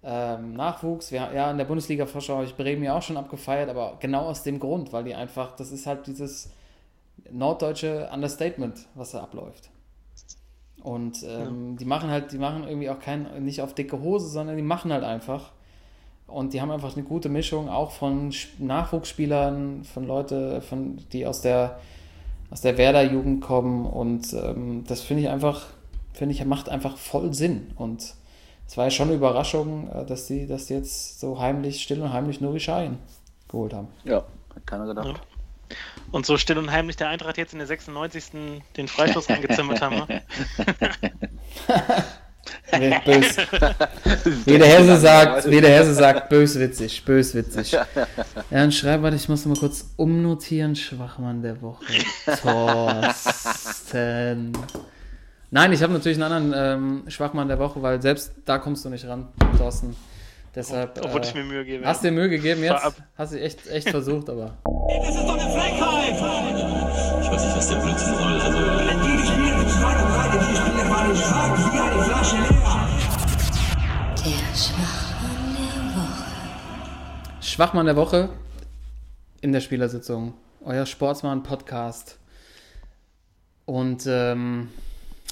[0.04, 1.12] ähm, Nachwuchs.
[1.12, 4.44] Wir, ja, in der Bundesliga-Vorschau habe ich Bremen ja auch schon abgefeiert, aber genau aus
[4.44, 6.52] dem Grund, weil die einfach, das ist halt dieses
[7.30, 9.70] norddeutsche Understatement, was da abläuft.
[10.82, 11.78] Und ähm, ja.
[11.78, 14.92] die machen halt, die machen irgendwie auch kein, nicht auf dicke Hose, sondern die machen
[14.92, 15.52] halt einfach.
[16.32, 21.42] Und die haben einfach eine gute Mischung, auch von Nachwuchsspielern, von Leuten, von, die aus
[21.42, 21.80] der,
[22.50, 23.86] aus der Werder-Jugend kommen.
[23.86, 25.68] Und ähm, das finde ich einfach,
[26.14, 27.72] finde ich, macht einfach voll Sinn.
[27.76, 28.14] Und
[28.68, 32.14] es war ja schon eine Überraschung, äh, dass die das jetzt so heimlich, still und
[32.14, 32.98] heimlich Nuri Schein
[33.50, 33.90] geholt haben.
[34.04, 34.24] Ja,
[34.56, 35.08] hat keiner gedacht.
[35.08, 35.76] Ja.
[36.12, 38.32] Und so still und heimlich der Eintracht jetzt in der 96.
[38.76, 40.04] den Freistoß angezimmert haben.
[43.06, 43.38] Bös.
[44.46, 47.72] Wie der Hesse sagt, wie der Hesse sagt, böswitzig, böswitzig.
[47.72, 47.86] Ja,
[48.64, 50.76] und schreib, warte, ich muss mal kurz umnotieren.
[50.76, 51.86] Schwachmann der Woche.
[52.42, 53.94] Thorsten.
[55.52, 58.90] Nein, ich habe natürlich einen anderen ähm, Schwachmann der Woche, weil selbst da kommst du
[58.90, 59.28] nicht ran,
[59.58, 59.96] Thorsten.
[60.56, 61.00] Deshalb.
[61.04, 61.86] Obwohl äh, ich mir Mühe gebe.
[61.86, 62.84] Hast dir Mühe gegeben jetzt?
[63.18, 64.58] Hast du echt, echt versucht, aber.
[64.66, 66.16] Das ist doch eine Frechheit!
[67.22, 68.42] Ich weiß nicht, was der Blödsinn soll.
[68.42, 70.71] Also, wenn die gespielt mit zwei
[71.12, 72.88] waren stark wie eine Flasche leer.
[74.24, 77.42] Der Schwachmann der Woche.
[77.42, 78.30] Schwachmann der Woche
[79.42, 80.34] in der Spielersitzung.
[80.64, 82.18] Euer Sportsmann-Podcast.
[83.66, 84.70] Und ähm,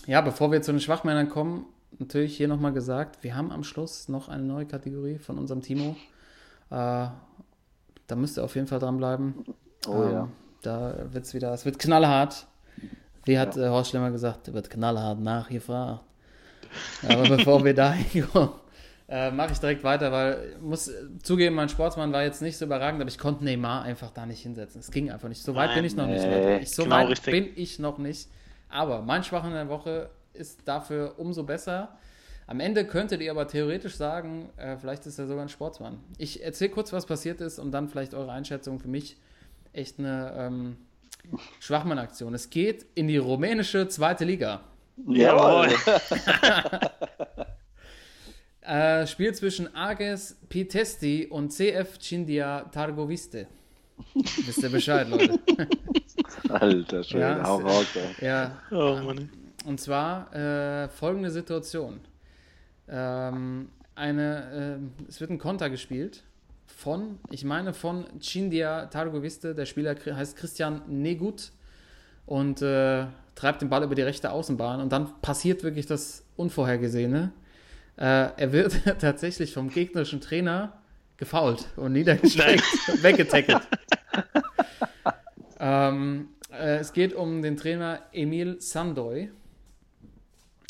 [0.05, 1.65] ja, bevor wir zu den Schwachmännern kommen,
[1.97, 5.95] natürlich hier nochmal gesagt, wir haben am Schluss noch eine neue Kategorie von unserem Timo.
[6.71, 7.07] Äh,
[8.07, 9.45] da müsst ihr auf jeden Fall dranbleiben.
[9.87, 10.27] Oh ähm, ja.
[10.61, 12.47] Da wird es wieder, es wird knallhart.
[13.29, 13.67] Wie hat ja.
[13.67, 16.01] äh, Horst Schlemmer gesagt, wird knallhart nachgefragt.
[17.07, 18.49] Aber bevor wir da hinkommen,
[19.07, 22.65] äh, mache ich direkt weiter, weil ich muss zugeben, mein Sportsmann war jetzt nicht so
[22.65, 24.81] überragend, aber ich konnte Neymar einfach da nicht hinsetzen.
[24.81, 25.43] Es ging einfach nicht.
[25.43, 26.63] So weit Nein, bin ich noch nee, nicht.
[26.63, 27.31] Ich, so genau weit richtig.
[27.31, 28.29] bin ich noch nicht.
[28.67, 31.89] Aber mein Schwach in der Woche ist dafür umso besser.
[32.47, 35.99] Am Ende könntet ihr aber theoretisch sagen, äh, vielleicht ist er sogar ein Sportsmann.
[36.17, 38.79] Ich erzähle kurz, was passiert ist und dann vielleicht eure Einschätzung.
[38.79, 39.17] Für mich
[39.71, 40.77] echt eine ähm,
[41.59, 42.33] Schwachmann-Aktion.
[42.33, 44.61] Es geht in die rumänische zweite Liga.
[45.07, 45.69] Jawohl.
[48.61, 53.47] äh, Spiel zwischen Ages Pitesti und CF Cindia Targoviste.
[54.13, 55.39] Wisst ihr Bescheid, Leute?
[56.49, 57.85] Alter, schön, ja, hau raus.
[58.21, 58.57] Ja.
[58.71, 59.29] Oh, Mann.
[59.65, 61.99] Und zwar äh, folgende Situation.
[62.87, 66.23] Ähm, eine, äh, es wird ein Konter gespielt
[66.75, 71.51] von, ich meine von Cindia Targoviste, der Spieler heißt Christian Negut
[72.25, 73.05] und äh,
[73.35, 77.31] treibt den Ball über die rechte Außenbahn und dann passiert wirklich das Unvorhergesehene.
[77.97, 80.79] Äh, er wird tatsächlich vom gegnerischen Trainer
[81.17, 82.63] gefault und niedergestreckt,
[83.03, 83.61] weggetackelt.
[85.59, 89.31] ähm, äh, es geht um den Trainer Emil Sandoy.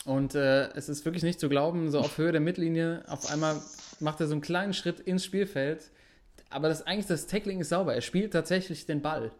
[0.05, 3.57] Und äh, es ist wirklich nicht zu glauben, so auf Höhe der Mittellinie, auf einmal
[4.01, 5.91] macht er so einen kleinen Schritt ins Spielfeld.
[6.49, 7.93] Aber das eigentlich das Tackling ist sauber.
[7.93, 9.31] Er spielt tatsächlich den Ball.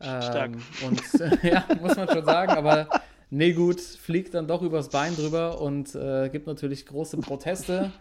[0.00, 0.50] Stark.
[0.52, 2.88] Ähm, und äh, ja, muss man schon sagen, aber
[3.30, 7.92] Negut fliegt dann doch übers Bein drüber und äh, gibt natürlich große Proteste.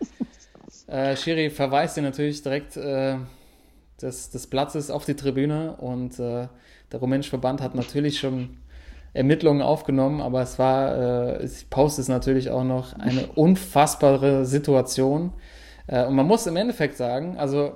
[0.87, 3.17] Äh, Schiri verweist ihn natürlich direkt äh,
[4.01, 6.47] des, des Platzes auf die Tribüne und äh,
[6.91, 8.57] der rumänische Verband hat natürlich schon
[9.13, 15.31] Ermittlungen aufgenommen, aber es war, äh, ich poste es natürlich auch noch, eine unfassbare Situation.
[15.87, 17.75] Äh, und man muss im Endeffekt sagen, also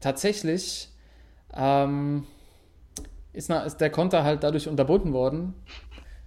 [0.00, 0.88] tatsächlich,
[1.54, 2.26] ähm,
[3.32, 5.54] ist, na, ist der Konter halt dadurch unterbunden worden.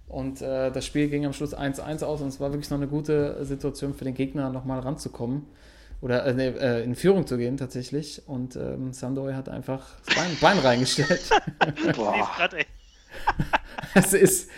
[0.06, 2.86] Und äh, das Spiel ging am Schluss 1-1 aus und es war wirklich noch eine
[2.86, 5.46] gute Situation für den Gegner, nochmal ranzukommen.
[6.00, 8.22] Oder äh, äh, in Führung zu gehen tatsächlich.
[8.26, 11.30] Und ähm, Sandoy hat einfach das Bein, Bein reingestellt.
[11.96, 12.28] Boah.
[13.96, 14.50] Es ist,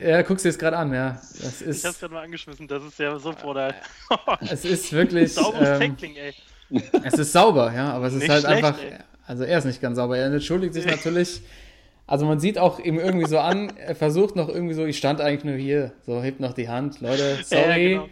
[0.00, 1.20] ja, guckst du es gerade an, ja.
[1.42, 3.74] Das Ich ist, hab's gerade mal angeschmissen, das ist ja so brutal.
[4.40, 6.32] es ist wirklich, Sauberes ähm, Tackling, ey.
[7.02, 8.98] es ist sauber, ja, aber es ist Nicht halt schlecht, einfach, ey.
[9.26, 10.16] also er ist nicht ganz sauber.
[10.16, 11.42] Er entschuldigt sich natürlich.
[12.06, 15.20] Also man sieht auch ihm irgendwie so an, er versucht noch irgendwie so, ich stand
[15.20, 17.94] eigentlich nur hier, so hebt noch die Hand, Leute, sorry.
[17.94, 18.08] Ja, genau.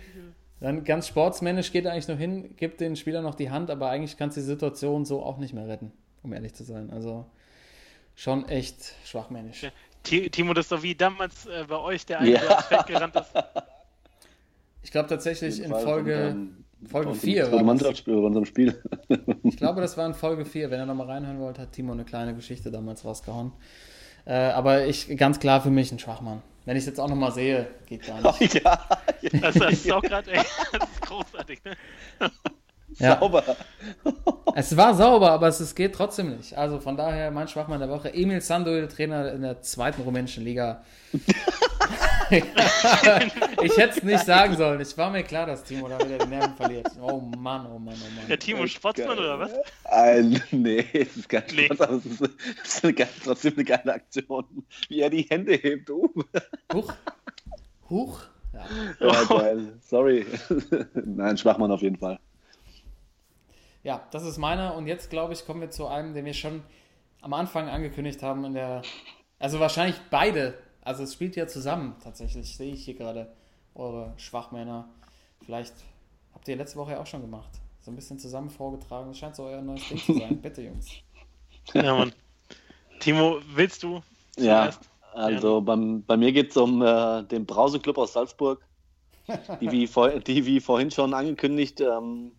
[0.60, 3.90] Dann ganz sportsmännisch geht er eigentlich nur hin, gibt den Spieler noch die Hand, aber
[3.90, 5.92] eigentlich kannst du die Situation so auch nicht mehr retten,
[6.22, 6.90] um ehrlich zu sein.
[6.90, 7.26] Also
[8.14, 9.62] schon echt schwachmännisch.
[9.64, 9.70] Ja.
[10.02, 12.40] Ti- Timo, das ist doch wie damals äh, bei euch, der eine, Ja.
[12.40, 13.32] der ins Feld gerannt ist.
[14.82, 16.36] Ich glaube tatsächlich in Folge,
[16.86, 17.66] Folge von- 4 von war das.
[17.66, 18.82] Mannschaftsspiel, bei unserem Spiel.
[19.44, 20.70] Ich glaube, das war in Folge 4.
[20.70, 23.52] Wenn ihr nochmal reinhören wollt, hat Timo eine kleine Geschichte damals rausgehauen.
[24.26, 26.42] Äh, aber ich, ganz klar für mich ein Schwachmann.
[26.64, 28.54] Wenn ich es jetzt auch nochmal sehe, geht gar nicht.
[28.64, 28.88] ja,
[29.40, 30.44] Das, das ist auch gerade, das
[30.90, 31.76] ist großartig, ne?
[32.98, 33.18] Ja.
[33.18, 33.42] sauber.
[34.56, 36.56] Es war sauber, aber es, es geht trotzdem nicht.
[36.56, 38.14] Also von daher mein Schwachmann der Woche.
[38.14, 40.84] Emil der Trainer in der zweiten rumänischen Liga.
[42.30, 44.80] ich hätte es nicht sagen sollen.
[44.80, 46.88] Ich war mir klar, dass Timo da wieder die Nerven verliert.
[47.00, 48.38] Oh Mann, oh Mann, oh Der Mann.
[48.38, 49.50] Timo Schwarzmann oder was?
[49.84, 51.64] Ein, nee, es ist kein Nee.
[51.66, 54.44] Spaß, aber es ist, es ist eine trotzdem eine geile Aktion.
[54.88, 55.90] Wie er die Hände hebt.
[55.90, 56.08] Uh.
[56.72, 56.92] Huch.
[57.90, 58.20] Huch.
[58.52, 58.66] Ja.
[59.00, 59.72] Ja, geil.
[59.80, 60.26] Sorry.
[61.04, 62.18] Nein, Schwachmann auf jeden Fall.
[63.84, 64.74] Ja, das ist meiner.
[64.74, 66.62] Und jetzt, glaube ich, kommen wir zu einem, den wir schon
[67.20, 68.44] am Anfang angekündigt haben.
[68.44, 68.82] In der,
[69.38, 70.54] also wahrscheinlich beide.
[70.82, 72.56] Also es spielt ja zusammen tatsächlich.
[72.56, 73.32] Sehe ich hier gerade
[73.74, 74.88] eure Schwachmänner.
[75.44, 75.74] Vielleicht
[76.32, 77.50] habt ihr letzte Woche ja auch schon gemacht.
[77.80, 79.08] So ein bisschen zusammen vorgetragen.
[79.08, 80.38] Das scheint so euer neues Ding zu sein.
[80.42, 80.88] Bitte, Jungs.
[81.74, 82.12] Ja, Mann.
[83.00, 84.02] Timo, willst du?
[84.38, 84.90] Ja, zuerst?
[85.12, 88.66] also beim, bei mir geht es um äh, den Brauseclub aus Salzburg,
[89.60, 92.32] die wie, vor, die wie vorhin schon angekündigt ähm,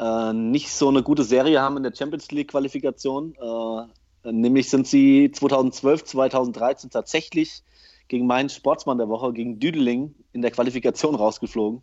[0.00, 3.34] äh, nicht so eine gute Serie haben in der Champions League Qualifikation.
[3.34, 7.62] Äh, nämlich sind sie 2012, 2013 tatsächlich
[8.08, 11.82] gegen meinen Sportsmann der Woche, gegen Düdeling, in der Qualifikation rausgeflogen.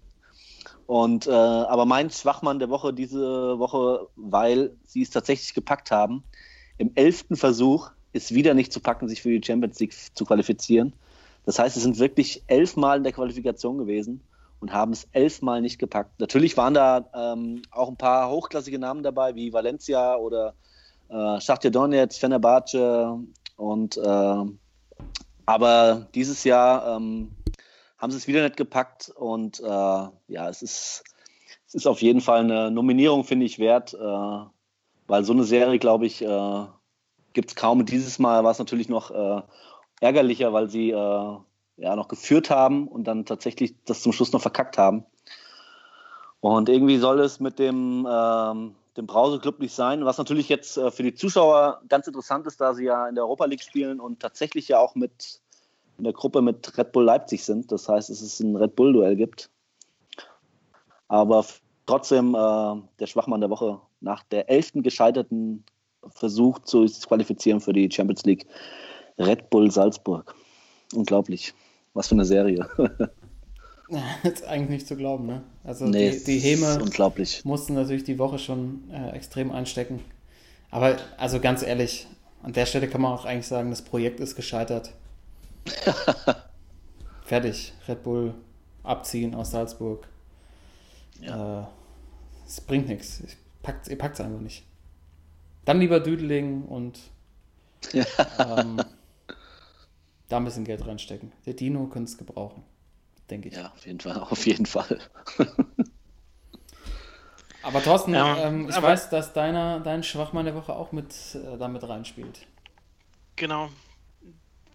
[0.87, 6.23] Und äh, aber mein Schwachmann der Woche diese Woche, weil sie es tatsächlich gepackt haben,
[6.77, 10.93] im elften Versuch ist wieder nicht zu packen, sich für die Champions League zu qualifizieren.
[11.45, 14.21] Das heißt, sie sind wirklich elfmal in der Qualifikation gewesen
[14.59, 16.19] und haben es elfmal nicht gepackt.
[16.19, 20.53] Natürlich waren da ähm, auch ein paar hochklassige Namen dabei, wie Valencia oder
[21.09, 23.19] äh, Shakhtar Donetsk, Fenerbahce
[23.55, 24.43] und äh,
[25.45, 27.31] aber dieses Jahr ähm,
[27.97, 31.03] haben sie es wieder nicht gepackt und äh, ja, es ist,
[31.67, 34.45] es ist auf jeden Fall eine Nominierung, finde ich, wert, äh,
[35.07, 36.65] weil so eine Serie, glaube ich, äh,
[37.33, 37.85] gibt es kaum.
[37.85, 39.41] Dieses Mal war es natürlich noch äh,
[40.01, 41.37] ärgerlicher, weil sie äh,
[41.77, 45.05] ja noch geführt haben und dann tatsächlich das zum Schluss noch verkackt haben.
[46.39, 50.91] Und irgendwie soll es mit dem, ähm, dem Brauseclub nicht sein, was natürlich jetzt äh,
[50.91, 54.19] für die Zuschauer ganz interessant ist, da sie ja in der Europa League spielen und
[54.19, 55.39] tatsächlich ja auch mit
[55.97, 57.71] in der Gruppe mit Red Bull Leipzig sind.
[57.71, 59.49] Das heißt, es ein Red Bull-Duell gibt.
[61.07, 61.43] Aber
[61.85, 65.63] trotzdem äh, der Schwachmann der Woche nach der elften gescheiterten
[66.09, 68.45] Versuch zu qualifizieren für die Champions League.
[69.17, 70.35] Red Bull Salzburg.
[70.93, 71.53] Unglaublich.
[71.97, 72.67] Was für eine Serie.
[74.21, 75.43] Das ist eigentlich nicht zu glauben, ne?
[75.63, 76.77] Also Nee, die, die Häme
[77.45, 80.01] mussten natürlich die Woche schon äh, extrem einstecken.
[80.69, 82.05] Aber also ganz ehrlich,
[82.43, 84.91] an der Stelle kann man auch eigentlich sagen, das Projekt ist gescheitert.
[87.23, 87.71] Fertig.
[87.87, 88.33] Red Bull
[88.83, 90.05] abziehen aus Salzburg.
[91.21, 91.61] Äh,
[92.45, 93.21] es bringt nichts.
[93.21, 94.65] Ihr packt es einfach nicht.
[95.63, 96.99] Dann lieber Düdeling und
[97.93, 98.81] ähm,
[100.29, 101.31] da ein bisschen Geld reinstecken.
[101.45, 102.63] Der Dino könnte es gebrauchen,
[103.29, 103.55] denke ich.
[103.55, 104.17] Ja, auf jeden Fall.
[104.29, 104.99] Auf jeden Fall.
[107.63, 111.13] Aber Thorsten, Ja, ähm, ich aber- weiß, dass deiner, dein Schwachmann der Woche auch mit
[111.35, 112.45] äh, damit reinspielt.
[113.35, 113.69] Genau.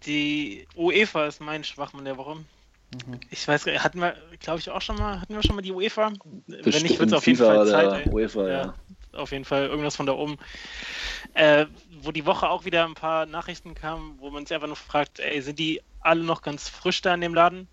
[0.05, 2.35] Die UEFA ist mein Schwachmann der Woche.
[2.35, 3.19] Mhm.
[3.31, 5.61] Ich weiß, gar nicht, hatten wir, glaube ich, auch schon mal, hatten wir schon mal
[5.61, 6.11] die UEFA?
[6.11, 8.07] Wenn nicht, Bestimmt wird es auf jeden FIFA Fall Zeit.
[8.13, 8.53] UEFA, ja.
[8.65, 8.73] Ja,
[9.13, 10.37] auf jeden Fall irgendwas von da oben.
[11.33, 11.65] Äh,
[12.01, 15.19] wo die Woche auch wieder ein paar Nachrichten kamen, wo man sich einfach nur fragt,
[15.19, 17.67] ey, sind die alle noch ganz frisch da in dem Laden?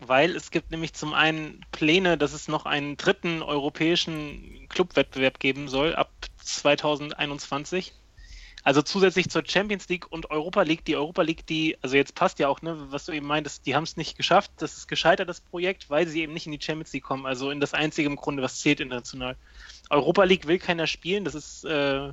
[0.00, 5.68] Weil es gibt nämlich zum einen Pläne, dass es noch einen dritten europäischen Clubwettbewerb geben
[5.68, 6.10] soll ab
[6.40, 7.92] 2021.
[8.68, 10.84] Also zusätzlich zur Champions League und Europa League.
[10.84, 13.74] Die Europa League, die, also jetzt passt ja auch, ne, was du eben meintest, die
[13.74, 14.50] haben es nicht geschafft.
[14.58, 17.26] Das ist gescheitert, das Projekt, weil sie eben nicht in die Champions League kommen.
[17.26, 19.36] Also in das einzige im Grunde, was zählt international.
[19.90, 21.24] Europa League will keiner spielen.
[21.24, 22.12] Das ist äh,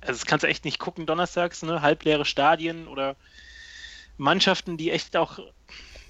[0.00, 1.82] also das kannst du echt nicht gucken donnerstags, ne?
[1.82, 3.16] halbleere Stadien oder
[4.18, 5.38] Mannschaften, die echt auch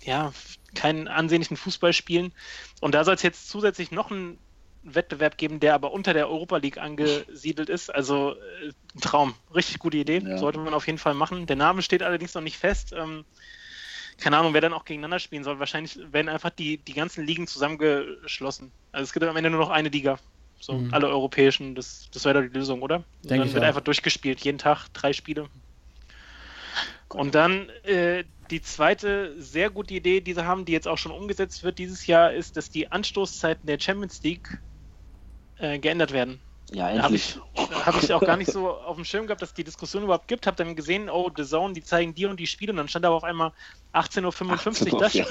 [0.03, 0.33] ja,
[0.75, 2.33] keinen ansehnlichen Fußball spielen.
[2.81, 4.39] Und da soll es jetzt zusätzlich noch einen
[4.83, 7.93] Wettbewerb geben, der aber unter der Europa League angesiedelt ist.
[7.93, 9.35] Also äh, ein Traum.
[9.55, 10.19] Richtig gute Idee.
[10.19, 10.39] Ja.
[10.39, 11.47] Sollte man auf jeden Fall machen.
[11.47, 12.93] Der Name steht allerdings noch nicht fest.
[12.93, 13.25] Ähm,
[14.19, 15.59] keine Ahnung, wer dann auch gegeneinander spielen soll.
[15.59, 18.71] Wahrscheinlich werden einfach die, die ganzen Ligen zusammengeschlossen.
[18.93, 20.19] Also es gibt am Ende nur noch eine Liga.
[20.59, 20.95] So, Mhm.
[20.95, 21.75] alle europäischen.
[21.75, 23.05] Das, das wäre doch die Lösung, oder?
[23.23, 23.69] Denk dann ich wird auch.
[23.69, 24.41] einfach durchgespielt.
[24.41, 25.49] Jeden Tag drei Spiele.
[27.09, 31.13] Und dann äh, die zweite sehr gute Idee, die sie haben, die jetzt auch schon
[31.13, 34.61] umgesetzt wird dieses Jahr, ist, dass die Anstoßzeiten der Champions League
[35.59, 36.41] äh, geändert werden.
[36.73, 37.39] Ja, Da habe endlich.
[37.55, 40.27] ich, hab ich auch gar nicht so auf dem Schirm gehabt, dass die Diskussion überhaupt
[40.27, 40.47] gibt.
[40.49, 42.73] Habe dann gesehen, oh, The Zone, die zeigen die und die Spiele.
[42.73, 43.53] Und dann stand aber auf einmal
[43.95, 45.27] 18.55 Uhr das ja.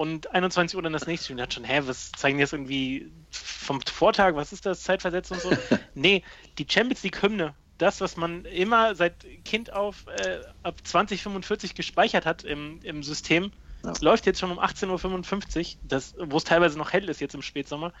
[0.00, 1.30] Und 21 Uhr dann das nächste.
[1.34, 4.34] Und dachte schon, hä, was zeigen die jetzt irgendwie vom Vortag?
[4.34, 4.82] Was ist das?
[4.82, 5.50] Zeitversetzt und so?
[5.94, 6.24] nee,
[6.56, 12.44] die Champions League-Hymne, das, was man immer seit Kind auf äh, ab 2045 gespeichert hat
[12.44, 13.52] im, im System,
[13.84, 13.92] Ja.
[14.00, 17.42] läuft jetzt schon um 18.55 Uhr, das- wo es teilweise noch hell ist jetzt im
[17.42, 17.92] Spätsommer.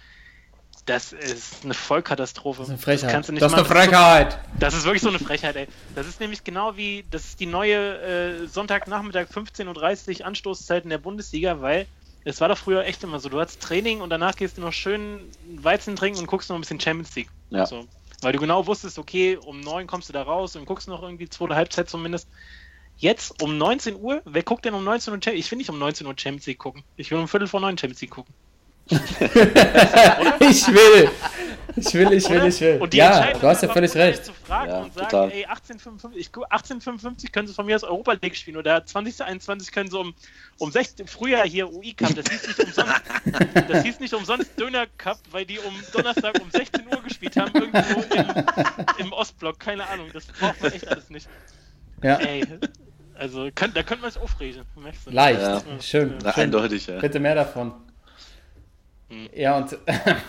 [0.86, 2.58] Das ist eine Vollkatastrophe.
[2.60, 3.10] Das ist eine Frechheit.
[3.12, 3.62] kannst du nicht das ist eine.
[3.68, 4.38] Das ist so- Frechheit.
[4.58, 5.68] das ist wirklich so eine Frechheit, ey.
[5.94, 10.90] Das ist nämlich genau wie, das ist die neue äh, Sonntagnachmittag 15.30 Uhr Anstoßzeit in
[10.90, 11.86] der Bundesliga, weil
[12.24, 14.72] es war doch früher echt immer so, du hattest Training und danach gehst du noch
[14.72, 15.20] schön
[15.56, 17.30] Weizen trinken und guckst noch ein bisschen Champions League.
[17.50, 17.66] Ja.
[17.66, 17.86] So.
[18.22, 21.28] Weil du genau wusstest, okay, um 9 kommst du da raus und guckst noch irgendwie
[21.28, 22.28] zweite Halbzeit zumindest.
[22.98, 25.78] Jetzt um 19 Uhr, wer guckt denn um 19 Uhr Champions Ich will nicht um
[25.78, 26.82] 19 Uhr Champions League gucken.
[26.96, 28.34] Ich will um Viertel vor 9 Champions League gucken.
[30.40, 31.10] ich will.
[31.76, 32.78] Ich will, ich will, ich will.
[32.80, 34.24] Und die Ja, du hast ja ist völlig recht.
[34.24, 35.30] Zu fragen Ja, und sagen, total.
[35.30, 39.70] ey, 1855, ich, gu- 1855 können sie von mir aus Europa League spielen oder 2021
[39.70, 40.12] können sie um,
[40.58, 43.00] um 16, früher hier UI Cup, das hieß nicht umsonst,
[43.68, 47.52] das hieß nicht umsonst Döner Cup, weil die um Donnerstag um 16 Uhr gespielt haben,
[47.54, 51.28] irgendwo im, im Ostblock, keine Ahnung, das braucht man echt alles nicht.
[52.02, 52.44] Ja, Ey,
[53.14, 54.64] also könnt, da könnte man sich aufregen,
[55.06, 55.40] leicht.
[55.40, 55.60] Ja.
[55.80, 56.18] Schön.
[56.20, 56.26] Schön.
[56.26, 56.98] eindeutig, ja.
[56.98, 57.74] Bitte mehr davon.
[59.10, 59.28] Hm.
[59.34, 59.76] Ja, und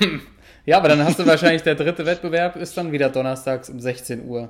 [0.66, 4.26] ja, aber dann hast du wahrscheinlich der dritte Wettbewerb ist dann wieder donnerstags um 16
[4.26, 4.50] Uhr.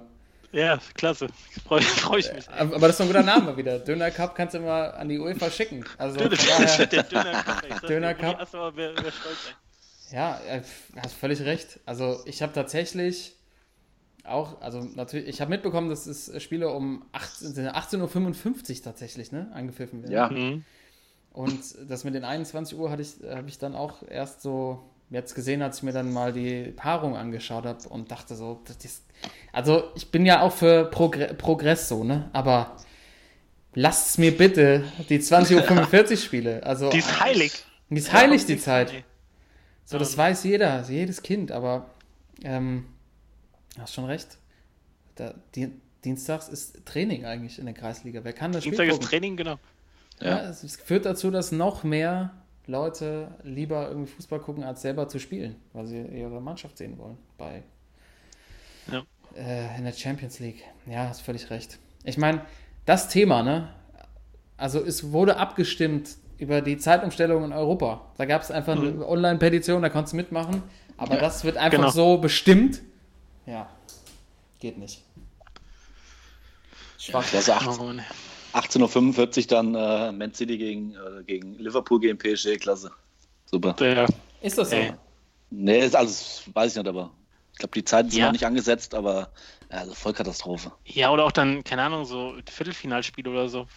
[0.53, 1.27] Ja, klasse,
[1.65, 2.49] freue freu ich mich.
[2.49, 3.79] Aber aber das ist doch ein guter Name wieder.
[3.79, 5.86] Döner Cup kannst du immer an die UEFA schicken.
[5.97, 7.88] Also von daher, Der Döner Cup, ey.
[7.88, 8.53] Döner Cup.
[8.53, 9.55] Wär, wär stolz,
[10.09, 10.15] ey.
[10.15, 10.61] ja, äh,
[11.01, 11.79] hast völlig recht.
[11.86, 13.36] Also ich habe tatsächlich
[14.25, 19.49] auch, also natürlich, ich habe mitbekommen, dass es Spiele um 18 18.55 Uhr tatsächlich, ne,
[19.53, 20.11] angepfiffen werden.
[20.11, 20.65] Ja, Mhm.
[21.34, 21.59] Und
[21.89, 24.79] das mit den 21 Uhr hatte ich, habe ich dann auch erst so
[25.09, 28.84] jetzt gesehen, als ich mir dann mal die Paarung angeschaut habe und dachte so, das
[28.84, 29.03] ist,
[29.51, 32.29] also ich bin ja auch für Progr Progress so, ne?
[32.34, 32.77] Aber
[33.73, 36.63] lasst mir bitte die 20.45 Uhr Spiele.
[36.63, 37.63] Also Die ist heilig.
[37.89, 38.91] die ist heilig, die Nichts Zeit.
[38.93, 39.03] ey.
[39.86, 41.89] So, das weiß jeder, jedes Kind, aber
[42.43, 42.86] ähm,
[43.77, 44.38] hast schon recht.
[45.15, 45.71] Da, die,
[46.03, 48.23] Dienstags ist Training eigentlich in der Kreisliga.
[48.23, 49.09] Wer kann das Spiel Dienstag ist gucken?
[49.09, 49.57] Training, genau.
[50.22, 52.32] Ja, es es führt dazu, dass noch mehr
[52.67, 57.17] Leute lieber irgendwie Fußball gucken, als selber zu spielen, weil sie ihre Mannschaft sehen wollen
[57.38, 57.63] bei
[58.91, 59.03] Ja.
[59.36, 60.63] äh, in der Champions League.
[60.86, 61.80] Ja, hast völlig recht.
[62.03, 62.41] Ich meine,
[62.86, 63.69] das Thema, ne?
[64.57, 68.01] Also es wurde abgestimmt über die Zeitumstellung in Europa.
[68.17, 70.63] Da gab es einfach eine Online-Petition, da konntest du mitmachen.
[70.97, 71.89] Aber das wird einfach genau.
[71.89, 72.82] so bestimmt.
[73.47, 73.69] Ja,
[74.59, 75.03] geht nicht.
[77.00, 77.25] Schwach.
[77.33, 78.01] acht- Oh, Mann.
[78.53, 82.91] 18.45 Uhr dann äh, Man City gegen, äh, gegen Liverpool gegen PSG, klasse.
[83.45, 83.73] Super.
[83.73, 84.07] Der,
[84.41, 84.75] Ist das so?
[84.75, 84.93] Ey.
[85.49, 87.11] Nee, ist alles, weiß ich nicht, aber
[87.51, 88.25] ich glaube, die Zeiten sind Ja.
[88.28, 89.32] noch nicht angesetzt, aber
[89.69, 90.71] ja, also Vollkatastrophe.
[90.86, 93.67] ja, oder auch dann, keine Ahnung, so Viertelfinalspiel oder so.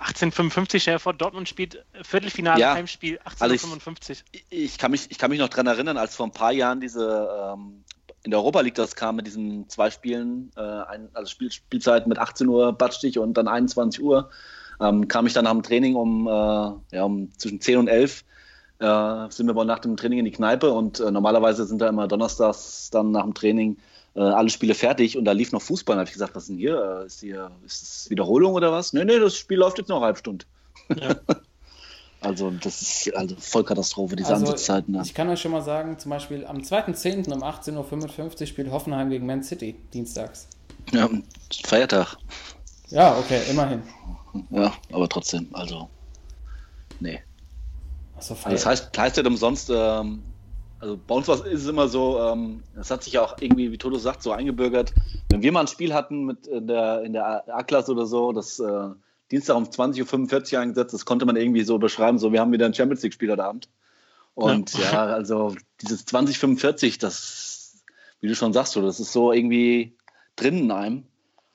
[0.00, 2.74] 1855 stell dir vor, Dortmund spielt Viertelfinale, Ja.
[2.74, 4.24] Heimspiel Also ich- 1855.
[4.50, 7.54] Ich kann mich, ich kann mich noch dran erinnern, als vor ein paar Jahren diese
[7.54, 7.82] ähm,
[8.26, 12.08] in der Europa League das kam mit diesen zwei Spielen, äh, ein, also Spiel, Spielzeit
[12.08, 14.30] mit 18 Uhr Badstich und dann 21 Uhr,
[14.80, 16.30] ähm, kam ich dann nach dem Training um, äh,
[16.96, 18.24] ja, um zwischen 10 und 11
[18.80, 21.88] äh, sind wir wohl nach dem Training in die Kneipe und äh, normalerweise sind da
[21.88, 23.76] immer donnerstags dann nach dem Training
[24.16, 25.94] äh, alle Spiele fertig und da lief noch Fußball.
[25.94, 27.02] Da habe ich gesagt, was ist denn hier?
[27.02, 27.52] Äh, Ist, hier?
[27.64, 28.92] ist das Wiederholung oder was?
[28.92, 30.44] Nee, nee, das Spiel läuft jetzt noch eine halbe Stunde.
[31.00, 31.14] Ja.
[32.20, 34.94] Also das ist also Vollkatastrophe, diese Also, Ansitzzeiten.
[34.94, 35.02] Ja.
[35.02, 37.32] Ich kann euch schon mal sagen, zum Beispiel am 2.10.
[37.32, 40.48] um 18.55 Uhr spielt Hoffenheim gegen Man City, dienstags.
[40.92, 41.08] Ja,
[41.64, 42.16] Feiertag.
[42.88, 43.82] Ja, okay, immerhin.
[44.50, 45.88] Ja, aber trotzdem, also.
[47.00, 47.20] Nee.
[48.16, 50.22] Achso, Also das heißt, heißt nicht umsonst, ähm,
[50.78, 53.78] also bei uns ist es immer so, ähm, das hat sich ja auch irgendwie, wie
[53.78, 54.92] Toto sagt, so eingebürgert.
[55.30, 58.58] Wenn wir mal ein Spiel hatten mit in der, in der A-Klasse oder so, das
[58.58, 58.88] äh,
[59.30, 62.66] Dienstag um 20.45 Uhr eingesetzt, das konnte man irgendwie so beschreiben, so wir haben wieder
[62.66, 63.68] ein Champions League-Spiel heute Abend.
[64.34, 65.06] Und ja.
[65.06, 67.82] also dieses 2045, das,
[68.20, 69.96] wie du schon sagst, so, das ist so irgendwie
[70.36, 71.04] drin in einem.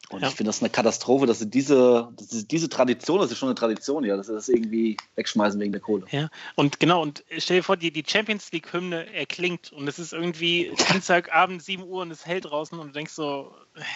[0.10, 0.27] Und Ja.
[0.27, 3.56] ich finde das eine Katastrophe, dass sie diese, dass diese Tradition, das ist schon eine
[3.56, 6.06] Tradition, ja, dass sie das irgendwie wegschmeißen wegen der Kohle.
[6.11, 10.11] Ja, und genau, und stell dir vor, die, die Champions League-Hymne erklingt und es ist
[10.11, 13.56] irgendwie Dienstagabend, 7 Uhr und es hält draußen und du denkst so,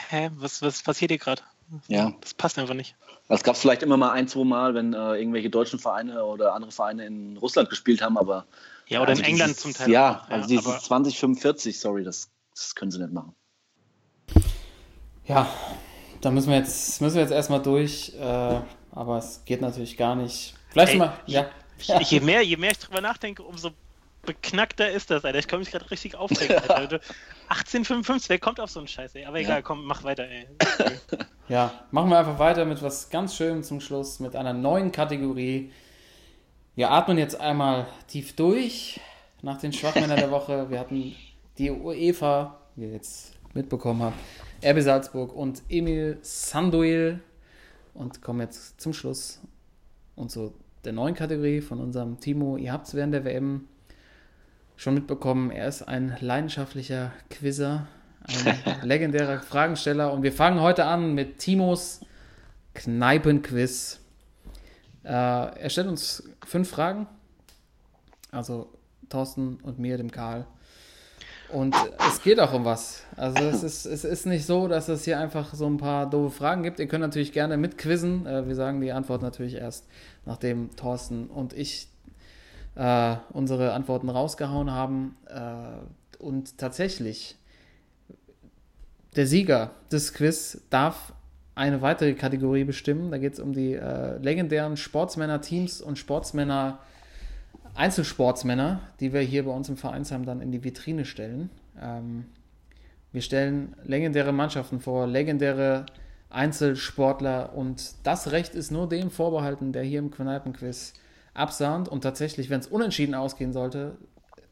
[0.10, 1.41] hä, was, was passiert hier gerade?
[1.87, 2.13] Ja.
[2.21, 2.95] Das passt einfach nicht.
[3.27, 6.53] Das gab es vielleicht immer mal ein, zwei Mal, wenn äh, irgendwelche deutschen Vereine oder
[6.53, 8.45] andere Vereine in Russland gespielt haben, aber.
[8.87, 9.89] Ja, oder also in England dieses, zum Teil.
[9.89, 13.33] Ja, auch, also dieses aber, 2045, sorry, das, das können sie nicht machen.
[15.25, 15.49] Ja,
[16.21, 18.59] da müssen wir jetzt, müssen wir jetzt erstmal durch, äh,
[18.91, 20.53] aber es geht natürlich gar nicht.
[20.69, 21.47] Vielleicht Ey, mal, ja.
[21.81, 21.99] ja.
[22.01, 23.71] je, mehr, je mehr ich drüber nachdenke, umso
[24.26, 25.39] beknackter ist das, Alter.
[25.39, 26.88] Ich kann mich gerade richtig aufregen, Alter.
[26.88, 26.99] Du-
[27.49, 29.26] 1855, wer kommt auf so einen Scheiß, ey?
[29.26, 30.47] Aber egal, komm, mach weiter, ey.
[31.47, 35.72] Ja, machen wir einfach weiter mit was ganz Schönem zum Schluss, mit einer neuen Kategorie.
[36.73, 38.99] Wir atmen jetzt einmal tief durch
[39.43, 40.72] nach den Schwachmännern der Woche.
[40.72, 41.15] Wir hatten
[41.60, 44.18] die UEFA, wie ihr jetzt mitbekommen habt,
[44.65, 47.19] RB Salzburg und Emil Sanduil
[47.93, 49.39] und kommen jetzt zum Schluss
[50.15, 50.52] und zu
[50.84, 52.57] der neuen Kategorie von unserem Timo.
[52.57, 53.68] Ihr habt es während der WM
[54.77, 57.88] schon mitbekommen, er ist ein leidenschaftlicher Quizzer,
[58.23, 62.02] ein legendärer Fragensteller und wir fangen heute an mit Timos
[62.73, 63.99] Kneipenquiz.
[65.03, 67.07] Äh, er stellt uns fünf Fragen,
[68.31, 68.73] also
[69.10, 70.45] Thorsten und mir, dem Karl.
[71.52, 71.76] Und
[72.07, 73.03] es geht auch um was.
[73.15, 76.35] Also es ist, es ist nicht so, dass es hier einfach so ein paar doofe
[76.35, 76.80] Fragen gibt.
[76.80, 78.26] Ihr könnt natürlich gerne mitquizzen.
[78.26, 79.88] Äh, wir sagen die Antwort natürlich erst,
[80.26, 81.88] nachdem Thorsten und ich
[82.76, 85.18] äh, unsere Antworten rausgehauen haben.
[85.27, 87.35] Äh, und tatsächlich,
[89.15, 91.14] der Sieger des Quiz darf
[91.56, 93.11] eine weitere Kategorie bestimmen.
[93.11, 96.80] Da geht es um die äh, legendären Sportsmänner-Teams und Sportsmänner-
[97.76, 101.49] Einzelsportsmänner, die wir hier bei uns im Vereinsheim dann in die Vitrine stellen.
[101.80, 102.26] Ähm,
[103.11, 105.85] wir stellen legendäre Mannschaften vor, legendäre
[106.30, 110.93] Einzelsportler und das Recht ist nur dem vorbehalten, der hier im Kneipenquiz
[111.35, 111.87] absahnt.
[111.87, 113.97] Und tatsächlich, wenn es unentschieden ausgehen sollte,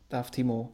[0.10, 0.72] darf Timo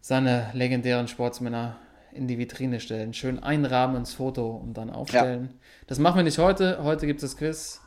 [0.00, 1.76] seine legendären Sportsmänner
[2.12, 3.12] in die Vitrine stellen.
[3.14, 5.54] Schön einrahmen ins Foto und dann aufstellen.
[5.86, 6.82] Das machen wir nicht heute.
[6.82, 7.80] Heute gibt es das Quiz.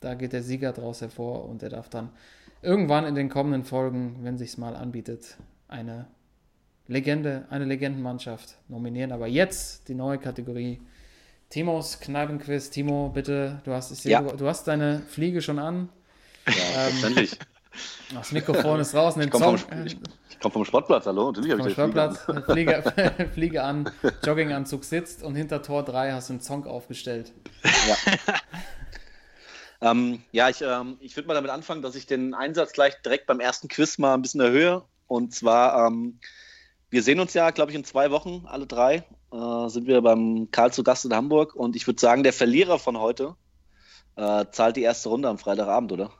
[0.00, 2.10] Da geht der Sieger draus hervor und er darf dann
[2.60, 5.36] irgendwann in den kommenden Folgen, wenn sich's mal anbietet,
[5.68, 6.06] eine
[6.88, 9.12] Legende, eine Legendenmannschaft nominieren.
[9.12, 10.80] Aber jetzt die neue Kategorie.
[11.48, 12.70] Timos Kneipenquiz.
[12.70, 14.22] Timo, bitte, du hast, ich sehe, Ja.
[14.22, 15.88] du, du hast deine Fliege schon an.
[16.46, 17.38] Ja, selbstverständlich.
[18.12, 19.14] Das Mikrofon ist raus.
[19.14, 19.96] Komme Song, vom, ich,
[20.28, 21.32] ich komm vom Sportplatz, hallo?
[21.32, 22.14] Natürlich habe vom ich Flieger.
[22.22, 23.90] Sportplatz, Fliege, Fliege an,
[24.22, 27.32] Jogginganzug sitzt und hinter Tor 3 hast du einen Song aufgestellt.
[29.82, 33.26] Ähm, ja, ich, ähm, ich würde mal damit anfangen, dass ich den Einsatz gleich direkt
[33.26, 34.84] beim ersten Quiz mal ein bisschen erhöhe.
[35.08, 36.20] Und zwar, ähm,
[36.88, 40.48] wir sehen uns ja, glaube ich, in zwei Wochen, alle drei, äh, sind wir beim
[40.52, 41.56] Karl zu Gast in Hamburg.
[41.56, 43.34] Und ich würde sagen, der Verlierer von heute
[44.14, 46.12] äh, zahlt die erste Runde am Freitagabend, oder?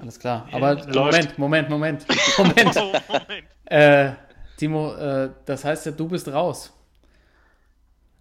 [0.00, 0.46] Alles klar.
[0.50, 1.38] Ja, Aber läuft.
[1.38, 2.06] Moment, Moment, Moment.
[2.38, 2.76] Moment.
[2.76, 3.44] Oh, Moment.
[3.66, 4.12] äh,
[4.56, 6.72] Timo, äh, das heißt ja, du bist raus.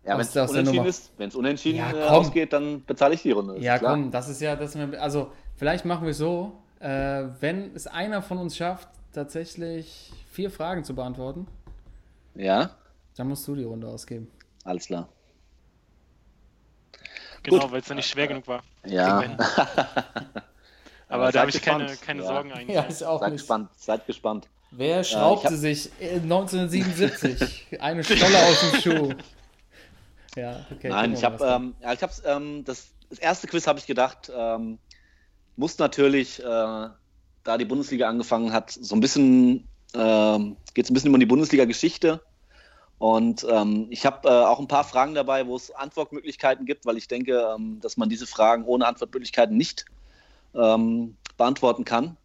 [0.05, 2.01] Ja, wenn es unentschieden ist, wenn es unentschieden Ja, äh, komm.
[2.25, 3.55] ausgeht, dann bezahle ich die Runde.
[3.55, 3.93] ist Ja, klar.
[3.93, 8.37] komm, das ist ja, das, also vielleicht machen wir so, äh, wenn es einer von
[8.37, 11.47] uns schafft, tatsächlich vier Fragen zu beantworten,
[12.35, 12.71] Ja,
[13.15, 14.29] dann musst du die Runde ausgeben.
[14.65, 15.07] alles klar.
[17.43, 18.63] Genau, weil es ja nicht schwer genug war.
[18.85, 19.21] Ja.
[21.13, 22.01] Aber da habe ich keine, gespannt.
[22.05, 22.27] keine Ja.
[22.27, 22.75] Sorgen eigentlich.
[22.75, 23.41] Ja, ich auch seid nicht.
[23.41, 24.47] gespannt, seid gespannt.
[24.71, 29.13] Wer schraubte hab- sich äh, 1977 eine Stolle aus dem Schuh?
[30.35, 30.89] Ja, okay.
[30.89, 34.31] Nein, ich habe, ähm, ja, ich hab's, ähm, das, das erste Quiz habe ich gedacht,
[34.35, 34.79] ähm,
[35.57, 40.95] muss natürlich, äh, da die Bundesliga angefangen hat, so ein bisschen, ähm, geht es ein
[40.95, 42.19] bisschen um die Bundesliga-Geschichte.
[42.97, 46.97] Und ähm, ich habe äh, auch ein paar Fragen dabei, wo es Antwortmöglichkeiten gibt, weil
[46.97, 49.85] ich denke, ähm, dass man diese Fragen ohne Antwortmöglichkeiten nicht
[50.55, 52.17] ähm, beantworten kann.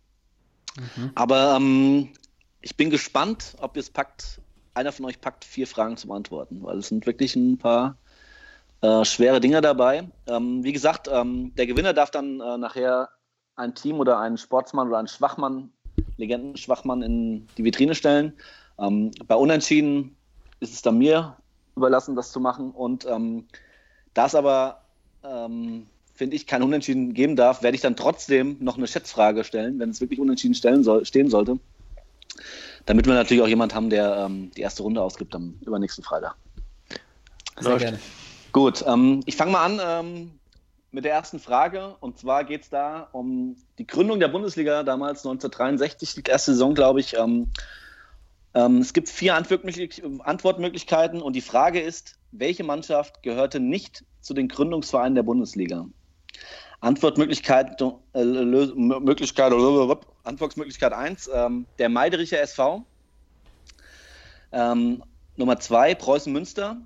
[0.76, 1.10] Mhm.
[1.14, 2.12] Aber ähm,
[2.60, 4.40] ich bin gespannt, ob ihr es packt,
[4.74, 7.96] einer von euch packt vier Fragen zum Antworten, weil es sind wirklich ein paar
[8.80, 10.08] äh, schwere Dinge dabei.
[10.26, 13.08] Ähm, wie gesagt, ähm, der Gewinner darf dann äh, nachher
[13.56, 15.72] ein Team oder einen Sportsmann oder einen Schwachmann,
[16.16, 18.32] Legendenschwachmann in die Vitrine stellen.
[18.78, 20.16] Ähm, bei Unentschieden
[20.60, 21.36] ist es dann mir
[21.76, 22.70] überlassen, das zu machen.
[22.70, 23.48] Und ähm,
[24.14, 24.82] da es aber,
[25.24, 25.86] ähm,
[26.18, 29.90] finde ich, kein Unentschieden geben darf, werde ich dann trotzdem noch eine Schätzfrage stellen, wenn
[29.90, 31.60] es wirklich unentschieden stellen soll, stehen sollte.
[32.86, 36.36] Damit wir natürlich auch jemand haben, der ähm, die erste Runde ausgibt am übernächsten Freitag.
[37.60, 37.82] Sehr Läuft.
[37.84, 37.98] gerne.
[38.50, 40.30] Gut, ähm, ich fange mal an ähm,
[40.90, 41.94] mit der ersten Frage.
[42.00, 46.74] Und zwar geht es da um die Gründung der Bundesliga damals 1963, die erste Saison,
[46.74, 47.16] glaube ich.
[47.16, 47.46] Ähm,
[48.54, 54.34] ähm, es gibt vier Antwortmöglich Antwortmöglichkeiten und die Frage ist, welche Mannschaft gehörte nicht zu
[54.34, 55.86] den Gründungsvereinen der Bundesliga?
[56.80, 59.52] Antwortmöglichkeit, äh, Möglichkeit,
[60.24, 62.84] Antwortmöglichkeit 1, ähm, der Meidericher SV.
[64.52, 65.02] Ähm,
[65.36, 66.76] Nummer 2, Preußen Münster,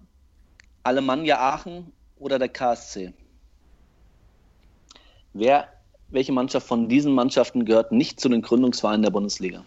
[0.82, 3.12] Alemannia Aachen oder der KSC.
[5.34, 5.68] Wer,
[6.08, 9.64] welche Mannschaft von diesen Mannschaften gehört nicht zu den Gründungsvereinen der Bundesliga?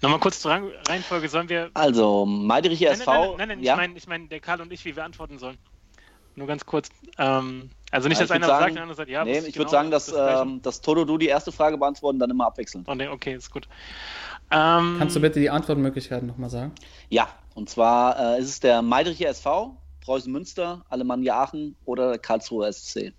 [0.00, 1.28] Nochmal kurz zur Reihenfolge.
[1.28, 1.70] Sollen wir.
[1.74, 3.10] Also, Meidericher SV.
[3.10, 3.72] nein, nein, nein, nein, ja?
[3.72, 5.56] ich meine, ich mein, der Karl und ich, wie wir antworten sollen.
[6.36, 6.90] Nur ganz kurz.
[7.18, 9.24] Ähm, also nicht, Ja, dass einer sagen- sagt, der andere sagt, ja.
[9.24, 12.18] nee, ich würde genau, sagen, dass, das ähm, dass Toto du die erste Frage beantworten,
[12.18, 12.88] dann immer abwechselnd.
[12.88, 13.68] Oh, nee, okay, ist gut.
[14.50, 16.72] Ähm, Kannst du bitte die Antwortmöglichkeiten nochmal sagen?
[17.08, 22.18] Ja, und zwar äh, ist es der Meidericher SV, Preußen Münster, Alemannia Aachen oder der
[22.18, 23.12] Karlsruher SC.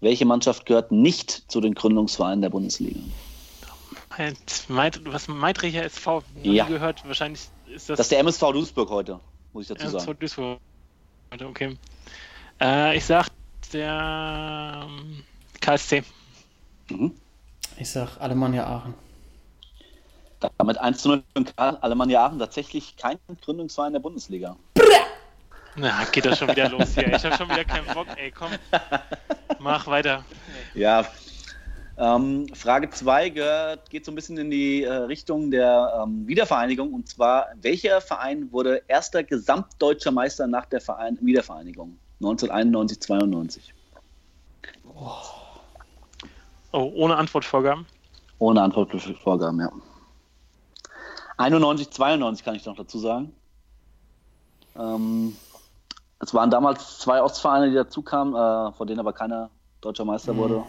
[0.00, 3.00] Welche Mannschaft gehört nicht zu den Gründungsvereinen der Bundesliga?
[4.68, 6.66] Was Meidricher SV Ja.
[6.66, 9.20] gehört, wahrscheinlich ist das, Das ist der MSV Duisburg heute,
[9.52, 10.04] muss ich dazu sagen.
[10.04, 10.60] zu Duisburg.
[11.42, 11.76] Okay.
[12.60, 13.28] Äh, ich sag
[13.72, 15.22] der ähm,
[15.60, 16.02] KSC.
[16.90, 17.12] Mhm.
[17.78, 18.94] Ich sag Alemannia Aachen.
[20.58, 24.56] Damit 1 zu 0 für Alemannia Aachen tatsächlich kein Gründungsverein der Bundesliga.
[25.76, 27.12] Na, geht das schon wieder los hier.
[27.14, 28.50] Ich habe schon wieder keinen Bock, ey, komm.
[29.58, 30.24] Mach weiter.
[30.74, 31.04] Ja.
[31.98, 36.92] Ähm, Frage 2 gehört, geht so ein bisschen in die äh, Richtung der ähm, Wiedervereinigung.
[36.92, 41.98] Und zwar, welcher Verein wurde erster gesamtdeutscher Meister nach der Verein Wiedervereinigung?
[42.20, 43.74] 1991, 92.
[46.72, 47.86] Oh, ohne Antwortvorgaben.
[48.38, 49.70] Ohne Antwortvorgaben, ja.
[51.38, 53.34] 91, 92 kann ich noch dazu sagen.
[54.76, 55.36] Ähm,
[56.18, 60.36] es waren damals zwei Ostvereine, die dazu kamen, äh, von denen aber keiner deutscher Meister
[60.36, 60.64] wurde.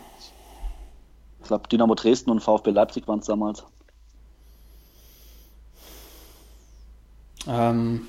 [1.39, 3.63] Ich glaube, Dynamo Dresden und VfB Leipzig waren es damals.
[7.47, 8.07] Ähm,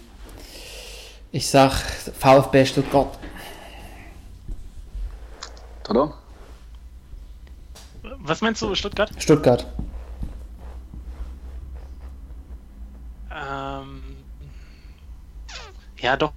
[1.33, 3.19] ich sag VfB Stuttgart.
[5.89, 6.13] Oder?
[8.03, 9.11] Was meinst du, Stuttgart?
[9.19, 9.67] Stuttgart.
[13.35, 14.03] Ähm,
[15.99, 16.33] ja, doch.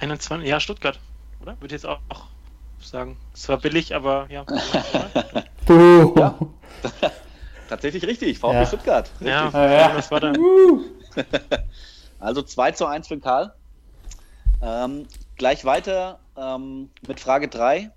[0.00, 0.98] 21, ja, Stuttgart.
[1.42, 1.52] Oder?
[1.60, 2.00] Würde ich jetzt auch
[2.80, 3.16] sagen.
[3.34, 4.44] Es war billig, aber ja.
[5.68, 6.34] Ja.
[7.68, 8.66] Tatsächlich richtig, VfB Ja.
[8.66, 9.10] Stuttgart.
[9.20, 9.26] Richtig.
[9.28, 9.88] ja, Ja.
[9.94, 10.32] das war da.
[12.18, 13.52] Also 2 zu 1 für Karl.
[14.62, 15.06] Ähm,
[15.36, 17.90] gleich weiter ähm, mit Frage 3.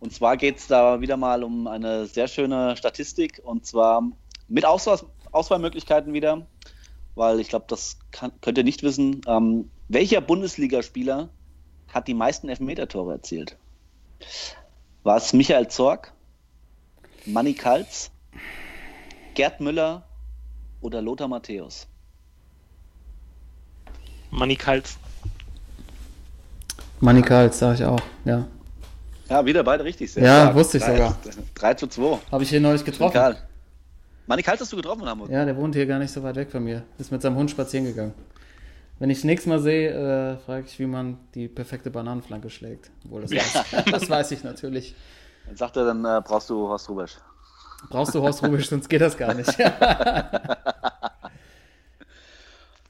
[0.00, 3.40] Und zwar geht es da wieder mal um eine sehr schöne Statistik.
[3.42, 4.02] Und zwar
[4.48, 5.00] mit Auswahl,
[5.32, 6.46] Auswahlmöglichkeiten wieder.
[7.14, 9.22] Weil ich glaube, das kann, könnt ihr nicht wissen.
[9.26, 11.30] Ähm, welcher Bundesligaspieler
[11.88, 13.56] hat die meisten Elfmeter-Tore erzielt?
[15.02, 16.12] War es Michael Zorg,
[17.24, 18.10] Manny Kaltz,
[19.34, 20.06] Gerd Müller
[20.80, 21.88] oder Lothar Matthäus?
[24.30, 24.56] Manni
[26.98, 27.02] Kals.
[27.02, 28.00] Manikals, sag ich auch.
[28.24, 28.46] Ja.
[29.28, 30.12] Ja, wieder beide richtig.
[30.12, 30.54] Sehr Ja, stark.
[30.56, 31.16] wusste ich Drei- sogar.
[31.54, 32.18] 3 zu 2.
[32.32, 33.12] Habe ich hier neulich getroffen.
[33.12, 33.36] Karl.
[34.26, 35.30] Manni Kalt hast du getroffen Hamburg?
[35.30, 36.82] Ja, der wohnt hier gar nicht so weit weg von mir.
[36.98, 38.14] Ist mit seinem Hund spazieren gegangen.
[38.98, 42.90] Wenn ich das nächste Mal sehe, äh, frage ich, wie man die perfekte Bananenflanke schlägt.
[43.04, 44.94] Obwohl, das, weiß, das weiß ich natürlich.
[45.46, 47.16] Dann sagt er, dann äh, brauchst du Horst Rubesch.
[47.90, 49.50] Brauchst du Horst Rubisch, sonst geht das gar nicht.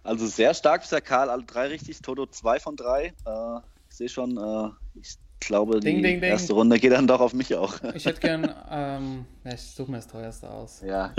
[0.04, 2.00] Also sehr stark ist der Karl, alle drei richtig.
[2.00, 3.12] Toto zwei von drei.
[3.26, 3.60] Äh,
[3.98, 4.70] sehe schon, äh,
[5.00, 6.30] ich glaube, Ding, die ding, ding.
[6.30, 7.74] erste Runde geht dann doch auf mich auch.
[7.94, 10.80] Ich hätte gern, ähm, ja, ich suche mir das teuerste aus.
[10.86, 11.12] Ja,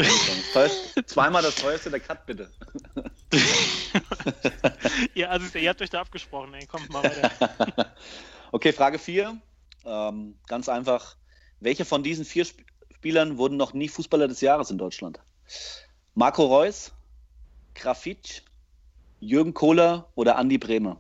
[1.06, 2.50] zweimal das teuerste der Cut, bitte.
[5.14, 6.66] Ja, also ihr habt euch da abgesprochen, ey.
[6.66, 7.32] Komm, mal weiter.
[8.52, 9.40] Okay, Frage 4.
[9.86, 11.16] Ähm, ganz einfach.
[11.60, 12.66] Welche von diesen vier Sp
[12.96, 15.20] Spielern wurden noch nie Fußballer des Jahres in Deutschland?
[16.16, 16.92] Marco Reus,
[17.76, 18.42] Grafitsch,
[19.20, 21.00] Jürgen Kohler oder Andi Bremer?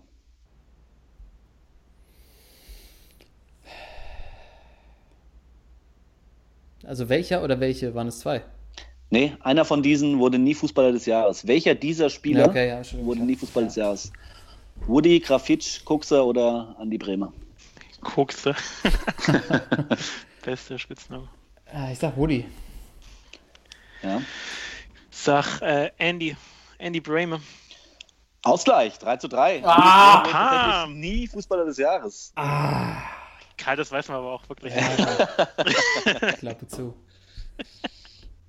[6.83, 7.93] Also welcher oder welche?
[7.95, 8.41] Waren es zwei?
[9.09, 11.47] Nee, einer von diesen wurde nie Fußballer des Jahres.
[11.47, 14.11] Welcher dieser Spieler Ja, okay, ja, wurde nie Fußballer des Jahres?
[14.87, 17.33] Woody, Grafitsch, Kuxer oder Andi Bremer?
[18.01, 18.55] Kokse.
[20.45, 21.27] Bester Spitzname.
[21.71, 22.45] Ah, ich sag Woody.
[24.01, 24.21] Ja.
[25.11, 26.35] Sag äh, Andy.
[26.77, 27.41] Andy Bramer.
[28.43, 29.61] Ausgleich, 3 zu 3.
[29.65, 30.87] Ah!
[30.89, 32.31] Nie Fußballer des Jahres.
[33.59, 34.73] Karl, das weiß man aber auch wirklich.
[34.73, 34.83] Ja,
[36.39, 36.95] Klappe zu.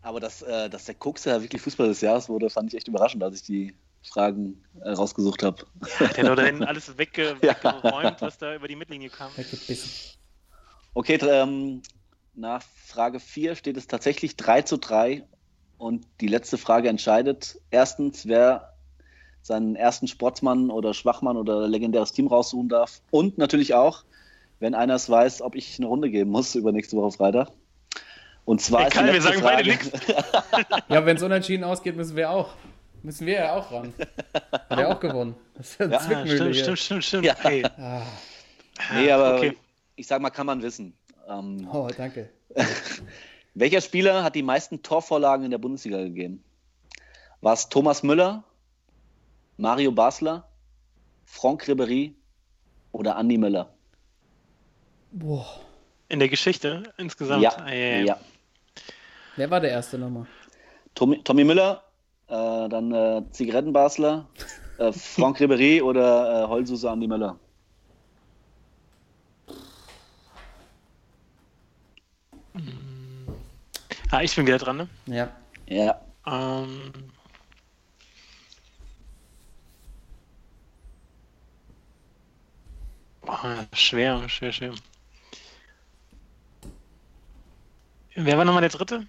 [0.02, 3.22] Aber dass, äh, dass der Kuxer wirklich Fußballer des Jahres wurde, fand ich echt überraschend,
[3.22, 5.66] als ich die Fragen äh, rausgesucht habe.
[6.16, 7.50] Der hat da hinten alles wegge Ja.
[7.54, 9.30] weggeräumt, was da über die Mittellinie kam.
[10.94, 11.82] Okay, ähm,
[12.34, 15.26] nach Frage 4 steht es tatsächlich 3 zu 3
[15.76, 18.74] und die letzte Frage entscheidet erstens, wer
[19.42, 23.02] seinen ersten Sportsmann oder Schwachmann oder legendäres Team raussuchen darf.
[23.10, 24.04] Und natürlich auch,
[24.60, 27.48] wenn einer es weiß, ob ich eine Runde geben muss über nächste Woche Freitag.
[28.44, 30.86] Und zwar Hey, ist die Karl, wir sagen beide Frage- nichts.
[30.88, 32.50] Ja, wenn es unentschieden ausgeht, müssen wir auch.
[33.02, 33.94] Müssen wir ja auch ran.
[34.52, 35.34] Hat er auch gewonnen.
[35.54, 36.64] Das ist Ja, Zwickmühle stimmt, hier.
[36.64, 37.24] stimmt, stimmt, stimmt.
[37.24, 37.34] Ja.
[37.38, 37.64] Okay.
[37.78, 38.02] Ah,
[38.94, 39.56] Nee, aber okay.
[39.96, 40.94] ich sag mal, kann man wissen.
[41.28, 42.30] Ähm, oh, danke.
[43.54, 46.42] Welcher Spieler hat die meisten Torvorlagen in der Bundesliga gegeben?
[47.40, 48.44] War es Thomas Müller,
[49.56, 50.46] Mario Basler,
[51.24, 52.14] Franck Ribéry
[52.92, 53.72] oder Andi Müller?
[55.12, 55.46] Boah.
[56.08, 57.42] In der Geschichte insgesamt.
[57.42, 58.18] Ja, Ah, ja.
[59.36, 60.26] Wer war der erste nochmal?
[60.94, 61.82] Tommy, Tommy Müller,
[62.28, 64.28] äh, dann äh, Zigarettenbasler,
[64.78, 67.38] äh, Franck Ribéry oder äh, Heulsuse Andi Müller?
[74.10, 74.88] Ah, ich bin wieder dran, ne?
[75.06, 75.30] Ja.
[75.68, 76.92] Ja, Ähm,
[83.20, 84.74] boah, schwer, schwer, schwer.
[88.14, 89.06] Wer war nochmal der dritte?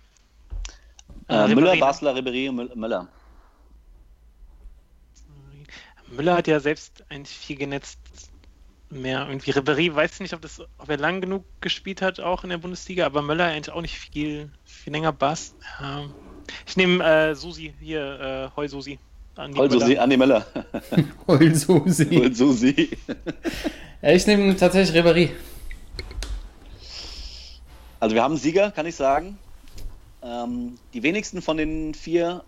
[1.28, 1.78] äh, Ribéry, Müller?
[1.78, 3.08] Basler, Ribéry und Mü- Müller.
[6.12, 8.00] Müller hat ja selbst eigentlich viel genetzt.
[8.90, 9.52] Mehr irgendwie.
[9.54, 13.06] Ribéry weiß nicht, ob, das, ob er lang genug gespielt hat, auch in der Bundesliga,
[13.06, 15.56] aber Müller eigentlich auch nicht viel, viel länger Bass.
[15.80, 16.04] Ja.
[16.68, 19.00] Ich nehme äh, Susi hier, äh, Heu Susi.
[19.36, 20.02] Andi Müller.
[20.02, 20.46] Andi Müller.
[21.28, 22.20] Heulsusi.
[22.20, 22.76] Heulsuse.
[24.02, 25.30] Ja, ich nehme tatsächlich Ribéry.
[28.02, 29.38] Also wir haben einen Sieger, kann ich sagen.
[30.24, 32.44] Ähm, die wenigsten von den vier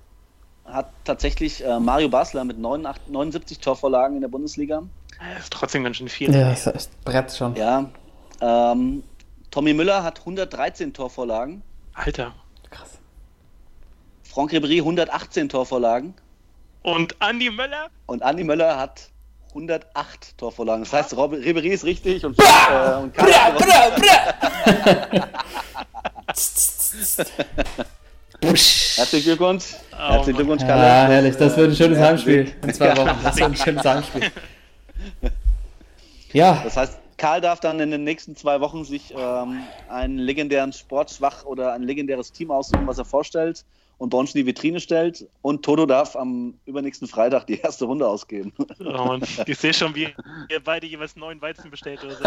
[0.65, 4.81] hat tatsächlich äh, Mario Basler mit 89, 79 Torvorlagen in der Bundesliga.
[5.35, 6.33] Das ist trotzdem ganz schön viel.
[6.33, 7.55] Ja, das ist Brett schon.
[7.55, 7.89] Ja.
[8.41, 9.03] Ähm,
[9.51, 11.61] Tommy Müller hat 113 Torvorlagen.
[11.93, 12.33] Alter.
[12.71, 12.97] Krass.
[14.23, 16.15] Franck Ribéry 118 Torvorlagen.
[16.81, 17.89] Und Andi Möller?
[18.07, 19.11] Und Andi Möller hat
[19.53, 20.83] 108 Torvorlagen.
[20.83, 25.29] Das heißt, Rob Ribéry ist richtig und, äh, und Karl hat gewonnen.
[28.41, 29.75] Herzlichen Glückwunsch.
[29.91, 30.77] Herzlichen Glückwunsch, Karl.
[30.79, 31.35] Ja, herrlich.
[31.37, 33.17] Das wird ein schönes Ja, Heimspiel in zwei Wochen.
[33.23, 34.31] Das wird ein schönes Heimspiel.
[36.33, 40.73] Ja, Das heißt, Karl darf dann in den nächsten zwei Wochen sich ähm, einen legendären
[40.73, 43.63] Sportschwach oder ein legendäres Team aussuchen, was er vorstellt
[44.03, 45.25] und bei uns in die Vitrine stellt.
[45.41, 48.51] Und Toto darf am übernächsten Freitag die erste Runde ausgeben.
[48.81, 50.09] Oh Mann, ich sehe schon, wie
[50.49, 52.23] ihr beide jeweils neun Weizen bestellt oder so.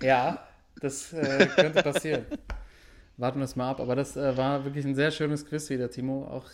[0.04, 0.44] ja,
[0.80, 2.26] das äh, könnte passieren.
[3.16, 3.78] Warten wir es mal ab.
[3.78, 6.24] Aber das äh, war wirklich ein sehr schönes Quiz wieder, Timo.
[6.24, 6.46] Auch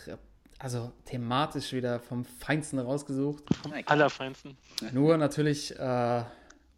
[0.59, 3.45] also thematisch wieder vom Feinsten rausgesucht.
[3.87, 4.55] Allerfeinsten.
[4.91, 6.23] Nur natürlich, äh,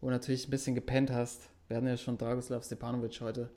[0.00, 1.50] wo du natürlich ein bisschen gepennt hast.
[1.68, 3.50] Wir hatten ja schon Dragoslav Stepanovic heute.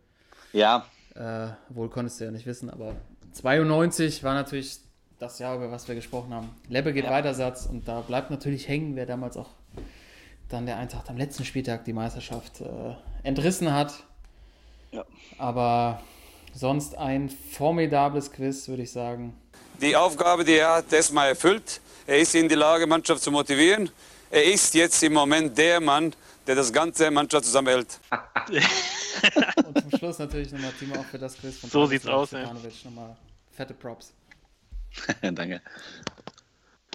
[0.52, 2.96] Ja, Äh, wohl konntest du ja nicht wissen, aber
[3.34, 4.78] 92 war natürlich
[5.20, 6.50] das Jahr, über was wir gesprochen haben.
[6.70, 7.12] Lebbe geht Ja.
[7.12, 9.50] weiter Satz und da bleibt natürlich hängen, wer damals auch
[10.50, 12.66] dann der Eintracht am letzten Spieltag die Meisterschaft äh,
[13.24, 13.94] entrissen hat.
[14.92, 15.06] Ja.
[15.38, 16.02] Aber
[16.54, 19.36] sonst ein formidables Quiz, würde ich sagen.
[19.82, 21.82] Die Aufgabe, die er hat, erstmal erfüllt.
[22.06, 23.90] Er ist in die Lage, Mannschaft zu motivieren.
[24.30, 26.14] Er ist jetzt im Moment der Mann,
[26.46, 28.00] der das ganze Mannschaft zusammenhält.
[29.66, 32.46] Und zum Schluss natürlich nochmal Timo auch für das Quiz von So sieht's aus, ey.
[32.46, 33.16] Nochmal
[33.52, 34.14] fette Props.
[35.22, 35.62] danke.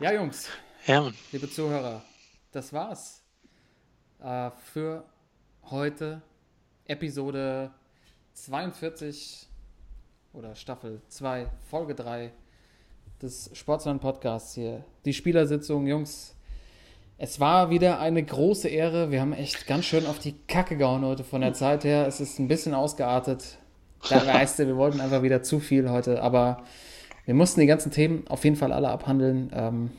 [0.00, 0.48] Ja, Jungs,
[0.86, 2.02] Ja, liebe Zuhörer,
[2.52, 3.22] das war's
[4.20, 5.04] äh, für
[5.64, 6.22] heute.
[6.88, 7.70] Episode
[8.32, 9.46] 42
[10.32, 12.32] oder Staffel 2, Folge 3
[13.20, 14.84] des Sportsland Podcasts hier.
[15.04, 16.34] Die Spielersitzung, Jungs.
[17.20, 19.10] Es war wieder eine große Ehre.
[19.10, 22.06] Wir haben echt ganz schön auf die Kacke gehauen heute von der Zeit her.
[22.06, 23.58] Es ist ein bisschen ausgeartet.
[24.08, 26.62] Da weißt du, wir wollten einfach wieder zu viel heute, aber
[27.24, 29.50] wir mussten die ganzen Themen auf jeden Fall alle abhandeln.
[29.52, 29.90] Ähm,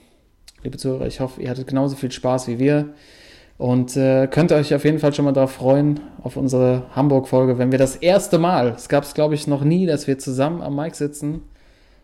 [0.64, 2.94] liebe Zuhörer, ich hoffe, ihr hattet genauso viel Spaß wie wir.
[3.58, 7.74] Und äh, könnt euch auf jeden Fall schon mal darauf freuen, auf unsere Hamburg-Folge, wenn
[7.74, 10.78] wir das erste Mal, es gab es glaube ich noch nie, dass wir zusammen am
[10.78, 11.42] Mic sitzen,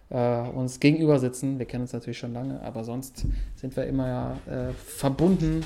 [0.10, 1.60] äh, uns gegenüber sitzen.
[1.60, 3.26] Wir kennen uns natürlich schon lange, aber sonst
[3.56, 5.66] sind wir immer ja äh, verbunden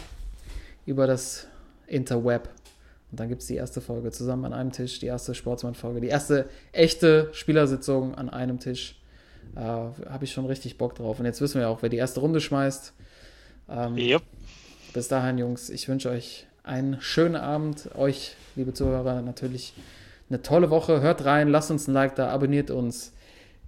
[0.86, 1.48] über das
[1.88, 2.50] Interweb.
[3.12, 6.08] Und dann gibt es die erste Folge zusammen an einem Tisch, die erste Sportsmann-Folge, die
[6.08, 9.00] erste echte Spielersitzung an einem Tisch.
[9.56, 11.20] Äh, Habe ich schon richtig Bock drauf.
[11.20, 12.94] Und jetzt wissen wir auch, wer die erste Runde schmeißt.
[13.70, 14.22] Ähm, Yep.
[14.94, 17.90] bis dahin, Jungs, ich wünsche euch einen schönen Abend.
[17.96, 19.74] Euch, liebe Zuhörer, natürlich
[20.30, 21.02] eine tolle Woche.
[21.02, 23.12] Hört rein, lasst uns ein Like da, abonniert uns,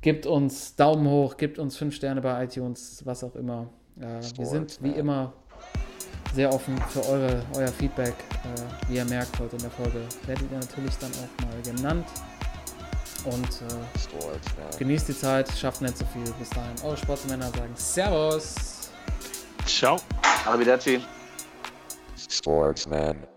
[0.02, 3.70] gebt uns Daumen hoch, gebt uns fünf Sterne bei iTunes, was auch immer.
[4.00, 5.34] Äh, wir sind wie immer
[6.34, 8.14] sehr offen für eure, euer Feedback.
[8.44, 12.08] Äh, wie ihr merkt heute in der Folge, werdet ihr natürlich dann auch mal genannt.
[13.26, 16.24] Und äh, genießt die Zeit, schafft nicht so viel.
[16.40, 16.74] Bis dahin.
[16.84, 18.90] Eure Sportsmänner sagen Servus.
[19.66, 19.98] Ciao.
[20.46, 21.02] Arrivederci.
[22.28, 23.31] Sportsman.